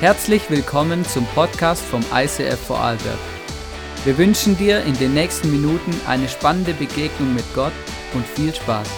Herzlich 0.00 0.48
willkommen 0.48 1.04
zum 1.04 1.26
Podcast 1.34 1.84
vom 1.84 2.02
ICF 2.10 2.58
Vorarlberg. 2.58 3.18
Wir 4.06 4.16
wünschen 4.16 4.56
dir 4.56 4.82
in 4.84 4.96
den 4.96 5.12
nächsten 5.12 5.50
Minuten 5.50 5.94
eine 6.06 6.26
spannende 6.26 6.72
Begegnung 6.72 7.34
mit 7.34 7.44
Gott 7.54 7.74
und 8.14 8.24
viel 8.24 8.54
Spaß. 8.54 8.88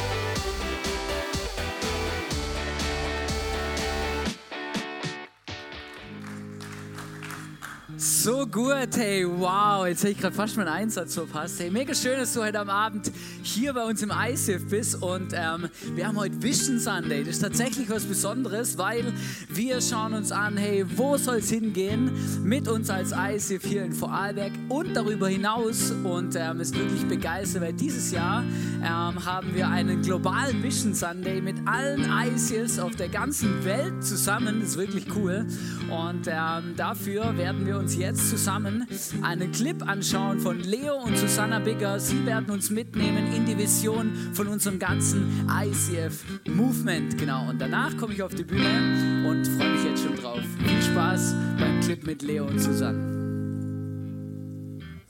So 7.96 8.46
gut, 8.46 8.96
hey, 8.96 9.26
wow, 9.26 9.84
jetzt 9.88 10.04
hätte 10.04 10.12
ich 10.12 10.18
gerade 10.18 10.36
fast 10.36 10.56
meinen 10.56 10.68
Einsatz 10.68 11.14
verpasst. 11.14 11.58
Hey, 11.58 11.70
mega 11.70 11.96
schön, 11.96 12.20
dass 12.20 12.32
du 12.32 12.44
heute 12.44 12.60
am 12.60 12.70
Abend 12.70 13.10
hier 13.42 13.72
bei 13.74 13.84
uns 13.84 14.02
im 14.02 14.10
ISIF 14.10 14.68
bist 14.68 15.02
und 15.02 15.32
ähm, 15.34 15.68
wir 15.94 16.06
haben 16.06 16.16
heute 16.16 16.40
Vision 16.42 16.78
Sunday. 16.78 17.24
Das 17.24 17.36
ist 17.36 17.42
tatsächlich 17.42 17.90
was 17.90 18.04
Besonderes, 18.04 18.78
weil 18.78 19.12
wir 19.48 19.80
schauen 19.80 20.14
uns 20.14 20.32
an, 20.32 20.56
hey, 20.56 20.84
wo 20.96 21.16
soll 21.16 21.36
es 21.36 21.50
hingehen 21.50 22.10
mit 22.44 22.68
uns 22.68 22.90
als 22.90 23.12
ISIF 23.12 23.64
hier 23.64 23.84
in 23.84 23.92
Vorarlberg 23.92 24.52
und 24.68 24.94
darüber 24.94 25.28
hinaus 25.28 25.90
und 26.04 26.36
ähm, 26.36 26.60
ist 26.60 26.76
wirklich 26.76 27.06
begeistert, 27.06 27.62
weil 27.62 27.72
dieses 27.72 28.12
Jahr 28.12 28.42
ähm, 28.80 29.24
haben 29.24 29.54
wir 29.54 29.68
einen 29.68 30.02
globalen 30.02 30.62
Vision 30.62 30.94
Sunday 30.94 31.40
mit 31.40 31.56
allen 31.66 32.08
ISIFs 32.32 32.78
auf 32.78 32.94
der 32.96 33.08
ganzen 33.08 33.64
Welt 33.64 34.04
zusammen. 34.04 34.60
Das 34.60 34.70
ist 34.70 34.78
wirklich 34.78 35.06
cool 35.16 35.46
und 35.90 36.26
ähm, 36.26 36.74
dafür 36.76 37.36
werden 37.36 37.66
wir 37.66 37.78
uns 37.78 37.96
jetzt 37.96 38.30
zusammen 38.30 38.86
einen 39.22 39.50
Clip 39.52 39.86
anschauen 39.88 40.38
von 40.38 40.60
Leo 40.60 41.02
und 41.02 41.16
Susanna 41.16 41.58
Bigger. 41.58 41.98
Sie 41.98 42.24
werden 42.24 42.50
uns 42.50 42.70
mitnehmen 42.70 43.31
in 43.34 43.46
die 43.46 43.56
Vision 43.56 44.12
von 44.32 44.48
unserem 44.48 44.78
ganzen 44.78 45.48
ICF 45.48 46.24
Movement. 46.48 47.18
Genau, 47.18 47.48
und 47.48 47.58
danach 47.58 47.96
komme 47.96 48.14
ich 48.14 48.22
auf 48.22 48.34
die 48.34 48.44
Bühne 48.44 49.24
und 49.28 49.46
freue 49.46 49.70
mich 49.70 49.84
jetzt 49.84 50.02
schon 50.02 50.16
drauf. 50.16 50.40
Viel 50.66 50.82
Spaß 50.82 51.34
beim 51.58 51.80
Clip 51.80 52.06
mit 52.06 52.22
Leo 52.22 52.46
und 52.46 52.58
Susanna. 52.58 53.12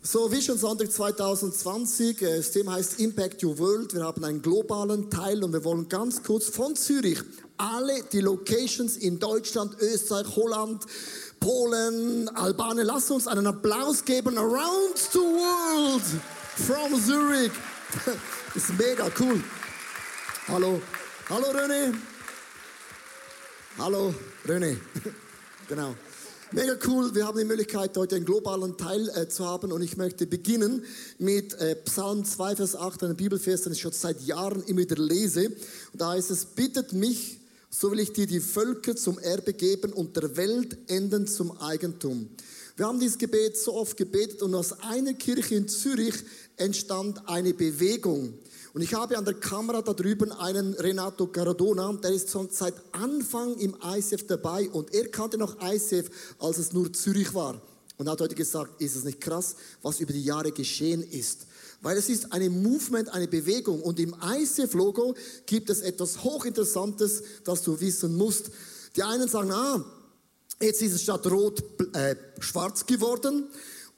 So, 0.04 0.30
Vision 0.32 0.58
Sonntag 0.58 0.90
2020, 0.90 2.22
äh, 2.22 2.36
das 2.38 2.50
Thema 2.50 2.72
heißt 2.72 2.98
Impact 2.98 3.44
Your 3.44 3.56
World. 3.58 3.94
Wir 3.94 4.02
haben 4.02 4.24
einen 4.24 4.42
globalen 4.42 5.08
Teil 5.10 5.44
und 5.44 5.52
wir 5.52 5.62
wollen 5.64 5.88
ganz 5.88 6.22
kurz 6.22 6.48
von 6.48 6.74
Zürich 6.74 7.20
alle 7.56 8.02
die 8.12 8.20
Locations 8.20 8.96
in 8.96 9.20
Deutschland, 9.20 9.76
Österreich, 9.80 10.26
Holland, 10.34 10.84
Polen, 11.38 12.28
Albanien. 12.36 12.86
Lass 12.86 13.10
uns 13.12 13.28
einen 13.28 13.46
Applaus 13.46 14.04
geben. 14.04 14.36
Around 14.36 14.98
the 15.12 15.18
world 15.18 16.02
from 16.56 17.00
Zurich. 17.00 17.52
ist 18.54 18.78
mega 18.78 19.10
cool. 19.20 19.42
Hallo. 20.48 20.80
Hallo 21.28 21.46
René. 21.52 21.94
Hallo 23.78 24.14
René. 24.46 24.76
genau. 25.68 25.94
Mega 26.52 26.76
cool, 26.86 27.14
wir 27.14 27.26
haben 27.26 27.38
die 27.38 27.44
Möglichkeit, 27.46 27.96
heute 27.96 28.16
einen 28.16 28.26
globalen 28.26 28.76
Teil 28.76 29.08
äh, 29.14 29.26
zu 29.26 29.46
haben 29.46 29.72
und 29.72 29.80
ich 29.80 29.96
möchte 29.96 30.26
beginnen 30.26 30.84
mit 31.18 31.54
äh, 31.54 31.76
Psalm 31.76 32.26
2, 32.26 32.56
Vers 32.56 32.76
8, 32.76 33.04
einem 33.04 33.16
Bibelvers, 33.16 33.62
den 33.62 33.72
ich 33.72 33.80
schon 33.80 33.92
seit 33.92 34.20
Jahren 34.20 34.62
immer 34.64 34.80
wieder 34.80 34.96
lese. 34.96 35.46
Und 35.46 36.00
da 36.00 36.10
heißt 36.10 36.30
es, 36.30 36.44
bittet 36.44 36.92
mich, 36.92 37.40
so 37.70 37.90
will 37.90 38.00
ich 38.00 38.12
dir 38.12 38.26
die 38.26 38.40
Völker 38.40 38.96
zum 38.96 39.18
Erbe 39.18 39.54
geben 39.54 39.94
und 39.94 40.14
der 40.18 40.36
Welt 40.36 40.76
enden 40.90 41.26
zum 41.26 41.58
Eigentum. 41.58 42.28
Wir 42.76 42.86
haben 42.86 43.00
dieses 43.00 43.18
Gebet 43.18 43.56
so 43.56 43.74
oft 43.74 43.96
gebetet 43.96 44.42
und 44.42 44.54
aus 44.54 44.80
einer 44.80 45.12
Kirche 45.12 45.54
in 45.54 45.68
Zürich 45.68 46.14
entstand 46.56 47.28
eine 47.28 47.54
Bewegung. 47.54 48.34
Und 48.74 48.80
ich 48.80 48.94
habe 48.94 49.18
an 49.18 49.24
der 49.24 49.34
Kamera 49.34 49.82
da 49.82 49.92
drüben 49.92 50.32
einen 50.32 50.72
Renato 50.74 51.26
Caradona, 51.26 51.92
der 51.94 52.12
ist 52.12 52.30
schon 52.30 52.48
seit 52.50 52.74
Anfang 52.92 53.58
im 53.58 53.76
ICF 53.84 54.26
dabei 54.26 54.70
und 54.70 54.94
er 54.94 55.08
kannte 55.08 55.36
noch 55.36 55.56
ICF, 55.62 56.10
als 56.38 56.58
es 56.58 56.72
nur 56.72 56.92
Zürich 56.92 57.34
war. 57.34 57.60
Und 57.98 58.08
hat 58.08 58.20
heute 58.20 58.34
gesagt, 58.34 58.80
ist 58.80 58.96
es 58.96 59.04
nicht 59.04 59.20
krass, 59.20 59.56
was 59.82 60.00
über 60.00 60.12
die 60.12 60.24
Jahre 60.24 60.52
geschehen 60.52 61.02
ist. 61.02 61.46
Weil 61.82 61.98
es 61.98 62.08
ist 62.08 62.32
eine 62.32 62.48
Movement, 62.48 63.12
eine 63.12 63.28
Bewegung. 63.28 63.82
Und 63.82 64.00
im 64.00 64.14
ICF-Logo 64.22 65.14
gibt 65.46 65.68
es 65.68 65.80
etwas 65.80 66.22
Hochinteressantes, 66.24 67.22
das 67.44 67.62
du 67.62 67.78
wissen 67.80 68.16
musst. 68.16 68.50
Die 68.96 69.02
einen 69.02 69.28
sagen, 69.28 69.50
ah, 69.50 69.84
jetzt 70.60 70.80
ist 70.80 70.94
es 70.94 71.02
statt 71.02 71.26
rot 71.26 71.62
äh, 71.94 72.16
schwarz 72.38 72.86
geworden. 72.86 73.48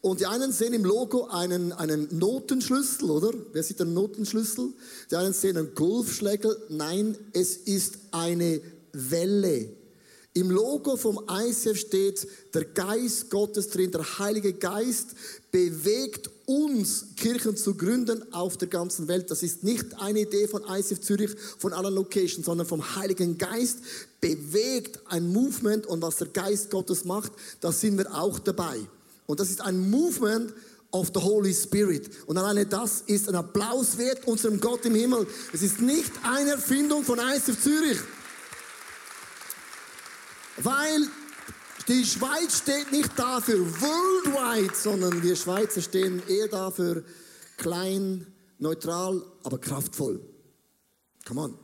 Und 0.05 0.21
die 0.21 0.27
einen 0.27 0.53
sehen 0.53 0.75
im 0.75 0.85
Logo 0.85 1.29
einen, 1.29 1.73
einen 1.73 2.19
Notenschlüssel, 2.19 3.11
oder? 3.11 3.33
Wer 3.55 3.63
sieht 3.63 3.81
den 3.81 3.95
Notenschlüssel? 3.95 4.69
Die 5.11 5.17
einen 5.17 5.33
sehen 5.33 5.57
einen 5.57 5.75
Golfschlägel. 5.75 6.55
Nein, 6.69 7.17
es 7.33 7.57
ist 7.57 7.95
eine 8.11 8.61
Welle. 8.93 9.71
Im 10.35 10.51
Logo 10.51 10.99
vom 10.99 11.23
ICF 11.27 11.79
steht 11.79 12.29
der 12.53 12.67
Geist 12.67 13.31
Gottes 13.31 13.71
drin, 13.71 13.93
der 13.93 14.19
Heilige 14.19 14.53
Geist 14.53 15.15
bewegt 15.51 16.29
uns, 16.45 17.07
Kirchen 17.17 17.57
zu 17.57 17.75
gründen 17.75 18.31
auf 18.31 18.59
der 18.59 18.69
ganzen 18.69 19.09
Welt. 19.09 19.31
Das 19.31 19.43
ist 19.43 19.65
nicht 19.65 19.99
eine 19.99 20.21
Idee 20.21 20.49
von 20.49 20.65
ICF 20.69 21.01
Zürich, 21.01 21.31
von 21.57 21.73
allen 21.73 21.95
Locations, 21.95 22.45
sondern 22.45 22.67
vom 22.67 22.95
Heiligen 22.97 23.39
Geist 23.39 23.79
bewegt 24.21 25.01
ein 25.07 25.33
Movement 25.33 25.87
und 25.87 26.03
was 26.03 26.17
der 26.17 26.29
Geist 26.29 26.71
Gottes 26.71 27.07
macht, 27.07 27.33
da 27.63 27.73
sind 27.73 27.97
wir 27.97 28.15
auch 28.15 28.39
dabei. 28.39 28.87
Und 29.27 29.41
das 29.41 29.51
ist 29.51 29.61
ein 29.61 29.91
Movement 29.91 30.53
of 30.91 31.11
the 31.15 31.21
Holy 31.21 31.53
Spirit. 31.53 32.11
Und 32.27 32.39
alleine 32.39 32.67
das 32.67 33.03
ist 33.07 33.29
ein 33.29 33.35
Applaus 33.35 33.99
wert 33.99 34.27
unserem 34.27 34.61
Gott 34.61 34.85
im 34.85 34.95
Himmel. 34.95 35.27
Es 35.53 35.63
ist 35.63 35.81
nicht 35.81 36.13
eine 36.23 36.53
Erfindung 36.53 37.03
von 37.05 37.19
ICF 37.19 37.61
Zürich. 37.61 37.99
Weil 40.59 41.09
die 41.89 42.05
Schweiz 42.05 42.59
steht 42.59 42.93
nicht 42.93 43.11
dafür 43.19 43.59
worldwide, 43.59 44.75
sondern 44.75 45.23
wir 45.23 45.37
Schweizer 45.37 45.83
stehen 45.83 46.23
eher 46.29 46.49
dafür 46.49 47.05
klein, 47.57 48.27
neutral, 48.59 49.23
aber 49.43 49.59
kraftvoll. 49.59 50.21
Come 51.27 51.41
on. 51.41 51.59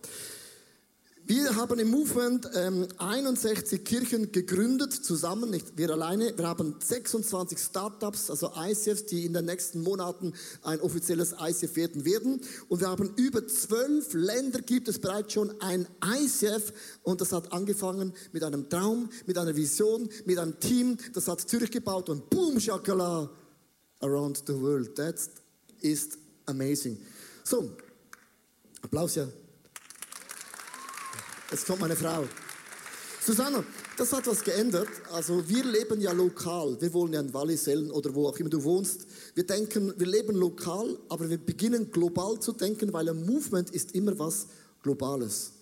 Wir 1.30 1.54
haben 1.54 1.78
im 1.78 1.90
Movement 1.90 2.50
ähm, 2.56 2.88
61 2.98 3.84
Kirchen 3.84 4.32
gegründet, 4.32 4.92
zusammen, 4.92 5.48
nicht 5.48 5.78
wir 5.78 5.90
alleine. 5.90 6.36
Wir 6.36 6.48
haben 6.48 6.74
26 6.80 7.56
Startups, 7.56 8.30
also 8.30 8.50
ICFs, 8.56 9.06
die 9.06 9.26
in 9.26 9.34
den 9.34 9.44
nächsten 9.44 9.80
Monaten 9.80 10.34
ein 10.64 10.80
offizielles 10.80 11.36
ICF 11.40 11.76
werden 11.76 12.04
werden. 12.04 12.40
Und 12.68 12.80
wir 12.80 12.88
haben 12.88 13.14
über 13.14 13.46
zwölf 13.46 14.12
Länder, 14.12 14.60
gibt 14.60 14.88
es 14.88 14.98
bereits 14.98 15.34
schon 15.34 15.54
ein 15.60 15.86
ICF. 16.04 16.72
Und 17.04 17.20
das 17.20 17.30
hat 17.30 17.52
angefangen 17.52 18.12
mit 18.32 18.42
einem 18.42 18.68
Traum, 18.68 19.08
mit 19.24 19.38
einer 19.38 19.54
Vision, 19.54 20.08
mit 20.24 20.36
einem 20.36 20.58
Team. 20.58 20.96
Das 21.12 21.28
hat 21.28 21.42
Zürich 21.42 21.70
gebaut 21.70 22.08
und 22.08 22.28
boom, 22.28 22.58
shakala, 22.58 23.30
around 24.00 24.42
the 24.48 24.60
world. 24.60 24.96
That 24.96 25.14
is 25.80 26.08
amazing. 26.46 26.98
So, 27.44 27.70
Applaus 28.82 29.14
ja 29.14 29.28
Jetzt 31.50 31.66
kommt 31.66 31.80
meine 31.80 31.96
Frau. 31.96 32.24
Susanna, 33.20 33.64
das 33.96 34.12
hat 34.12 34.26
was 34.28 34.42
geändert. 34.42 34.88
Also 35.12 35.46
wir 35.48 35.64
leben 35.64 36.00
ja 36.00 36.12
lokal. 36.12 36.80
Wir 36.80 36.92
wohnen 36.94 37.12
ja 37.12 37.20
in 37.20 37.34
Wallisellen 37.34 37.90
oder 37.90 38.14
wo 38.14 38.28
auch 38.28 38.36
immer 38.38 38.48
du 38.48 38.62
wohnst. 38.62 39.06
Wir 39.34 39.44
denken, 39.44 39.92
wir 39.96 40.06
leben 40.06 40.36
lokal, 40.36 40.96
aber 41.08 41.28
wir 41.28 41.38
beginnen 41.38 41.90
global 41.90 42.38
zu 42.38 42.52
denken, 42.52 42.92
weil 42.92 43.08
ein 43.08 43.26
Movement 43.26 43.70
ist 43.70 43.96
immer 43.96 44.16
was 44.18 44.46
Globales. 44.82 45.52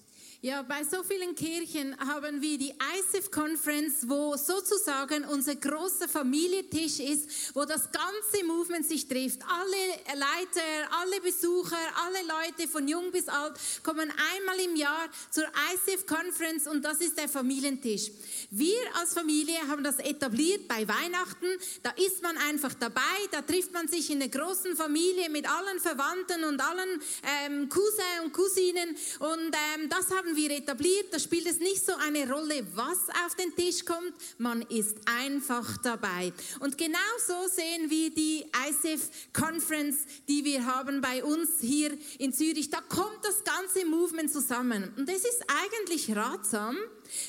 Ja, 0.41 0.63
bei 0.63 0.85
so 0.85 1.03
vielen 1.03 1.35
Kirchen 1.35 1.99
haben 1.99 2.41
wir 2.41 2.59
die 2.59 2.71
ICF 2.71 3.29
Conference, 3.33 4.09
wo 4.09 4.37
sozusagen 4.37 5.25
unser 5.25 5.57
großer 5.57 6.07
Familientisch 6.07 7.01
ist, 7.01 7.57
wo 7.57 7.65
das 7.65 7.91
ganze 7.91 8.45
Movement 8.47 8.87
sich 8.87 9.09
trifft. 9.09 9.41
Alle 9.43 10.17
Leiter, 10.17 10.95
alle 11.01 11.21
Besucher, 11.23 11.77
alle 12.07 12.21
Leute 12.23 12.69
von 12.69 12.87
jung 12.87 13.11
bis 13.11 13.27
alt 13.27 13.55
kommen 13.83 14.13
einmal 14.37 14.61
im 14.61 14.77
Jahr 14.77 15.09
zur 15.29 15.43
ICF 15.43 16.07
Conference 16.07 16.69
und 16.69 16.85
das 16.85 17.01
ist 17.01 17.19
der 17.19 17.29
Familientisch. 17.29 18.13
Wir 18.53 18.79
als 19.01 19.15
Familie 19.15 19.59
haben 19.67 19.83
das 19.83 19.99
etabliert 19.99 20.69
bei 20.69 20.87
Weihnachten. 20.87 21.49
Da 21.83 21.91
ist 21.97 22.23
man 22.23 22.37
einfach 22.49 22.75
dabei, 22.75 23.01
da 23.33 23.43
trifft 23.43 23.73
man 23.73 23.89
sich 23.89 24.09
in 24.09 24.21
der 24.21 24.29
großen 24.29 24.77
Familie 24.77 25.31
mit 25.31 25.51
allen 25.51 25.81
Verwandten 25.81 26.45
und 26.45 26.61
allen 26.61 27.03
ähm, 27.45 27.69
Cousins 27.69 27.89
und 28.23 28.33
Cousinen 28.33 28.97
und 29.19 29.57
ähm, 29.75 29.89
das 29.89 30.13
haben 30.13 30.28
haben 30.29 30.37
wir 30.37 30.51
etabliert, 30.51 31.07
da 31.11 31.19
spielt 31.19 31.47
es 31.47 31.59
nicht 31.59 31.85
so 31.85 31.93
eine 32.07 32.31
Rolle, 32.31 32.67
was 32.75 32.99
auf 33.25 33.35
den 33.35 33.55
Tisch 33.55 33.85
kommt, 33.85 34.13
man 34.37 34.63
ist 34.63 34.97
einfach 35.07 35.79
dabei. 35.79 36.33
Und 36.61 36.77
genau 36.77 36.99
so 37.27 37.35
sehen 37.51 37.89
wir 37.89 38.11
die 38.11 38.45
ICF 38.69 39.09
Conference, 39.33 39.97
die 40.29 40.45
wir 40.45 40.67
haben 40.67 41.01
bei 41.01 41.25
uns 41.25 41.61
hier 41.61 41.97
in 42.19 42.33
Zürich. 42.33 42.69
Da 42.69 42.81
kommt 42.83 43.21
das 43.23 43.43
ganze 43.43 43.87
Movement 43.87 44.31
zusammen. 44.31 44.93
Und 44.97 45.09
es 45.09 45.25
ist 45.25 45.43
eigentlich 45.63 46.15
ratsam, 46.15 46.77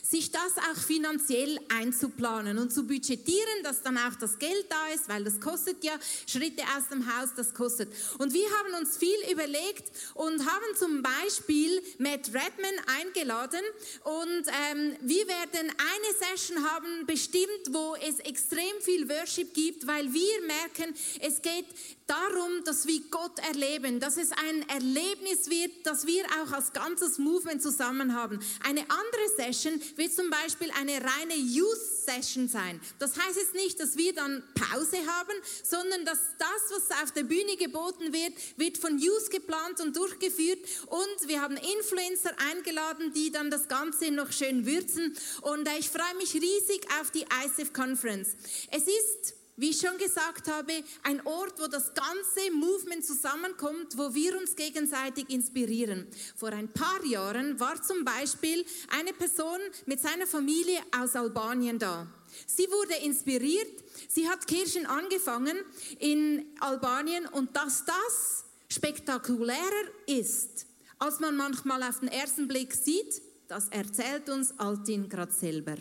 sich 0.03 0.31
das 0.31 0.57
auch 0.57 0.81
finanziell 0.81 1.59
einzuplanen 1.69 2.57
und 2.57 2.71
zu 2.73 2.83
budgetieren, 2.83 3.63
dass 3.63 3.81
dann 3.81 3.97
auch 3.97 4.15
das 4.19 4.39
Geld 4.39 4.65
da 4.69 4.87
ist, 4.93 5.09
weil 5.09 5.23
das 5.23 5.39
kostet 5.39 5.83
ja 5.83 5.93
Schritte 6.27 6.63
aus 6.77 6.87
dem 6.91 7.05
Haus, 7.05 7.29
das 7.35 7.53
kostet. 7.53 7.91
Und 8.17 8.33
wir 8.33 8.45
haben 8.45 8.81
uns 8.81 8.97
viel 8.97 9.17
überlegt 9.31 9.91
und 10.15 10.45
haben 10.45 10.75
zum 10.77 11.01
Beispiel 11.01 11.81
Matt 11.97 12.27
Redman 12.27 12.75
eingeladen 12.99 13.61
und 14.03 14.43
ähm, 14.47 14.95
wir 15.01 15.27
werden 15.27 15.69
eine 15.69 16.35
Session 16.35 16.63
haben, 16.63 17.05
bestimmt, 17.05 17.71
wo 17.71 17.95
es 17.95 18.19
extrem 18.19 18.81
viel 18.81 19.09
Worship 19.09 19.53
gibt, 19.53 19.87
weil 19.87 20.13
wir 20.13 20.41
merken, 20.45 20.95
es 21.21 21.41
geht 21.41 21.65
darum, 22.09 22.63
dass 22.65 22.87
wir 22.87 23.01
Gott 23.11 23.39
erleben, 23.47 23.99
dass 23.99 24.17
es 24.17 24.31
ein 24.31 24.67
Erlebnis 24.69 25.49
wird, 25.49 25.85
dass 25.85 26.07
wir 26.07 26.25
auch 26.41 26.51
als 26.53 26.73
ganzes 26.73 27.19
Movement 27.19 27.61
zusammen 27.61 28.15
haben. 28.15 28.39
Eine 28.63 28.81
andere 28.81 29.29
Session 29.37 29.79
wird 29.95 30.13
zum 30.13 30.29
Beispiel 30.29 30.71
eine 30.79 30.93
reine 30.93 31.35
Youth 31.35 31.77
Session 32.05 32.47
sein. 32.47 32.81
Das 32.97 33.17
heißt 33.17 33.37
jetzt 33.37 33.53
nicht, 33.53 33.79
dass 33.79 33.95
wir 33.97 34.13
dann 34.13 34.43
Pause 34.55 34.97
haben, 34.97 35.33
sondern 35.63 36.05
dass 36.05 36.19
das, 36.37 36.71
was 36.71 37.03
auf 37.03 37.11
der 37.11 37.23
Bühne 37.23 37.55
geboten 37.57 38.11
wird, 38.11 38.33
wird 38.57 38.77
von 38.77 38.97
Youth 38.97 39.29
geplant 39.29 39.79
und 39.79 39.95
durchgeführt 39.95 40.59
und 40.87 41.27
wir 41.27 41.41
haben 41.41 41.57
Influencer 41.57 42.31
eingeladen, 42.51 43.13
die 43.13 43.31
dann 43.31 43.51
das 43.51 43.67
Ganze 43.67 44.11
noch 44.11 44.31
schön 44.31 44.65
würzen 44.65 45.15
und 45.41 45.67
äh, 45.67 45.77
ich 45.77 45.89
freue 45.89 46.15
mich 46.17 46.33
riesig 46.33 46.87
auf 46.99 47.11
die 47.11 47.25
ICF 47.45 47.73
Conference. 47.73 48.29
Es 48.71 48.83
ist 48.83 49.38
wie 49.59 49.71
ich 49.71 49.81
schon 49.81 49.97
gesagt 49.97 50.47
habe, 50.49 50.71
ein 51.03 51.25
Ort, 51.25 51.59
wo 51.59 51.67
das 51.67 51.93
ganze 51.93 52.51
Movement 52.53 53.05
zusammenkommt, 53.05 53.97
wo 53.97 54.13
wir 54.13 54.37
uns 54.37 54.55
gegenseitig 54.55 55.29
inspirieren. 55.29 56.07
Vor 56.35 56.49
ein 56.49 56.71
paar 56.71 57.03
Jahren 57.05 57.59
war 57.59 57.81
zum 57.81 58.05
Beispiel 58.05 58.65
eine 58.89 59.11
Person 59.13 59.59
mit 59.85 59.99
seiner 59.99 60.27
Familie 60.27 60.79
aus 60.97 61.15
Albanien 61.15 61.77
da. 61.77 62.07
Sie 62.47 62.67
wurde 62.67 62.95
inspiriert, 63.03 63.83
sie 64.07 64.29
hat 64.29 64.47
Kirchen 64.47 64.85
angefangen 64.85 65.57
in 65.99 66.45
Albanien 66.59 67.25
und 67.25 67.55
dass 67.55 67.83
das 67.85 68.45
spektakulärer 68.69 69.57
ist, 70.05 70.67
als 70.99 71.19
man 71.19 71.35
manchmal 71.35 71.83
auf 71.83 71.99
den 71.99 72.09
ersten 72.09 72.47
Blick 72.47 72.73
sieht, 72.73 73.21
das 73.47 73.67
erzählt 73.69 74.29
uns 74.29 74.57
Altin 74.59 75.09
gerade 75.09 75.31
selber. 75.31 75.75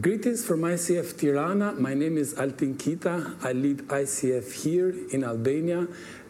Greetings 0.00 0.42
from 0.42 0.62
ICF 0.62 1.18
Tirana. 1.18 1.72
My 1.72 1.92
name 1.92 2.16
is 2.16 2.32
Altin 2.32 2.76
Kita. 2.78 3.36
I 3.44 3.52
lead 3.52 3.80
ICF 3.88 4.64
here 4.64 4.88
in 5.10 5.22
Albania. 5.22 5.86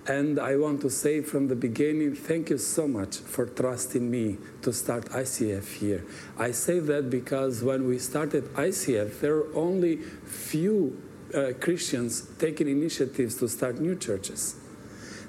And 0.09 0.41
I 0.41 0.57
want 0.57 0.81
to 0.81 0.91
say 0.91 1.21
from 1.21 1.47
the 1.47 1.55
beginning, 1.55 2.17
thank 2.17 2.51
you 2.51 2.59
so 2.59 2.89
much 2.89 3.19
for 3.19 3.47
trusting 3.47 4.11
me 4.11 4.39
to 4.63 4.73
start 4.73 5.05
ICF 5.11 5.77
here. 5.77 6.05
I 6.37 6.51
say 6.51 6.81
that 6.81 7.09
because 7.09 7.63
when 7.63 7.87
we 7.87 8.01
started 8.01 8.53
ICF, 8.55 9.21
there 9.21 9.37
were 9.37 9.55
only 9.55 9.99
few 9.99 11.01
uh, 11.33 11.53
Christians 11.61 12.31
taking 12.41 12.67
initiatives 12.67 13.37
to 13.37 13.49
start 13.49 13.79
new 13.79 13.95
churches. 13.95 14.57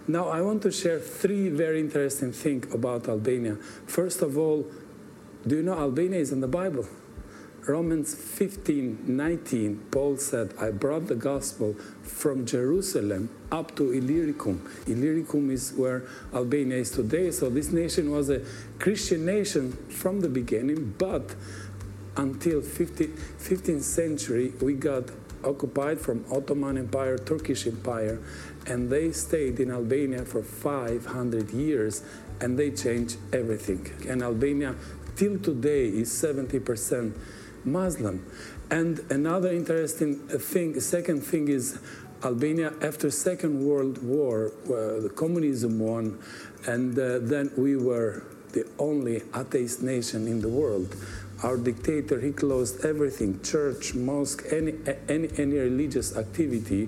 Now, 0.07 0.29
I 0.29 0.41
want 0.41 0.63
to 0.63 0.71
share 0.71 0.97
three 0.97 1.49
very 1.49 1.79
interesting 1.79 2.31
things 2.31 2.73
about 2.73 3.07
Albania. 3.07 3.57
First 3.85 4.23
of 4.23 4.39
all, 4.39 4.65
do 5.45 5.57
you 5.57 5.61
know 5.61 5.77
Albania 5.77 6.17
is 6.17 6.31
in 6.31 6.41
the 6.41 6.47
Bible? 6.47 6.87
Romans 7.67 8.13
15 8.13 9.05
19, 9.07 9.87
Paul 9.89 10.17
said, 10.17 10.53
I 10.59 10.71
brought 10.71 11.07
the 11.07 11.15
gospel 11.15 11.75
from 12.01 12.45
Jerusalem 12.45 13.29
up 13.51 13.73
to 13.77 13.93
Illyricum. 13.93 14.69
Illyricum 14.85 15.49
is 15.49 15.71
where 15.71 16.03
Albania 16.33 16.77
is 16.77 16.91
today. 16.91 17.31
So 17.31 17.49
this 17.49 17.71
nation 17.71 18.11
was 18.11 18.29
a 18.29 18.41
Christian 18.79 19.25
nation 19.25 19.71
from 19.89 20.19
the 20.19 20.27
beginning, 20.27 20.93
but 20.97 21.35
until 22.17 22.61
50, 22.61 23.07
15th 23.07 23.81
century, 23.81 24.53
we 24.61 24.73
got 24.73 25.05
occupied 25.45 26.01
from 26.01 26.25
Ottoman 26.31 26.77
Empire, 26.77 27.17
Turkish 27.17 27.65
Empire, 27.65 28.19
and 28.67 28.89
they 28.89 29.11
stayed 29.13 29.59
in 29.61 29.71
Albania 29.71 30.25
for 30.25 30.43
500 30.43 31.51
years, 31.51 32.03
and 32.41 32.59
they 32.59 32.71
changed 32.71 33.17
everything. 33.31 33.89
And 34.07 34.21
Albania, 34.21 34.75
till 35.15 35.39
today, 35.39 35.87
is 35.87 36.09
70% 36.09 37.13
Muslim. 37.65 38.25
And 38.69 38.99
another 39.09 39.51
interesting 39.51 40.15
thing, 40.27 40.79
second 40.79 41.21
thing 41.21 41.47
is 41.47 41.79
Albania 42.23 42.73
after 42.81 43.11
Second 43.11 43.65
World 43.65 44.01
War, 44.01 44.51
uh, 44.65 45.01
the 45.01 45.11
communism 45.13 45.79
won, 45.79 46.19
and 46.65 46.97
uh, 46.97 47.19
then 47.19 47.51
we 47.57 47.75
were 47.75 48.23
the 48.53 48.65
only 48.79 49.23
atheist 49.35 49.83
nation 49.83 50.27
in 50.27 50.39
the 50.39 50.47
world. 50.47 50.95
Our 51.43 51.57
dictator, 51.57 52.21
he 52.21 52.31
closed 52.31 52.85
everything, 52.85 53.41
church, 53.41 53.93
mosque, 53.93 54.45
any, 54.51 54.75
any, 55.09 55.29
any 55.37 55.57
religious 55.57 56.15
activity. 56.15 56.87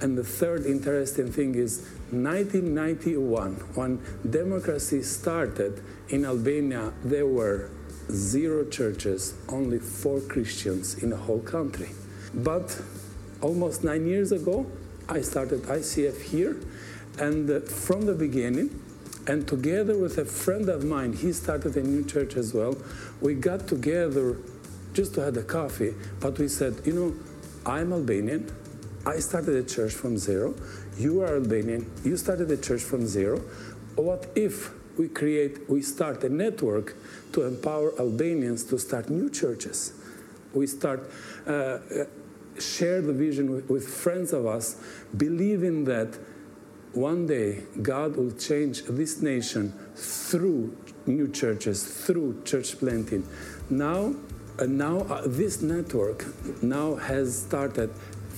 And 0.00 0.16
the 0.16 0.24
third 0.24 0.64
interesting 0.64 1.30
thing 1.30 1.54
is 1.54 1.86
1991, 2.10 3.54
when 3.74 4.02
democracy 4.28 5.02
started 5.02 5.82
in 6.08 6.24
Albania, 6.24 6.92
there 7.04 7.26
were 7.26 7.70
zero 8.12 8.64
churches, 8.64 9.34
only 9.48 9.78
four 9.78 10.20
Christians 10.20 11.02
in 11.02 11.10
the 11.10 11.16
whole 11.16 11.40
country. 11.40 11.90
But 12.34 12.80
almost 13.40 13.84
nine 13.84 14.06
years 14.06 14.32
ago, 14.32 14.66
I 15.08 15.20
started 15.22 15.62
ICF 15.62 16.22
here, 16.22 16.56
and 17.18 17.50
uh, 17.50 17.60
from 17.60 18.06
the 18.06 18.14
beginning, 18.14 18.80
and 19.26 19.46
together 19.46 19.96
with 19.96 20.18
a 20.18 20.24
friend 20.24 20.68
of 20.68 20.84
mine, 20.84 21.12
he 21.12 21.32
started 21.32 21.76
a 21.76 21.82
new 21.82 22.04
church 22.04 22.36
as 22.36 22.52
well. 22.54 22.76
We 23.20 23.34
got 23.34 23.68
together 23.68 24.36
just 24.94 25.14
to 25.14 25.20
have 25.20 25.36
a 25.36 25.42
coffee, 25.42 25.94
but 26.20 26.38
we 26.38 26.48
said, 26.48 26.80
you 26.84 26.92
know, 26.92 27.14
I'm 27.64 27.92
Albanian. 27.92 28.50
I 29.06 29.18
started 29.18 29.54
a 29.54 29.62
church 29.62 29.92
from 29.92 30.18
zero. 30.18 30.54
You 30.96 31.22
are 31.22 31.34
Albanian. 31.34 31.90
You 32.04 32.16
started 32.16 32.50
a 32.50 32.56
church 32.56 32.82
from 32.82 33.06
zero. 33.06 33.38
What 33.96 34.30
if 34.34 34.70
we 34.98 35.08
create, 35.08 35.68
we 35.68 35.82
start 35.82 36.22
a 36.24 36.28
network 36.28 36.94
to 37.32 37.42
empower 37.42 37.98
Albanians 37.98 38.64
to 38.64 38.78
start 38.78 39.08
new 39.08 39.30
churches. 39.30 39.92
We 40.52 40.66
start 40.66 41.10
uh, 41.46 41.78
share 42.58 43.00
the 43.00 43.12
vision 43.12 43.50
with, 43.50 43.70
with 43.70 43.88
friends 43.88 44.32
of 44.32 44.46
us, 44.46 44.76
believing 45.16 45.84
that 45.84 46.18
one 46.92 47.26
day 47.26 47.62
God 47.80 48.16
will 48.16 48.32
change 48.32 48.82
this 48.84 49.22
nation 49.22 49.72
through 49.94 50.76
new 51.06 51.28
churches, 51.28 51.82
through 51.82 52.42
church 52.44 52.78
planting. 52.78 53.26
Now, 53.70 54.14
uh, 54.58 54.66
now 54.66 55.00
uh, 55.00 55.22
this 55.26 55.62
network 55.62 56.26
now 56.62 56.96
has 56.96 57.42
started 57.42 57.90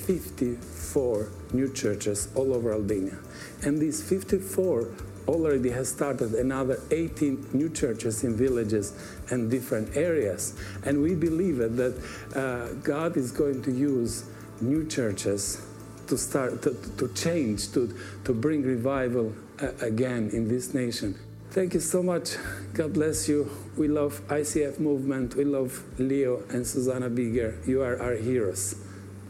54 0.06 1.31
new 1.53 1.73
churches 1.73 2.29
all 2.35 2.55
over 2.55 2.73
Albania, 2.73 3.19
and 3.62 3.81
these 3.81 4.03
54 4.03 4.89
already 5.29 5.71
has 5.71 5.88
started 5.88 6.35
another 6.35 6.81
18 6.91 7.49
new 7.53 7.69
churches 7.69 8.25
in 8.25 8.37
villages 8.37 8.93
and 9.31 9.50
different 9.50 9.96
areas. 9.96 10.58
And 10.84 11.03
we 11.03 11.15
believe 11.15 11.58
that 11.58 12.03
uh, 12.34 12.75
God 12.82 13.17
is 13.17 13.32
going 13.32 13.63
to 13.63 13.70
use 13.70 14.25
new 14.60 14.87
churches 14.87 15.67
to 16.06 16.19
start 16.19 16.63
to, 16.63 16.75
to 16.99 17.08
change, 17.15 17.72
to, 17.72 17.96
to 18.25 18.34
bring 18.34 18.63
revival 18.63 19.32
uh, 19.60 19.69
again 19.81 20.31
in 20.32 20.49
this 20.49 20.75
nation. 20.75 21.19
Thank 21.51 21.75
you 21.75 21.81
so 21.81 22.03
much. 22.03 22.37
God 22.72 22.94
bless 22.94 23.29
you. 23.29 23.49
We 23.77 23.87
love 23.89 24.20
ICF 24.27 24.81
movement. 24.81 25.37
We 25.37 25.44
love 25.44 25.84
Leo 25.99 26.43
and 26.51 26.67
Susanna 26.67 27.08
Bigger. 27.08 27.58
You 27.65 27.82
are 27.82 28.01
our 28.03 28.17
heroes. 28.17 28.75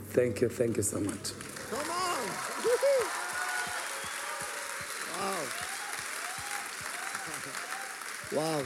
Thank 0.09 0.40
you. 0.40 0.49
Thank 0.49 0.78
you 0.78 0.83
so 0.83 1.00
much. 1.00 1.53
Wow. 8.35 8.64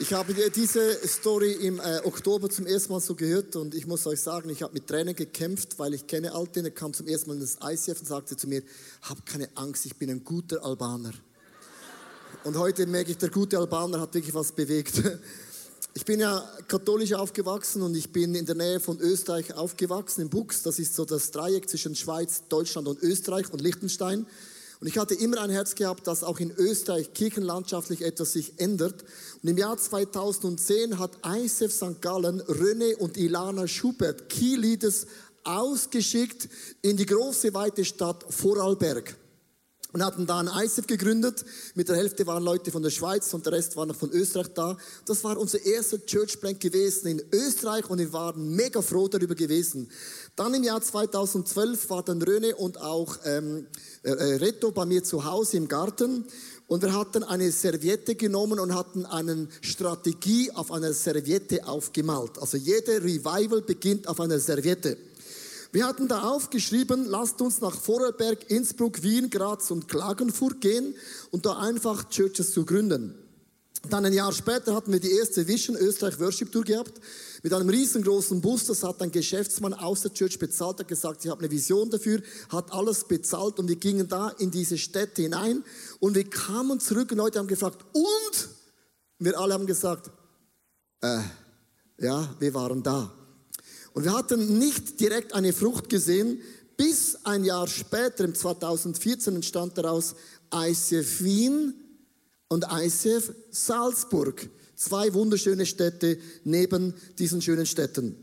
Ich 0.00 0.12
habe 0.12 0.34
diese 0.50 0.98
Story 1.06 1.52
im 1.52 1.78
äh, 1.78 2.00
Oktober 2.02 2.50
zum 2.50 2.66
ersten 2.66 2.92
Mal 2.92 3.00
so 3.00 3.14
gehört 3.14 3.54
und 3.54 3.72
ich 3.76 3.86
muss 3.86 4.04
euch 4.08 4.20
sagen, 4.20 4.50
ich 4.50 4.64
habe 4.64 4.74
mit 4.74 4.88
Tränen 4.88 5.14
gekämpft, 5.14 5.78
weil 5.78 5.94
ich 5.94 6.08
kenne 6.08 6.32
Alten, 6.32 6.64
er 6.64 6.72
kam 6.72 6.92
zum 6.92 7.06
ersten 7.06 7.28
Mal 7.30 7.34
in 7.34 7.40
das 7.40 7.58
ICF 7.62 8.00
und 8.00 8.06
sagte 8.06 8.36
zu 8.36 8.48
mir, 8.48 8.64
hab 9.02 9.24
keine 9.24 9.48
Angst, 9.54 9.86
ich 9.86 9.94
bin 9.94 10.10
ein 10.10 10.24
guter 10.24 10.64
Albaner. 10.64 11.12
Und 12.42 12.58
heute 12.58 12.84
merke 12.88 13.12
ich, 13.12 13.18
der 13.18 13.30
gute 13.30 13.56
Albaner 13.58 14.00
hat 14.00 14.12
wirklich 14.14 14.34
was 14.34 14.52
bewegt. 14.52 15.00
Ich 15.96 16.04
bin 16.04 16.18
ja 16.18 16.44
katholisch 16.66 17.12
aufgewachsen 17.12 17.80
und 17.80 17.94
ich 17.94 18.10
bin 18.10 18.34
in 18.34 18.44
der 18.46 18.56
Nähe 18.56 18.80
von 18.80 18.98
Österreich 18.98 19.54
aufgewachsen, 19.54 20.22
in 20.22 20.28
Bux. 20.28 20.64
Das 20.64 20.80
ist 20.80 20.96
so 20.96 21.04
das 21.04 21.30
Dreieck 21.30 21.70
zwischen 21.70 21.94
Schweiz, 21.94 22.42
Deutschland 22.48 22.88
und 22.88 23.00
Österreich 23.00 23.52
und 23.52 23.60
Liechtenstein. 23.60 24.26
Und 24.80 24.86
ich 24.86 24.98
hatte 24.98 25.14
immer 25.14 25.40
ein 25.40 25.50
Herz 25.50 25.74
gehabt, 25.74 26.06
dass 26.06 26.24
auch 26.24 26.40
in 26.40 26.50
Österreich 26.50 27.14
kirchenlandschaftlich 27.14 28.02
etwas 28.02 28.32
sich 28.32 28.58
ändert. 28.58 29.04
Und 29.42 29.48
im 29.48 29.58
Jahr 29.58 29.76
2010 29.76 30.98
hat 30.98 31.18
ISF 31.26 31.72
St. 31.72 32.00
Gallen 32.00 32.42
René 32.42 32.96
und 32.96 33.16
Ilana 33.16 33.66
Schubert, 33.66 34.28
Key-Leaders, 34.28 35.06
ausgeschickt 35.44 36.48
in 36.82 36.96
die 36.96 37.06
große, 37.06 37.54
weite 37.54 37.84
Stadt 37.84 38.24
Vorarlberg 38.28 39.16
und 39.94 40.04
hatten 40.04 40.26
da 40.26 40.40
ein 40.40 40.48
ISF 40.48 40.88
gegründet. 40.88 41.44
Mit 41.76 41.88
der 41.88 41.94
Hälfte 41.94 42.26
waren 42.26 42.42
Leute 42.42 42.72
von 42.72 42.82
der 42.82 42.90
Schweiz 42.90 43.32
und 43.32 43.46
der 43.46 43.52
Rest 43.52 43.76
war 43.76 43.86
noch 43.86 43.94
von 43.94 44.10
Österreich 44.10 44.48
da. 44.48 44.76
Das 45.06 45.22
war 45.22 45.38
unser 45.38 45.64
erster 45.64 46.04
Church 46.04 46.40
Plank 46.40 46.58
gewesen 46.58 47.06
in 47.06 47.22
Österreich 47.32 47.88
und 47.88 47.98
wir 47.98 48.12
waren 48.12 48.56
mega 48.56 48.82
froh 48.82 49.06
darüber 49.06 49.36
gewesen. 49.36 49.88
Dann 50.34 50.52
im 50.52 50.64
Jahr 50.64 50.82
2012 50.82 51.88
war 51.90 52.02
dann 52.02 52.20
Röne 52.20 52.56
und 52.56 52.80
auch 52.80 53.18
ähm, 53.24 53.68
äh, 54.02 54.10
äh, 54.10 54.34
Reto 54.34 54.72
bei 54.72 54.84
mir 54.84 55.04
zu 55.04 55.24
Hause 55.24 55.58
im 55.58 55.68
Garten. 55.68 56.24
Und 56.66 56.82
wir 56.82 56.92
hatten 56.92 57.22
eine 57.22 57.52
Serviette 57.52 58.16
genommen 58.16 58.58
und 58.58 58.74
hatten 58.74 59.06
eine 59.06 59.46
Strategie 59.60 60.50
auf 60.50 60.72
einer 60.72 60.92
Serviette 60.92 61.68
aufgemalt. 61.68 62.38
Also 62.40 62.56
jede 62.56 63.04
Revival 63.04 63.62
beginnt 63.62 64.08
auf 64.08 64.18
einer 64.18 64.40
Serviette. 64.40 64.96
Wir 65.74 65.88
hatten 65.88 66.06
da 66.06 66.22
aufgeschrieben, 66.22 67.04
lasst 67.06 67.42
uns 67.42 67.60
nach 67.60 67.74
Vorarlberg, 67.74 68.48
Innsbruck, 68.48 69.02
Wien, 69.02 69.28
Graz 69.28 69.72
und 69.72 69.88
Klagenfurt 69.88 70.60
gehen 70.60 70.94
und 71.32 71.46
da 71.46 71.58
einfach 71.58 72.08
Churches 72.10 72.52
zu 72.52 72.64
gründen. 72.64 73.16
Dann 73.90 74.04
ein 74.04 74.12
Jahr 74.12 74.32
später 74.32 74.72
hatten 74.72 74.92
wir 74.92 75.00
die 75.00 75.10
erste 75.10 75.48
Vision 75.48 75.76
Österreich 75.76 76.20
Worship 76.20 76.52
Tour 76.52 76.62
gehabt 76.62 77.00
mit 77.42 77.52
einem 77.52 77.68
riesengroßen 77.68 78.40
Bus. 78.40 78.66
Das 78.66 78.84
hat 78.84 79.02
ein 79.02 79.10
Geschäftsmann 79.10 79.74
aus 79.74 80.02
der 80.02 80.12
Church 80.14 80.38
bezahlt, 80.38 80.78
hat 80.78 80.86
gesagt, 80.86 81.24
ich 81.24 81.30
habe 81.32 81.40
eine 81.40 81.50
Vision 81.50 81.90
dafür, 81.90 82.22
hat 82.50 82.72
alles 82.72 83.02
bezahlt 83.02 83.58
und 83.58 83.66
wir 83.66 83.74
gingen 83.74 84.06
da 84.06 84.28
in 84.28 84.52
diese 84.52 84.78
Städte 84.78 85.22
hinein 85.22 85.64
und 85.98 86.14
wir 86.14 86.30
kamen 86.30 86.78
zurück 86.78 87.10
und 87.10 87.18
Leute 87.18 87.40
haben 87.40 87.48
gefragt, 87.48 87.84
und? 87.92 88.48
Wir 89.18 89.36
alle 89.36 89.54
haben 89.54 89.66
gesagt, 89.66 90.08
äh, 91.00 91.18
ja, 91.98 92.32
wir 92.38 92.54
waren 92.54 92.80
da. 92.80 93.23
Und 93.94 94.04
wir 94.04 94.12
hatten 94.12 94.58
nicht 94.58 95.00
direkt 95.00 95.32
eine 95.32 95.54
Frucht 95.54 95.88
gesehen, 95.88 96.40
bis 96.76 97.16
ein 97.24 97.44
Jahr 97.44 97.68
später, 97.68 98.24
im 98.24 98.34
2014, 98.34 99.36
entstand 99.36 99.78
daraus 99.78 100.14
ICF 100.52 101.22
Wien, 101.22 101.74
und 102.48 102.66
ICF 102.70 103.32
Salzburg. 103.50 104.48
Zwei 104.76 105.12
wunderschöne 105.14 105.66
Städte 105.66 106.18
neben 106.44 106.94
diesen 107.18 107.42
schönen 107.42 107.66
Städten. 107.66 108.16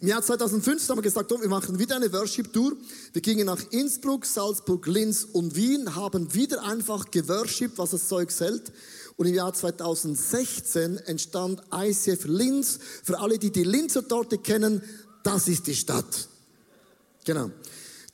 Im 0.00 0.08
Jahr 0.08 0.22
2015 0.22 0.90
haben 0.90 0.98
wir 0.98 1.02
gesagt, 1.02 1.32
oh, 1.32 1.40
wir 1.40 1.48
machen 1.48 1.78
wieder 1.78 1.96
eine 1.96 2.12
Worship-Tour. 2.12 2.76
Wir 3.12 3.22
gingen 3.22 3.46
nach 3.46 3.60
Innsbruck, 3.70 4.26
Salzburg, 4.26 4.86
Linz 4.86 5.24
und 5.24 5.56
Wien, 5.56 5.94
haben 5.94 6.34
wieder 6.34 6.62
einfach 6.62 7.10
geworshipped, 7.10 7.78
was 7.78 7.90
das 7.90 8.08
Zeug 8.08 8.30
hält. 8.38 8.72
Und 9.16 9.26
im 9.26 9.34
Jahr 9.34 9.52
2016 9.52 10.98
entstand 10.98 11.62
ICF 11.72 12.26
Linz. 12.26 12.78
Für 13.02 13.18
alle, 13.18 13.38
die 13.38 13.50
die 13.50 13.64
Linzer 13.64 14.06
Torte 14.06 14.38
kennen, 14.38 14.82
das 15.22 15.48
ist 15.48 15.66
die 15.66 15.74
Stadt. 15.74 16.28
Genau. 17.24 17.50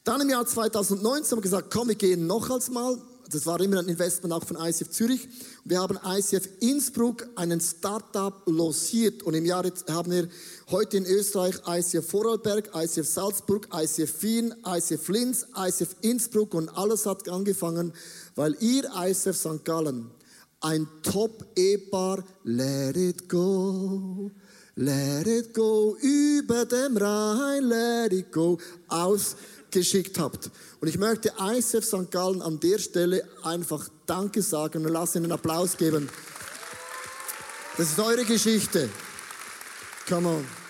Dann 0.04 0.20
im 0.20 0.30
Jahr 0.30 0.46
2019 0.46 1.32
haben 1.32 1.38
wir 1.38 1.42
gesagt, 1.42 1.72
komm, 1.72 1.88
wir 1.88 1.94
gehen 1.94 2.26
noch 2.26 2.50
als 2.50 2.70
mal 2.70 2.98
das 3.32 3.46
war 3.46 3.60
immer 3.60 3.78
ein 3.78 3.88
Investment 3.88 4.32
auch 4.34 4.44
von 4.44 4.58
ICF 4.58 4.90
Zürich. 4.90 5.28
Wir 5.64 5.80
haben 5.80 5.98
ICF 6.04 6.48
Innsbruck 6.60 7.26
einen 7.34 7.60
Startup 7.60 8.34
losiert 8.46 9.22
und 9.22 9.34
im 9.34 9.46
Jahr 9.46 9.64
haben 9.88 10.12
wir 10.12 10.28
heute 10.70 10.98
in 10.98 11.06
Österreich 11.06 11.54
ICF 11.66 12.06
Vorarlberg, 12.06 12.70
ICF 12.74 13.08
Salzburg, 13.08 13.68
ICF 13.74 14.22
Wien, 14.22 14.54
ICF 14.66 15.08
Linz, 15.08 15.46
ICF 15.56 15.96
Innsbruck 16.02 16.52
und 16.54 16.68
alles 16.70 17.06
hat 17.06 17.28
angefangen, 17.28 17.92
weil 18.34 18.54
ihr 18.60 18.90
ICF 18.94 19.36
St. 19.36 19.64
Gallen 19.64 20.10
ein 20.62 20.86
Top-Ehepaar, 21.02 22.24
let 22.44 22.96
it 22.96 23.28
go, 23.28 24.30
let 24.76 25.26
it 25.26 25.52
go, 25.52 25.96
über 26.00 26.64
dem 26.64 26.96
Rhein, 26.96 27.64
let 27.64 28.12
it 28.12 28.32
go, 28.32 28.58
aus 28.88 29.36
geschickt 29.70 30.18
habt. 30.18 30.50
Und 30.80 30.88
ich 30.88 30.98
möchte 30.98 31.32
ISF 31.38 31.84
St. 31.84 32.10
Gallen 32.10 32.42
an 32.42 32.60
der 32.60 32.78
Stelle 32.78 33.26
einfach 33.42 33.88
Danke 34.06 34.42
sagen 34.42 34.84
und 34.84 34.92
lasse 34.92 35.18
Ihnen 35.18 35.26
einen 35.26 35.32
Applaus 35.32 35.76
geben. 35.76 36.08
Das 37.76 37.90
ist 37.90 37.98
eure 37.98 38.24
Geschichte. 38.24 38.88
Come 40.08 40.28
on. 40.28 40.61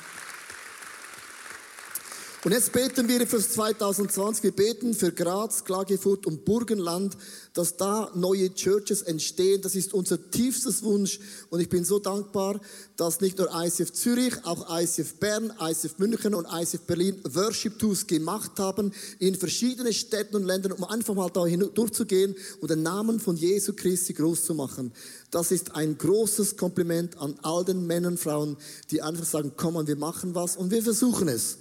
Und 2.44 2.50
jetzt 2.50 2.72
beten 2.72 3.06
wir 3.06 3.24
für 3.24 3.38
2020. 3.38 4.42
Wir 4.42 4.50
beten 4.50 4.94
für 4.94 5.12
Graz, 5.12 5.62
Klagenfurt 5.62 6.26
und 6.26 6.44
Burgenland, 6.44 7.16
dass 7.54 7.76
da 7.76 8.10
neue 8.16 8.52
Churches 8.52 9.02
entstehen. 9.02 9.62
Das 9.62 9.76
ist 9.76 9.94
unser 9.94 10.18
tiefstes 10.32 10.82
Wunsch. 10.82 11.20
Und 11.50 11.60
ich 11.60 11.68
bin 11.68 11.84
so 11.84 12.00
dankbar, 12.00 12.60
dass 12.96 13.20
nicht 13.20 13.38
nur 13.38 13.48
ICF 13.54 13.92
Zürich, 13.92 14.34
auch 14.44 14.76
ICF 14.76 15.20
Bern, 15.20 15.52
ICF 15.60 15.98
München 15.98 16.34
und 16.34 16.48
ICF 16.52 16.80
Berlin 16.80 17.20
Worship 17.30 17.78
Tours 17.78 18.08
gemacht 18.08 18.58
haben 18.58 18.90
in 19.20 19.36
verschiedenen 19.36 19.92
Städten 19.92 20.34
und 20.34 20.42
Ländern, 20.42 20.72
um 20.72 20.82
einfach 20.82 21.14
mal 21.14 21.30
da 21.30 21.46
durchzugehen 21.46 22.34
und 22.60 22.72
den 22.72 22.82
Namen 22.82 23.20
von 23.20 23.36
Jesu 23.36 23.72
Christi 23.72 24.14
groß 24.14 24.46
zu 24.46 24.54
machen. 24.54 24.92
Das 25.30 25.52
ist 25.52 25.76
ein 25.76 25.96
großes 25.96 26.56
Kompliment 26.56 27.16
an 27.18 27.38
all 27.42 27.64
den 27.64 27.86
Männern 27.86 28.14
und 28.14 28.18
Frauen, 28.18 28.56
die 28.90 29.00
einfach 29.00 29.26
sagen, 29.26 29.52
komm, 29.56 29.86
wir 29.86 29.96
machen 29.96 30.34
was 30.34 30.56
und 30.56 30.72
wir 30.72 30.82
versuchen 30.82 31.28
es. 31.28 31.58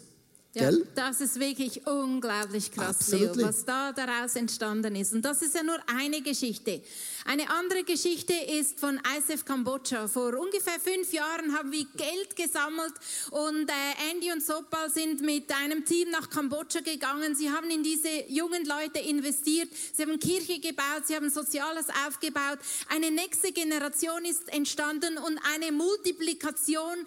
Ja, 0.54 0.70
das 0.96 1.22
ist 1.22 1.40
wirklich 1.40 1.88
unglaublich 1.88 2.70
krass, 2.74 2.98
Absolutely. 3.00 3.38
Leo, 3.38 3.48
was 3.48 3.64
da 3.64 3.94
daraus 3.94 4.36
entstanden 4.36 4.98
ist. 4.98 5.14
Und 5.14 5.22
das 5.22 5.42
ist 5.42 5.56
ja 5.56 5.64
nur 5.64 5.80
eine 5.88 6.22
Geschichte. 6.22 6.82
Eine 7.24 7.50
andere 7.50 7.86
Geschichte 7.86 8.34
ist 8.34 8.78
von 8.78 9.00
ISF 9.18 9.46
Kambodscha. 9.46 10.10
Vor 10.10 10.38
ungefähr 10.38 10.78
fünf 10.84 11.14
Jahren 11.14 11.56
haben 11.56 11.72
wir 11.72 11.86
Geld 11.96 12.36
gesammelt 12.36 12.94
und 13.30 13.70
äh, 13.70 14.12
Andy 14.12 14.30
und 14.34 14.44
Sopal 14.44 14.90
sind 14.90 15.22
mit 15.22 15.50
einem 15.54 15.86
Team 15.86 16.10
nach 16.10 16.30
Kambodscha 16.30 16.82
gegangen. 16.82 17.34
Sie 17.34 17.50
haben 17.50 17.70
in 17.70 17.82
diese 17.82 18.10
jungen 18.28 18.66
Leute 18.66 19.00
investiert. 19.00 19.70
Sie 19.94 20.02
haben 20.02 20.20
Kirche 20.20 20.60
gebaut, 20.60 21.04
sie 21.06 21.16
haben 21.16 21.30
Soziales 21.30 21.86
aufgebaut. 22.08 22.60
Eine 22.90 23.10
nächste 23.10 23.54
Generation 23.54 24.26
ist 24.26 24.52
entstanden 24.52 25.18
und 25.18 25.40
eine 25.56 25.72
Multiplikation 25.72 26.98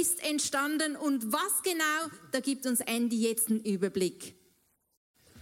ist 0.00 0.22
entstanden. 0.22 0.94
Und 0.94 1.32
was 1.32 1.62
genau, 1.64 2.16
da 2.30 2.38
gibt 2.38 2.64
uns 2.64 2.78
Andy 2.80 2.91
jetzt 3.00 3.48
einen 3.48 3.60
Überblick. 3.60 4.34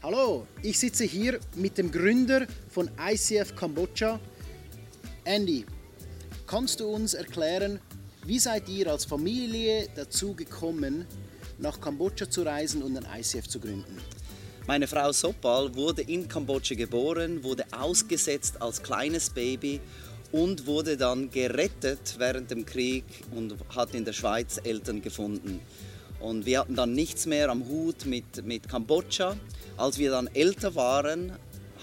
Hallo, 0.03 0.47
ich 0.63 0.79
sitze 0.79 1.05
hier 1.05 1.41
mit 1.57 1.79
dem 1.79 1.91
Gründer 1.91 2.47
von 2.69 2.89
ICF 2.99 3.57
Kambodscha, 3.57 4.21
Andy. 5.25 5.67
Kannst 6.47 6.79
du 6.79 6.87
uns 6.87 7.15
erklären, 7.15 7.81
wie 8.25 8.39
seid 8.39 8.69
ihr 8.69 8.87
als 8.87 9.05
Familie 9.05 9.89
dazu 9.97 10.35
gekommen, 10.35 11.07
nach 11.59 11.81
Kambodscha 11.81 12.31
zu 12.31 12.43
reisen 12.43 12.83
und 12.83 12.97
ein 12.97 13.21
ICF 13.21 13.49
zu 13.49 13.59
gründen? 13.59 13.99
Meine 14.69 14.87
Frau 14.87 15.11
Sopal 15.11 15.75
wurde 15.75 16.03
in 16.03 16.29
Kambodscha 16.29 16.77
geboren, 16.77 17.43
wurde 17.43 17.65
ausgesetzt 17.73 18.63
als 18.63 18.81
kleines 18.81 19.29
Baby 19.29 19.81
und 20.31 20.67
wurde 20.67 20.97
dann 20.97 21.31
gerettet 21.31 22.15
während 22.17 22.53
dem 22.53 22.65
Krieg 22.65 23.05
und 23.35 23.57
hat 23.75 23.93
in 23.95 24.05
der 24.05 24.13
Schweiz 24.13 24.61
Eltern 24.63 25.03
gefunden. 25.03 25.61
Und 26.21 26.47
wir 26.47 26.61
hatten 26.61 26.77
dann 26.77 26.93
nichts 26.93 27.27
mehr 27.27 27.49
am 27.49 27.67
Hut 27.67 28.07
mit, 28.07 28.45
mit 28.45 28.69
Kambodscha 28.69 29.37
als 29.81 29.99
wir 29.99 30.11
dann 30.11 30.27
älter 30.35 30.75
waren, 30.75 31.33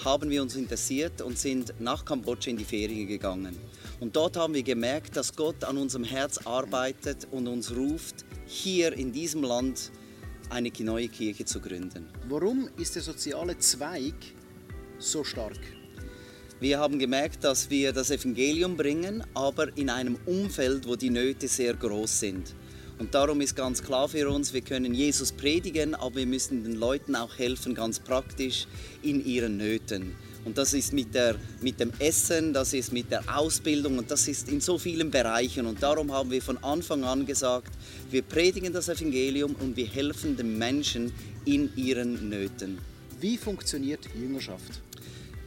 haben 0.05 0.29
wir 0.29 0.43
uns 0.43 0.55
interessiert 0.55 1.19
und 1.19 1.39
sind 1.39 1.73
nach 1.79 2.05
Kambodscha 2.05 2.51
in 2.51 2.57
die 2.57 2.63
Ferien 2.63 3.07
gegangen. 3.07 3.57
Und 3.99 4.15
dort 4.15 4.37
haben 4.37 4.53
wir 4.53 4.61
gemerkt, 4.61 5.17
dass 5.17 5.35
Gott 5.35 5.63
an 5.63 5.79
unserem 5.79 6.03
Herz 6.03 6.37
arbeitet 6.45 7.27
und 7.31 7.47
uns 7.47 7.75
ruft, 7.75 8.23
hier 8.45 8.93
in 8.93 9.11
diesem 9.11 9.41
Land 9.41 9.91
eine 10.51 10.71
neue 10.81 11.07
Kirche 11.07 11.45
zu 11.45 11.59
gründen. 11.59 12.07
Warum 12.29 12.69
ist 12.77 12.95
der 12.95 13.01
soziale 13.01 13.57
Zweig 13.57 14.13
so 14.99 15.23
stark? 15.23 15.59
Wir 16.59 16.77
haben 16.77 16.99
gemerkt, 16.99 17.43
dass 17.43 17.71
wir 17.71 17.93
das 17.93 18.11
Evangelium 18.11 18.77
bringen, 18.77 19.23
aber 19.33 19.75
in 19.75 19.89
einem 19.89 20.19
Umfeld, 20.27 20.87
wo 20.87 20.95
die 20.95 21.09
Nöte 21.09 21.47
sehr 21.47 21.73
groß 21.73 22.19
sind. 22.19 22.53
Und 22.99 23.13
darum 23.13 23.41
ist 23.41 23.55
ganz 23.55 23.83
klar 23.83 24.09
für 24.09 24.27
uns, 24.29 24.53
wir 24.53 24.61
können 24.61 24.93
Jesus 24.93 25.31
predigen, 25.31 25.93
aber 25.93 26.15
wir 26.15 26.25
müssen 26.25 26.63
den 26.63 26.75
Leuten 26.75 27.15
auch 27.15 27.37
helfen, 27.37 27.75
ganz 27.75 27.99
praktisch 27.99 28.65
in 29.03 29.23
ihren 29.23 29.57
Nöten. 29.57 30.15
Und 30.45 30.57
das 30.57 30.73
ist 30.73 30.93
mit, 30.93 31.13
der, 31.13 31.35
mit 31.61 31.79
dem 31.79 31.91
Essen, 31.99 32.53
das 32.53 32.73
ist 32.73 32.93
mit 32.93 33.11
der 33.11 33.37
Ausbildung 33.37 33.97
und 33.97 34.09
das 34.09 34.27
ist 34.27 34.49
in 34.49 34.61
so 34.61 34.77
vielen 34.77 35.11
Bereichen. 35.11 35.65
Und 35.65 35.83
darum 35.83 36.11
haben 36.11 36.31
wir 36.31 36.41
von 36.41 36.57
Anfang 36.63 37.03
an 37.03 37.25
gesagt, 37.25 37.71
wir 38.09 38.21
predigen 38.21 38.71
das 38.73 38.87
Evangelium 38.87 39.55
und 39.59 39.75
wir 39.75 39.87
helfen 39.87 40.37
den 40.37 40.57
Menschen 40.57 41.11
in 41.45 41.69
ihren 41.75 42.29
Nöten. 42.29 42.77
Wie 43.19 43.37
funktioniert 43.37 44.07
Jüngerschaft? 44.15 44.86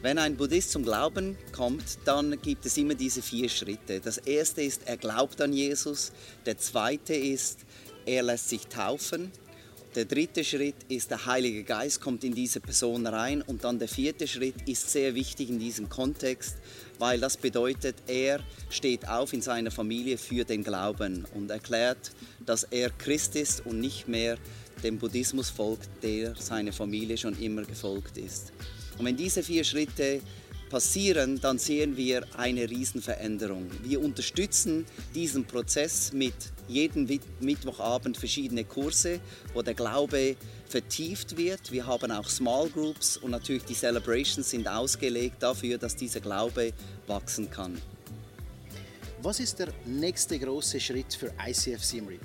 Wenn 0.01 0.17
ein 0.17 0.35
Buddhist 0.35 0.71
zum 0.71 0.83
Glauben 0.83 1.37
kommt, 1.51 1.99
dann 2.05 2.41
gibt 2.41 2.65
es 2.65 2.75
immer 2.77 2.95
diese 2.95 3.21
vier 3.21 3.49
Schritte. 3.49 3.99
Das 3.99 4.17
erste 4.17 4.63
ist, 4.63 4.81
er 4.85 4.97
glaubt 4.97 5.39
an 5.41 5.53
Jesus. 5.53 6.11
Der 6.47 6.57
zweite 6.57 7.13
ist, 7.13 7.59
er 8.07 8.23
lässt 8.23 8.49
sich 8.49 8.65
taufen. 8.65 9.31
Der 9.93 10.05
dritte 10.05 10.43
Schritt 10.43 10.77
ist, 10.89 11.11
der 11.11 11.27
Heilige 11.27 11.63
Geist 11.63 12.01
kommt 12.01 12.23
in 12.23 12.33
diese 12.33 12.61
Person 12.61 13.05
rein. 13.05 13.43
Und 13.43 13.63
dann 13.63 13.77
der 13.77 13.87
vierte 13.87 14.27
Schritt 14.27 14.67
ist 14.67 14.89
sehr 14.89 15.13
wichtig 15.13 15.49
in 15.49 15.59
diesem 15.59 15.87
Kontext, 15.87 16.55
weil 16.97 17.19
das 17.19 17.37
bedeutet, 17.37 17.97
er 18.07 18.39
steht 18.71 19.07
auf 19.07 19.33
in 19.33 19.43
seiner 19.43 19.69
Familie 19.69 20.17
für 20.17 20.45
den 20.45 20.63
Glauben 20.63 21.27
und 21.35 21.51
erklärt, 21.51 22.11
dass 22.43 22.63
er 22.63 22.89
Christ 22.89 23.35
ist 23.35 23.67
und 23.67 23.79
nicht 23.79 24.07
mehr 24.07 24.39
dem 24.83 24.97
Buddhismus 24.97 25.51
folgt, 25.51 25.89
der 26.01 26.33
seine 26.35 26.73
Familie 26.73 27.19
schon 27.19 27.37
immer 27.39 27.61
gefolgt 27.61 28.17
ist. 28.17 28.51
Und 29.01 29.07
wenn 29.07 29.17
diese 29.17 29.41
vier 29.41 29.63
Schritte 29.63 30.21
passieren, 30.69 31.41
dann 31.41 31.57
sehen 31.57 31.97
wir 31.97 32.21
eine 32.37 32.69
Riesenveränderung. 32.69 33.65
Wir 33.81 33.99
unterstützen 33.99 34.85
diesen 35.15 35.43
Prozess 35.43 36.13
mit 36.13 36.35
jedem 36.67 37.07
Mittwochabend 37.39 38.15
verschiedene 38.15 38.63
Kurse, 38.63 39.19
wo 39.55 39.63
der 39.63 39.73
Glaube 39.73 40.35
vertieft 40.69 41.35
wird. 41.35 41.71
Wir 41.71 41.87
haben 41.87 42.11
auch 42.11 42.29
Small 42.29 42.69
Groups 42.69 43.17
und 43.17 43.31
natürlich 43.31 43.63
die 43.63 43.73
Celebrations 43.73 44.47
sind 44.47 44.67
ausgelegt 44.67 45.41
dafür, 45.41 45.79
dass 45.79 45.95
dieser 45.95 46.19
Glaube 46.19 46.71
wachsen 47.07 47.49
kann. 47.49 47.81
Was 49.23 49.39
ist 49.39 49.57
der 49.57 49.69
nächste 49.87 50.37
große 50.37 50.79
Schritt 50.79 51.15
für 51.15 51.33
ICF 51.43 51.83
Simri? 51.83 52.19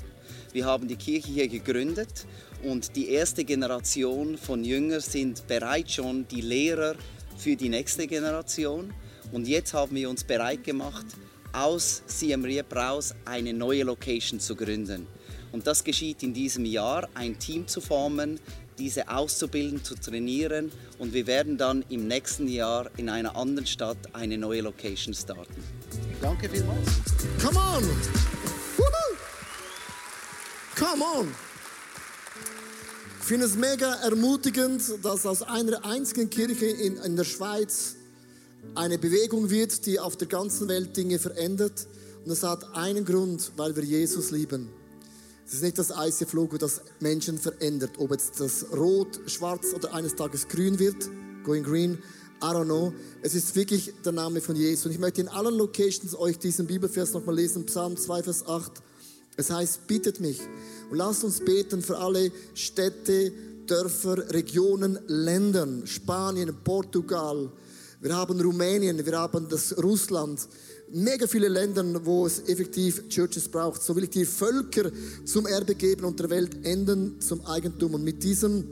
Wir 0.53 0.67
haben 0.67 0.87
die 0.87 0.97
Kirche 0.97 1.29
hier 1.29 1.49
gegründet 1.49 2.27
und 2.63 2.97
die 2.97 3.11
erste 3.11 3.45
Generation 3.45 4.39
von 4.39 4.65
Jüngern 4.65 5.01
sind 5.01 5.47
bereits 5.47 5.95
schon 5.95 6.27
die 6.29 6.41
Lehrer 6.41 6.95
für 7.37 7.57
die 7.57 7.69
nächste 7.69 8.07
Generation. 8.07 8.93
Und 9.33 9.49
jetzt 9.49 9.75
haben 9.75 9.95
wir 9.95 10.09
uns 10.09 10.25
bereit 10.25 10.65
gemacht, 10.65 11.07
aus 11.53 12.03
Siem 12.07 12.45
Reap 12.45 12.75
raus 12.75 13.15
eine 13.25 13.53
neue 13.53 13.83
Location 13.85 14.41
zu 14.41 14.55
gründen. 14.55 15.07
Und 15.53 15.67
das 15.67 15.85
geschieht 15.85 16.23
in 16.23 16.35
diesem 16.35 16.65
Jahr, 16.65 17.09
ein 17.15 17.39
Team 17.39 17.67
zu 17.67 17.81
formen, 17.81 18.39
diese 18.79 19.09
auszubilden, 19.09 19.83
zu 19.83 19.95
trainieren 19.95 20.71
und 20.99 21.15
wir 21.15 21.27
werden 21.27 21.57
dann 21.57 21.85
im 21.89 22.07
nächsten 22.07 22.47
Jahr 22.47 22.91
in 22.97 23.09
einer 23.09 23.35
anderen 23.37 23.67
Stadt 23.67 23.97
eine 24.13 24.37
neue 24.37 24.61
Location 24.61 25.15
starten. 25.15 25.63
Danke 26.21 26.49
vielmals. 26.49 26.89
Come 27.43 27.59
on! 27.59 27.83
Woohoo! 28.77 29.17
Come 30.75 31.03
on! 31.03 31.46
Ich 33.27 33.29
finde 33.29 33.47
es 33.47 33.57
mega 33.57 33.93
ermutigend, 34.05 34.85
dass 35.03 35.27
aus 35.27 35.43
einer 35.43 35.85
einzigen 35.85 36.31
Kirche 36.31 36.67
in, 36.67 36.97
in 36.99 37.17
der 37.17 37.25
Schweiz 37.25 37.97
eine 38.77 38.99
Bewegung 38.99 39.51
wird, 39.51 39.85
die 39.85 39.99
auf 39.99 40.17
der 40.17 40.29
ganzen 40.29 40.69
Welt 40.69 40.97
Dinge 40.97 41.19
verändert. 41.19 41.89
Und 42.23 42.29
das 42.29 42.45
hat 42.45 42.77
einen 42.77 43.05
Grund, 43.05 43.51
weil 43.57 43.75
wir 43.75 43.83
Jesus 43.83 44.31
lieben. 44.31 44.69
Es 45.45 45.55
ist 45.55 45.65
nicht 45.65 45.77
das 45.77 45.91
ICF-Logo, 45.91 46.57
das 46.57 46.83
Menschen 47.01 47.37
verändert. 47.37 47.99
Ob 47.99 48.13
jetzt 48.13 48.39
das 48.39 48.65
rot, 48.73 49.19
schwarz 49.27 49.75
oder 49.75 49.93
eines 49.93 50.15
Tages 50.15 50.47
grün 50.47 50.79
wird, 50.79 51.11
going 51.43 51.65
green, 51.65 51.95
I 52.41 52.45
don't 52.45 52.67
know. 52.67 52.95
Es 53.23 53.35
ist 53.35 53.57
wirklich 53.57 53.93
der 54.05 54.13
Name 54.13 54.41
von 54.41 54.55
Jesus. 54.55 54.87
Und 54.87 54.93
ich 54.93 55.01
möchte 55.01 55.23
in 55.23 55.29
allen 55.29 55.57
Locations 55.57 56.17
euch 56.17 56.39
diesen 56.39 56.69
Bibelvers 56.69 57.13
nochmal 57.13 57.35
lesen, 57.35 57.67
Psalm 57.67 57.97
2, 57.97 58.23
Vers 58.23 58.47
8. 58.47 58.71
Es 59.37 59.51
heißt, 59.51 59.87
bittet 59.87 60.21
mich 60.21 60.41
und 60.91 60.97
lasst 60.97 61.25
uns 61.25 61.41
beten 61.41 61.83
für 61.83 61.99
alle 61.99 62.33
Städte, 62.55 63.33
Dörfer, 63.67 64.31
Regionen, 64.33 64.99
Ländern, 65.07 65.87
Spanien, 65.87 66.55
Portugal. 66.65 67.51
Wir 68.01 68.17
haben 68.17 68.41
Rumänien, 68.41 69.05
wir 69.05 69.19
haben 69.19 69.49
das 69.49 69.77
Russland. 69.83 70.41
Mega 70.93 71.27
viele 71.27 71.49
Länder, 71.49 71.85
wo 72.05 72.27
es 72.27 72.41
effektiv 72.47 73.09
Churches 73.09 73.49
braucht. 73.49 73.83
So 73.83 73.97
will 73.97 74.05
ich 74.05 74.11
die 74.11 74.25
Völker 74.25 74.91
zum 75.25 75.47
Erbe 75.47 75.75
geben 75.75 76.05
und 76.05 76.21
der 76.21 76.31
Welt 76.31 76.65
enden 76.65 77.21
zum 77.21 77.45
Eigentum. 77.45 77.95
Und 77.95 78.05
mit 78.05 78.23
diesem 78.23 78.65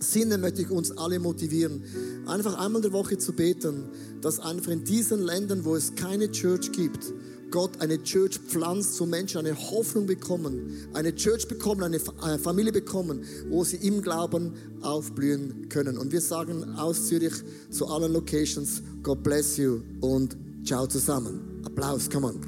Sinne 0.00 0.38
möchte 0.38 0.62
ich 0.62 0.70
uns 0.70 0.96
alle 0.96 1.18
motivieren, 1.18 1.82
einfach 2.26 2.58
einmal 2.58 2.76
in 2.76 2.90
der 2.90 2.92
Woche 2.92 3.18
zu 3.18 3.32
beten, 3.32 3.84
dass 4.20 4.40
einfach 4.40 4.70
in 4.72 4.84
diesen 4.84 5.22
Ländern, 5.22 5.64
wo 5.64 5.76
es 5.76 5.94
keine 5.94 6.30
Church 6.30 6.72
gibt, 6.72 7.12
Gott 7.54 7.80
eine 7.80 8.02
Church 8.02 8.40
pflanzt, 8.40 8.94
so 8.94 9.06
Menschen 9.06 9.38
eine 9.38 9.56
Hoffnung 9.56 10.06
bekommen, 10.06 10.88
eine 10.92 11.14
Church 11.14 11.46
bekommen, 11.46 11.84
eine 11.84 12.00
Familie 12.40 12.72
bekommen, 12.72 13.24
wo 13.48 13.62
sie 13.62 13.76
im 13.76 14.02
Glauben 14.02 14.54
aufblühen 14.82 15.68
können. 15.68 15.96
Und 15.96 16.10
wir 16.10 16.20
sagen 16.20 16.74
aus 16.74 17.06
Zürich 17.06 17.32
zu 17.70 17.86
allen 17.86 18.12
Locations, 18.12 18.82
God 19.04 19.22
bless 19.22 19.56
you 19.56 19.82
und 20.00 20.36
ciao 20.64 20.88
zusammen. 20.88 21.62
Applaus, 21.64 22.10
come 22.10 22.26
on. 22.26 22.40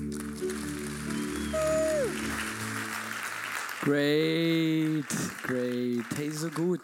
Great, 3.82 5.04
great. 5.44 6.04
Hey, 6.16 6.32
so 6.32 6.48
gut. 6.48 6.80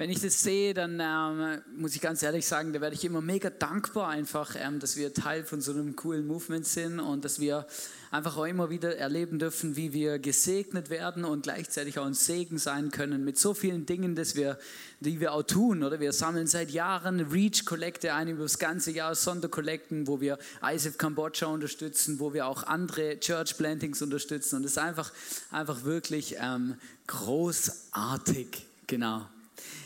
Wenn 0.00 0.08
ich 0.08 0.22
das 0.22 0.42
sehe, 0.42 0.72
dann 0.72 0.98
ähm, 0.98 1.60
muss 1.76 1.94
ich 1.94 2.00
ganz 2.00 2.22
ehrlich 2.22 2.46
sagen, 2.46 2.72
da 2.72 2.80
werde 2.80 2.96
ich 2.96 3.04
immer 3.04 3.20
mega 3.20 3.50
dankbar 3.50 4.08
einfach, 4.08 4.56
ähm, 4.58 4.78
dass 4.78 4.96
wir 4.96 5.12
Teil 5.12 5.44
von 5.44 5.60
so 5.60 5.72
einem 5.72 5.94
coolen 5.94 6.26
Movement 6.26 6.66
sind 6.66 7.00
und 7.00 7.22
dass 7.22 7.38
wir 7.38 7.66
einfach 8.10 8.38
auch 8.38 8.46
immer 8.46 8.70
wieder 8.70 8.96
erleben 8.96 9.38
dürfen, 9.38 9.76
wie 9.76 9.92
wir 9.92 10.18
gesegnet 10.18 10.88
werden 10.88 11.26
und 11.26 11.42
gleichzeitig 11.42 11.98
auch 11.98 12.06
ein 12.06 12.14
Segen 12.14 12.56
sein 12.56 12.90
können 12.90 13.26
mit 13.26 13.38
so 13.38 13.52
vielen 13.52 13.84
Dingen, 13.84 14.14
dass 14.14 14.36
wir, 14.36 14.58
die 15.00 15.20
wir 15.20 15.34
auch 15.34 15.42
tun. 15.42 15.84
Oder 15.84 16.00
wir 16.00 16.14
sammeln 16.14 16.46
seit 16.46 16.70
Jahren 16.70 17.20
Reach-Kollekte 17.20 18.14
ein 18.14 18.28
über 18.28 18.44
das 18.44 18.58
ganze 18.58 18.92
Jahr, 18.92 19.14
Sonderkollekten, 19.14 20.06
wo 20.06 20.18
wir 20.22 20.38
ISF 20.62 20.96
Kambodscha 20.96 21.44
unterstützen, 21.44 22.20
wo 22.20 22.32
wir 22.32 22.46
auch 22.46 22.62
andere 22.62 23.20
Church 23.20 23.54
Plantings 23.58 24.00
unterstützen 24.00 24.56
und 24.56 24.64
es 24.64 24.70
ist 24.70 24.78
einfach, 24.78 25.12
einfach 25.50 25.84
wirklich 25.84 26.36
ähm, 26.40 26.76
großartig. 27.06 28.66
Genau. 28.86 29.26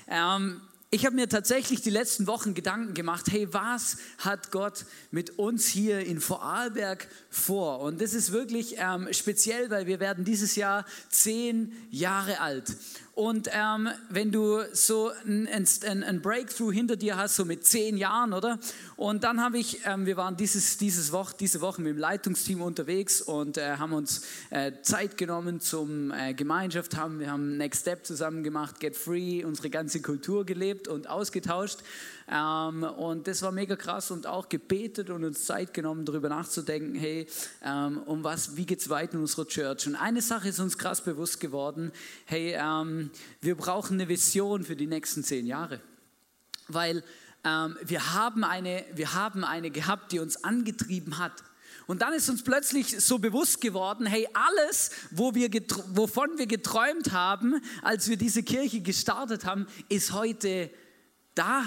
Ähm, 0.08 0.60
ich 0.90 1.04
habe 1.04 1.16
mir 1.16 1.28
tatsächlich 1.28 1.82
die 1.82 1.90
letzten 1.90 2.28
Wochen 2.28 2.54
Gedanken 2.54 2.94
gemacht, 2.94 3.26
hey, 3.28 3.52
was 3.52 3.96
hat 4.18 4.52
Gott 4.52 4.86
mit 5.10 5.38
uns 5.38 5.66
hier 5.66 6.06
in 6.06 6.20
Vorarlberg 6.20 7.08
vor? 7.34 7.80
Und 7.80 8.00
das 8.00 8.14
ist 8.14 8.32
wirklich 8.32 8.76
ähm, 8.78 9.08
speziell, 9.12 9.70
weil 9.70 9.86
wir 9.86 10.00
werden 10.00 10.24
dieses 10.24 10.56
Jahr 10.56 10.84
zehn 11.10 11.72
Jahre 11.90 12.40
alt. 12.40 12.76
Und 13.14 13.48
ähm, 13.52 13.88
wenn 14.08 14.32
du 14.32 14.58
so 14.72 15.12
ein, 15.24 15.46
ein, 15.46 16.02
ein, 16.02 16.20
Breakthrough 16.20 16.72
hinter 16.72 16.96
dir 16.96 17.16
hast, 17.16 17.36
so 17.36 17.44
mit 17.44 17.64
zehn 17.64 17.96
Jahren, 17.96 18.32
oder? 18.32 18.58
Und 18.96 19.22
dann 19.22 19.40
habe 19.40 19.56
ich, 19.56 19.80
ähm, 19.86 20.04
wir 20.04 20.16
waren 20.16 20.36
dieses, 20.36 20.78
dieses 20.78 21.12
Woche, 21.12 21.36
diese 21.38 21.60
Woche 21.60 21.80
mit 21.80 21.92
dem 21.92 21.98
Leitungsteam 21.98 22.60
unterwegs 22.60 23.22
und 23.22 23.56
äh, 23.56 23.76
haben 23.76 23.92
uns 23.92 24.22
äh, 24.50 24.72
Zeit 24.82 25.16
genommen 25.16 25.60
zum 25.60 26.10
äh, 26.10 26.34
Gemeinschaft 26.34 26.96
haben. 26.96 27.20
Wir 27.20 27.30
haben 27.30 27.56
Next 27.56 27.82
Step 27.82 28.04
zusammen 28.04 28.42
gemacht, 28.42 28.80
Get 28.80 28.96
Free, 28.96 29.44
unsere 29.44 29.70
ganze 29.70 30.02
Kultur 30.02 30.44
gelebt 30.44 30.88
und 30.88 31.08
ausgetauscht. 31.08 31.78
Ähm, 32.28 32.82
und 32.82 33.28
das 33.28 33.42
war 33.42 33.52
mega 33.52 33.76
krass 33.76 34.10
und 34.10 34.26
auch 34.26 34.48
gebetet 34.48 35.10
und 35.10 35.24
uns 35.24 35.44
Zeit 35.44 35.72
genommen, 35.72 36.04
darüber 36.04 36.28
nachzudenken, 36.28 36.96
hey, 36.96 37.23
ähm, 37.62 37.98
um 37.98 38.24
was, 38.24 38.56
wie 38.56 38.66
geht 38.66 38.80
es 38.80 38.88
weiter 38.88 39.14
in 39.14 39.20
unserer 39.20 39.46
Church? 39.46 39.86
Und 39.86 39.96
eine 39.96 40.22
Sache 40.22 40.48
ist 40.48 40.58
uns 40.58 40.78
krass 40.78 41.02
bewusst 41.02 41.40
geworden, 41.40 41.92
hey, 42.26 42.54
ähm, 42.58 43.10
wir 43.40 43.56
brauchen 43.56 43.94
eine 43.94 44.08
Vision 44.08 44.64
für 44.64 44.76
die 44.76 44.86
nächsten 44.86 45.22
zehn 45.24 45.46
Jahre. 45.46 45.80
Weil 46.68 47.02
ähm, 47.44 47.76
wir, 47.82 48.14
haben 48.14 48.44
eine, 48.44 48.84
wir 48.94 49.14
haben 49.14 49.44
eine 49.44 49.70
gehabt, 49.70 50.12
die 50.12 50.18
uns 50.18 50.42
angetrieben 50.44 51.18
hat. 51.18 51.42
Und 51.86 52.00
dann 52.00 52.14
ist 52.14 52.30
uns 52.30 52.42
plötzlich 52.42 53.00
so 53.00 53.18
bewusst 53.18 53.60
geworden, 53.60 54.06
hey, 54.06 54.26
alles, 54.32 54.90
wo 55.10 55.34
wir 55.34 55.50
wovon 55.92 56.38
wir 56.38 56.46
geträumt 56.46 57.12
haben, 57.12 57.60
als 57.82 58.08
wir 58.08 58.16
diese 58.16 58.42
Kirche 58.42 58.80
gestartet 58.80 59.44
haben, 59.44 59.66
ist 59.88 60.12
heute 60.12 60.70
da. 61.34 61.64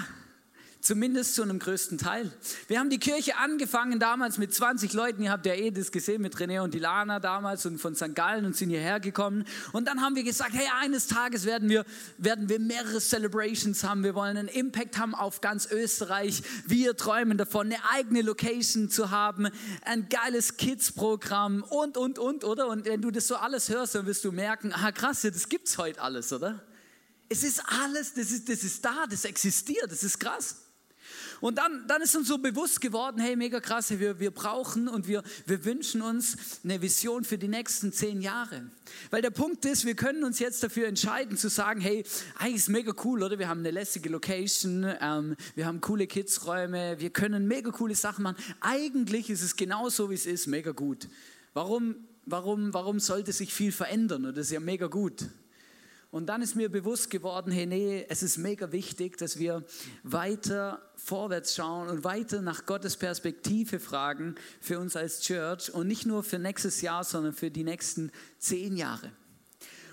Zumindest 0.88 1.34
zu 1.34 1.42
einem 1.42 1.58
größten 1.58 1.98
Teil. 1.98 2.32
Wir 2.66 2.78
haben 2.78 2.88
die 2.88 2.98
Kirche 2.98 3.36
angefangen 3.36 4.00
damals 4.00 4.38
mit 4.38 4.54
20 4.54 4.94
Leuten. 4.94 5.22
Ihr 5.22 5.30
habt 5.30 5.44
ja 5.44 5.52
eh 5.52 5.70
das 5.70 5.92
gesehen 5.92 6.22
mit 6.22 6.36
René 6.36 6.62
und 6.62 6.74
Ilana 6.74 7.20
damals 7.20 7.66
und 7.66 7.76
von 7.76 7.94
St. 7.94 8.14
Gallen 8.14 8.46
und 8.46 8.56
sind 8.56 8.70
hierher 8.70 8.98
gekommen. 8.98 9.44
Und 9.72 9.86
dann 9.86 10.00
haben 10.00 10.16
wir 10.16 10.24
gesagt, 10.24 10.54
hey, 10.54 10.66
eines 10.80 11.06
Tages 11.06 11.44
werden 11.44 11.68
wir, 11.68 11.84
werden 12.16 12.48
wir 12.48 12.58
mehrere 12.58 13.00
Celebrations 13.00 13.84
haben. 13.84 14.02
Wir 14.02 14.14
wollen 14.14 14.38
einen 14.38 14.48
Impact 14.48 14.96
haben 14.96 15.14
auf 15.14 15.42
ganz 15.42 15.70
Österreich. 15.70 16.42
Wir 16.66 16.96
träumen 16.96 17.36
davon, 17.36 17.66
eine 17.66 17.84
eigene 17.92 18.22
Location 18.22 18.88
zu 18.88 19.10
haben, 19.10 19.48
ein 19.84 20.08
geiles 20.08 20.56
Kids-Programm 20.56 21.64
und, 21.64 21.98
und, 21.98 22.18
und, 22.18 22.44
oder? 22.44 22.66
Und 22.66 22.86
wenn 22.86 23.02
du 23.02 23.10
das 23.10 23.26
so 23.26 23.36
alles 23.36 23.68
hörst, 23.68 23.94
dann 23.94 24.06
wirst 24.06 24.24
du 24.24 24.32
merken, 24.32 24.72
ah 24.72 24.90
krass, 24.90 25.20
das 25.20 25.50
gibt's 25.50 25.76
heute 25.76 26.00
alles, 26.00 26.32
oder? 26.32 26.64
Es 27.28 27.42
ist 27.42 27.62
alles, 27.84 28.14
das 28.14 28.30
ist, 28.30 28.48
das 28.48 28.64
ist 28.64 28.82
da, 28.82 29.04
das 29.06 29.26
existiert, 29.26 29.92
das 29.92 30.02
ist 30.02 30.18
krass. 30.18 30.64
Und 31.40 31.58
dann, 31.58 31.84
dann 31.86 32.02
ist 32.02 32.16
uns 32.16 32.28
so 32.28 32.38
bewusst 32.38 32.80
geworden, 32.80 33.20
hey, 33.20 33.36
mega 33.36 33.60
krass, 33.60 33.90
wir, 33.90 34.18
wir 34.18 34.30
brauchen 34.30 34.88
und 34.88 35.06
wir, 35.06 35.22
wir 35.46 35.64
wünschen 35.64 36.02
uns 36.02 36.36
eine 36.64 36.82
Vision 36.82 37.24
für 37.24 37.38
die 37.38 37.48
nächsten 37.48 37.92
zehn 37.92 38.20
Jahre. 38.20 38.70
Weil 39.10 39.22
der 39.22 39.30
Punkt 39.30 39.64
ist, 39.64 39.84
wir 39.84 39.94
können 39.94 40.24
uns 40.24 40.38
jetzt 40.38 40.62
dafür 40.62 40.88
entscheiden 40.88 41.36
zu 41.36 41.48
sagen, 41.48 41.80
hey, 41.80 42.04
eigentlich 42.38 42.56
ist 42.56 42.68
mega 42.68 42.92
cool, 43.04 43.22
oder? 43.22 43.38
Wir 43.38 43.48
haben 43.48 43.60
eine 43.60 43.70
lässige 43.70 44.08
Location, 44.08 44.86
ähm, 45.00 45.36
wir 45.54 45.66
haben 45.66 45.80
coole 45.80 46.06
Kidsräume, 46.06 46.98
wir 46.98 47.10
können 47.10 47.46
mega 47.46 47.70
coole 47.70 47.94
Sachen 47.94 48.22
machen. 48.22 48.36
Eigentlich 48.60 49.30
ist 49.30 49.42
es 49.42 49.56
genau 49.56 49.88
so, 49.88 50.10
wie 50.10 50.14
es 50.14 50.26
ist, 50.26 50.46
mega 50.46 50.72
gut. 50.72 51.08
Warum, 51.54 51.96
warum, 52.26 52.74
warum 52.74 53.00
sollte 53.00 53.32
sich 53.32 53.52
viel 53.52 53.72
verändern? 53.72 54.24
Das 54.24 54.46
ist 54.46 54.52
ja 54.52 54.60
mega 54.60 54.86
gut. 54.86 55.26
Und 56.10 56.26
dann 56.26 56.40
ist 56.40 56.56
mir 56.56 56.70
bewusst 56.70 57.10
geworden, 57.10 57.52
hey, 57.52 57.66
nee, 57.66 58.06
es 58.08 58.22
ist 58.22 58.38
mega 58.38 58.72
wichtig, 58.72 59.18
dass 59.18 59.38
wir 59.38 59.64
weiter 60.02 60.80
vorwärts 60.96 61.54
schauen 61.54 61.88
und 61.88 62.02
weiter 62.02 62.40
nach 62.40 62.64
Gottes 62.64 62.96
Perspektive 62.96 63.78
fragen 63.78 64.34
für 64.60 64.78
uns 64.78 64.96
als 64.96 65.20
Church 65.20 65.72
und 65.72 65.86
nicht 65.86 66.06
nur 66.06 66.22
für 66.22 66.38
nächstes 66.38 66.80
Jahr, 66.80 67.04
sondern 67.04 67.34
für 67.34 67.50
die 67.50 67.62
nächsten 67.62 68.10
zehn 68.38 68.76
Jahre. 68.76 69.12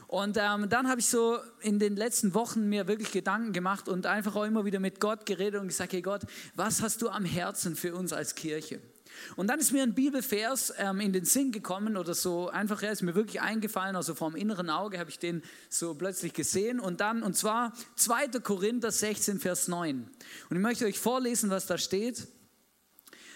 Und 0.08 0.38
ähm, 0.40 0.70
dann 0.70 0.88
habe 0.88 1.02
ich 1.02 1.08
so 1.08 1.40
in 1.60 1.80
den 1.80 1.98
letzten 1.98 2.34
Wochen 2.34 2.70
mir 2.70 2.88
wirklich 2.88 3.12
Gedanken 3.12 3.52
gemacht 3.52 3.90
und 3.90 4.06
einfach 4.06 4.38
auch 4.38 4.46
immer 4.46 4.64
wieder 4.64 4.80
mit 4.80 5.02
Gott 5.02 5.26
geredet 5.26 5.60
und 5.60 5.68
gesagt, 5.68 5.92
hey 5.92 6.02
Gott, 6.02 6.22
was 6.56 6.82
hast 6.82 7.02
du 7.02 7.10
am 7.10 7.26
Herzen 7.26 7.76
für 7.76 7.94
uns 7.94 8.14
als 8.14 8.36
Kirche? 8.36 8.80
Und 9.36 9.48
dann 9.48 9.60
ist 9.60 9.72
mir 9.72 9.84
ein 9.84 9.94
Bibelvers 9.94 10.74
ähm, 10.78 11.00
in 11.00 11.14
den 11.14 11.26
Sinn 11.26 11.52
gekommen 11.52 11.98
oder 11.98 12.14
so, 12.14 12.50
einfach, 12.50 12.82
er 12.84 12.92
ist 12.92 13.02
mir 13.02 13.16
wirklich 13.16 13.42
eingefallen, 13.42 13.96
also 13.96 14.16
vom 14.16 14.36
inneren 14.36 14.70
Auge 14.70 15.00
habe 15.00 15.10
ich 15.10 15.20
den 15.20 15.44
so 15.70 15.94
plötzlich 15.96 16.34
gesehen 16.34 16.80
und 16.80 17.02
dann, 17.02 17.24
und 17.24 17.36
zwar 17.36 17.74
2. 17.96 18.40
Korinther 18.40 18.92
16, 18.92 19.40
Vers 19.40 19.68
9. 19.68 20.10
Und 20.50 20.56
ich 20.56 20.62
möchte 20.62 20.86
euch 20.86 21.00
vorlesen, 21.00 21.50
was 21.50 21.66
da 21.66 21.78
steht. 21.78 22.28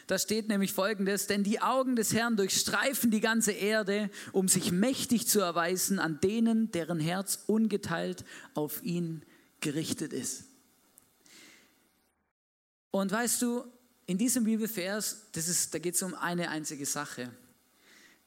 Da 0.09 0.17
steht 0.17 0.47
nämlich 0.47 0.73
folgendes, 0.73 1.27
denn 1.27 1.43
die 1.43 1.61
Augen 1.61 1.95
des 1.95 2.13
Herrn 2.13 2.35
durchstreifen 2.35 3.11
die 3.11 3.19
ganze 3.19 3.51
Erde, 3.51 4.09
um 4.31 4.47
sich 4.47 4.71
mächtig 4.71 5.27
zu 5.27 5.39
erweisen 5.39 5.99
an 5.99 6.19
denen, 6.19 6.71
deren 6.71 6.99
Herz 6.99 7.43
ungeteilt 7.45 8.25
auf 8.55 8.83
ihn 8.83 9.23
gerichtet 9.61 10.11
ist. 10.11 10.45
Und 12.89 13.11
weißt 13.11 13.41
du, 13.43 13.65
in 14.09 14.17
diesem 14.17 14.43
Bibelvers, 14.43 15.27
das 15.33 15.47
ist, 15.47 15.71
da 15.71 15.77
geht 15.77 15.93
es 15.93 16.01
um 16.01 16.15
eine 16.15 16.49
einzige 16.49 16.87
Sache. 16.87 17.31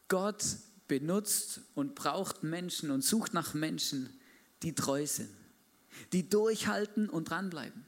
Gott 0.07 0.45
benutzt 0.87 1.61
und 1.75 1.97
braucht 1.97 2.45
Menschen 2.45 2.93
und 2.93 3.03
sucht 3.03 3.35
nach 3.35 3.53
Menschen, 3.53 4.09
die 4.63 4.77
treu 4.77 5.05
sind, 5.05 5.29
die 6.13 6.29
durchhalten 6.29 7.11
und 7.11 7.31
dranbleiben. 7.31 7.85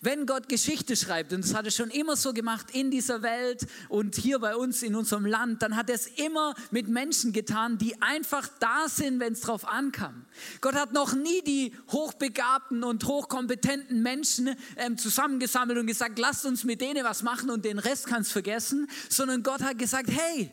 Wenn 0.00 0.26
Gott 0.26 0.48
Geschichte 0.48 0.96
schreibt, 0.96 1.32
und 1.32 1.44
das 1.44 1.54
hat 1.54 1.64
er 1.64 1.70
schon 1.70 1.90
immer 1.90 2.16
so 2.16 2.32
gemacht 2.32 2.68
in 2.72 2.90
dieser 2.90 3.22
Welt 3.22 3.66
und 3.88 4.16
hier 4.16 4.38
bei 4.38 4.56
uns 4.56 4.82
in 4.82 4.94
unserem 4.94 5.26
Land, 5.26 5.62
dann 5.62 5.76
hat 5.76 5.88
er 5.88 5.96
es 5.96 6.06
immer 6.06 6.54
mit 6.70 6.88
Menschen 6.88 7.32
getan, 7.32 7.78
die 7.78 8.00
einfach 8.02 8.48
da 8.60 8.88
sind, 8.88 9.20
wenn 9.20 9.34
es 9.34 9.40
drauf 9.40 9.66
ankam. 9.66 10.24
Gott 10.60 10.74
hat 10.74 10.92
noch 10.92 11.14
nie 11.14 11.42
die 11.42 11.74
hochbegabten 11.90 12.84
und 12.84 13.04
hochkompetenten 13.04 14.02
Menschen 14.02 14.56
ähm, 14.76 14.98
zusammengesammelt 14.98 15.78
und 15.78 15.86
gesagt, 15.86 16.18
lasst 16.18 16.46
uns 16.46 16.64
mit 16.64 16.80
denen 16.80 17.04
was 17.04 17.22
machen 17.22 17.50
und 17.50 17.64
den 17.64 17.78
Rest 17.78 18.06
kannst 18.06 18.32
vergessen, 18.32 18.88
sondern 19.08 19.42
Gott 19.42 19.62
hat 19.62 19.78
gesagt, 19.78 20.10
hey, 20.10 20.50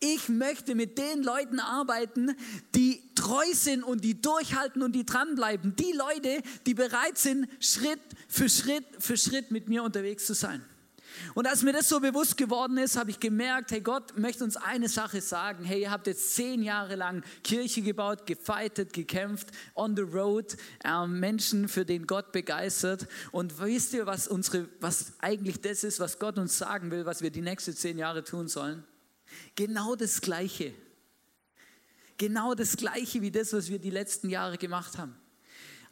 ich 0.00 0.28
möchte 0.28 0.74
mit 0.74 0.98
den 0.98 1.22
Leuten 1.22 1.58
arbeiten, 1.58 2.36
die 2.74 3.02
treu 3.14 3.46
sind 3.52 3.82
und 3.82 4.04
die 4.04 4.20
durchhalten 4.20 4.82
und 4.82 4.92
die 4.92 5.06
dranbleiben. 5.06 5.74
Die 5.76 5.92
Leute, 5.92 6.42
die 6.66 6.74
bereit 6.74 7.16
sind, 7.16 7.48
Schritt 7.60 8.00
für 8.28 8.48
Schritt 8.48 8.84
für 8.98 9.16
Schritt 9.16 9.50
mit 9.50 9.68
mir 9.68 9.82
unterwegs 9.82 10.26
zu 10.26 10.34
sein. 10.34 10.62
Und 11.34 11.46
als 11.46 11.62
mir 11.62 11.72
das 11.72 11.88
so 11.88 12.00
bewusst 12.00 12.36
geworden 12.36 12.76
ist, 12.76 12.96
habe 12.96 13.10
ich 13.10 13.20
gemerkt, 13.20 13.70
hey, 13.70 13.80
Gott 13.80 14.18
möchte 14.18 14.44
uns 14.44 14.56
eine 14.56 14.88
Sache 14.88 15.22
sagen. 15.22 15.64
Hey, 15.64 15.82
ihr 15.82 15.90
habt 15.90 16.06
jetzt 16.06 16.34
zehn 16.34 16.62
Jahre 16.62 16.94
lang 16.94 17.24
Kirche 17.42 17.80
gebaut, 17.80 18.26
gefeitet, 18.26 18.92
gekämpft, 18.92 19.48
on 19.74 19.96
the 19.96 20.02
road, 20.02 20.56
äh, 20.84 21.06
Menschen, 21.06 21.68
für 21.68 21.86
den 21.86 22.06
Gott 22.06 22.32
begeistert. 22.32 23.08
Und 23.32 23.58
wisst 23.60 23.94
ihr, 23.94 24.06
was, 24.06 24.28
unsere, 24.28 24.68
was 24.80 25.14
eigentlich 25.20 25.60
das 25.60 25.84
ist, 25.84 26.00
was 26.00 26.18
Gott 26.18 26.38
uns 26.38 26.58
sagen 26.58 26.90
will, 26.90 27.06
was 27.06 27.22
wir 27.22 27.30
die 27.30 27.42
nächsten 27.42 27.74
zehn 27.74 27.98
Jahre 27.98 28.22
tun 28.22 28.48
sollen? 28.48 28.84
Genau 29.54 29.96
das 29.96 30.20
Gleiche. 30.20 30.74
Genau 32.18 32.54
das 32.54 32.76
Gleiche 32.76 33.20
wie 33.22 33.30
das, 33.30 33.52
was 33.52 33.68
wir 33.68 33.78
die 33.78 33.90
letzten 33.90 34.30
Jahre 34.30 34.58
gemacht 34.58 34.98
haben. 34.98 35.16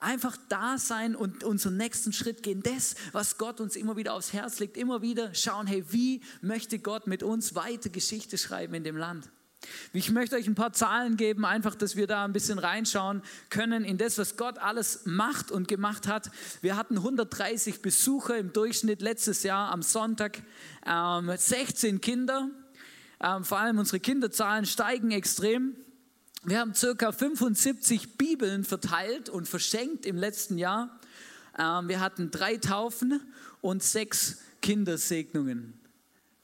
Einfach 0.00 0.36
da 0.48 0.76
sein 0.78 1.16
und 1.16 1.44
unseren 1.44 1.76
nächsten 1.76 2.12
Schritt 2.12 2.42
gehen. 2.42 2.62
Das, 2.62 2.94
was 3.12 3.38
Gott 3.38 3.60
uns 3.60 3.76
immer 3.76 3.96
wieder 3.96 4.14
aufs 4.14 4.32
Herz 4.32 4.58
legt, 4.58 4.76
immer 4.76 5.02
wieder 5.02 5.34
schauen, 5.34 5.66
hey, 5.66 5.84
wie 5.88 6.20
möchte 6.42 6.78
Gott 6.78 7.06
mit 7.06 7.22
uns 7.22 7.54
weiter 7.54 7.88
Geschichte 7.88 8.36
schreiben 8.36 8.74
in 8.74 8.84
dem 8.84 8.96
Land? 8.96 9.30
Ich 9.92 10.10
möchte 10.10 10.36
euch 10.36 10.46
ein 10.46 10.54
paar 10.54 10.72
Zahlen 10.72 11.16
geben, 11.16 11.44
einfach, 11.44 11.74
dass 11.74 11.96
wir 11.96 12.06
da 12.06 12.24
ein 12.24 12.32
bisschen 12.32 12.58
reinschauen 12.58 13.22
können 13.50 13.84
in 13.84 13.96
das, 13.96 14.18
was 14.18 14.36
Gott 14.36 14.58
alles 14.58 15.02
macht 15.04 15.50
und 15.50 15.68
gemacht 15.68 16.06
hat. 16.06 16.30
Wir 16.60 16.76
hatten 16.76 16.98
130 16.98 17.80
Besucher 17.80 18.36
im 18.36 18.52
Durchschnitt 18.52 19.00
letztes 19.00 19.42
Jahr 19.42 19.70
am 19.70 19.82
Sonntag, 19.82 20.42
ähm, 20.86 21.32
16 21.34 22.00
Kinder. 22.00 22.50
Ähm, 23.24 23.42
vor 23.42 23.58
allem 23.58 23.78
unsere 23.78 24.00
Kinderzahlen 24.00 24.66
steigen 24.66 25.10
extrem. 25.10 25.74
Wir 26.42 26.60
haben 26.60 26.74
circa 26.74 27.10
75 27.10 28.18
Bibeln 28.18 28.64
verteilt 28.64 29.30
und 29.30 29.48
verschenkt 29.48 30.04
im 30.04 30.18
letzten 30.18 30.58
Jahr. 30.58 31.00
Ähm, 31.58 31.88
wir 31.88 32.00
hatten 32.00 32.30
drei 32.30 32.58
Taufen 32.58 33.22
und 33.62 33.82
sechs 33.82 34.42
Kindersegnungen. 34.60 35.72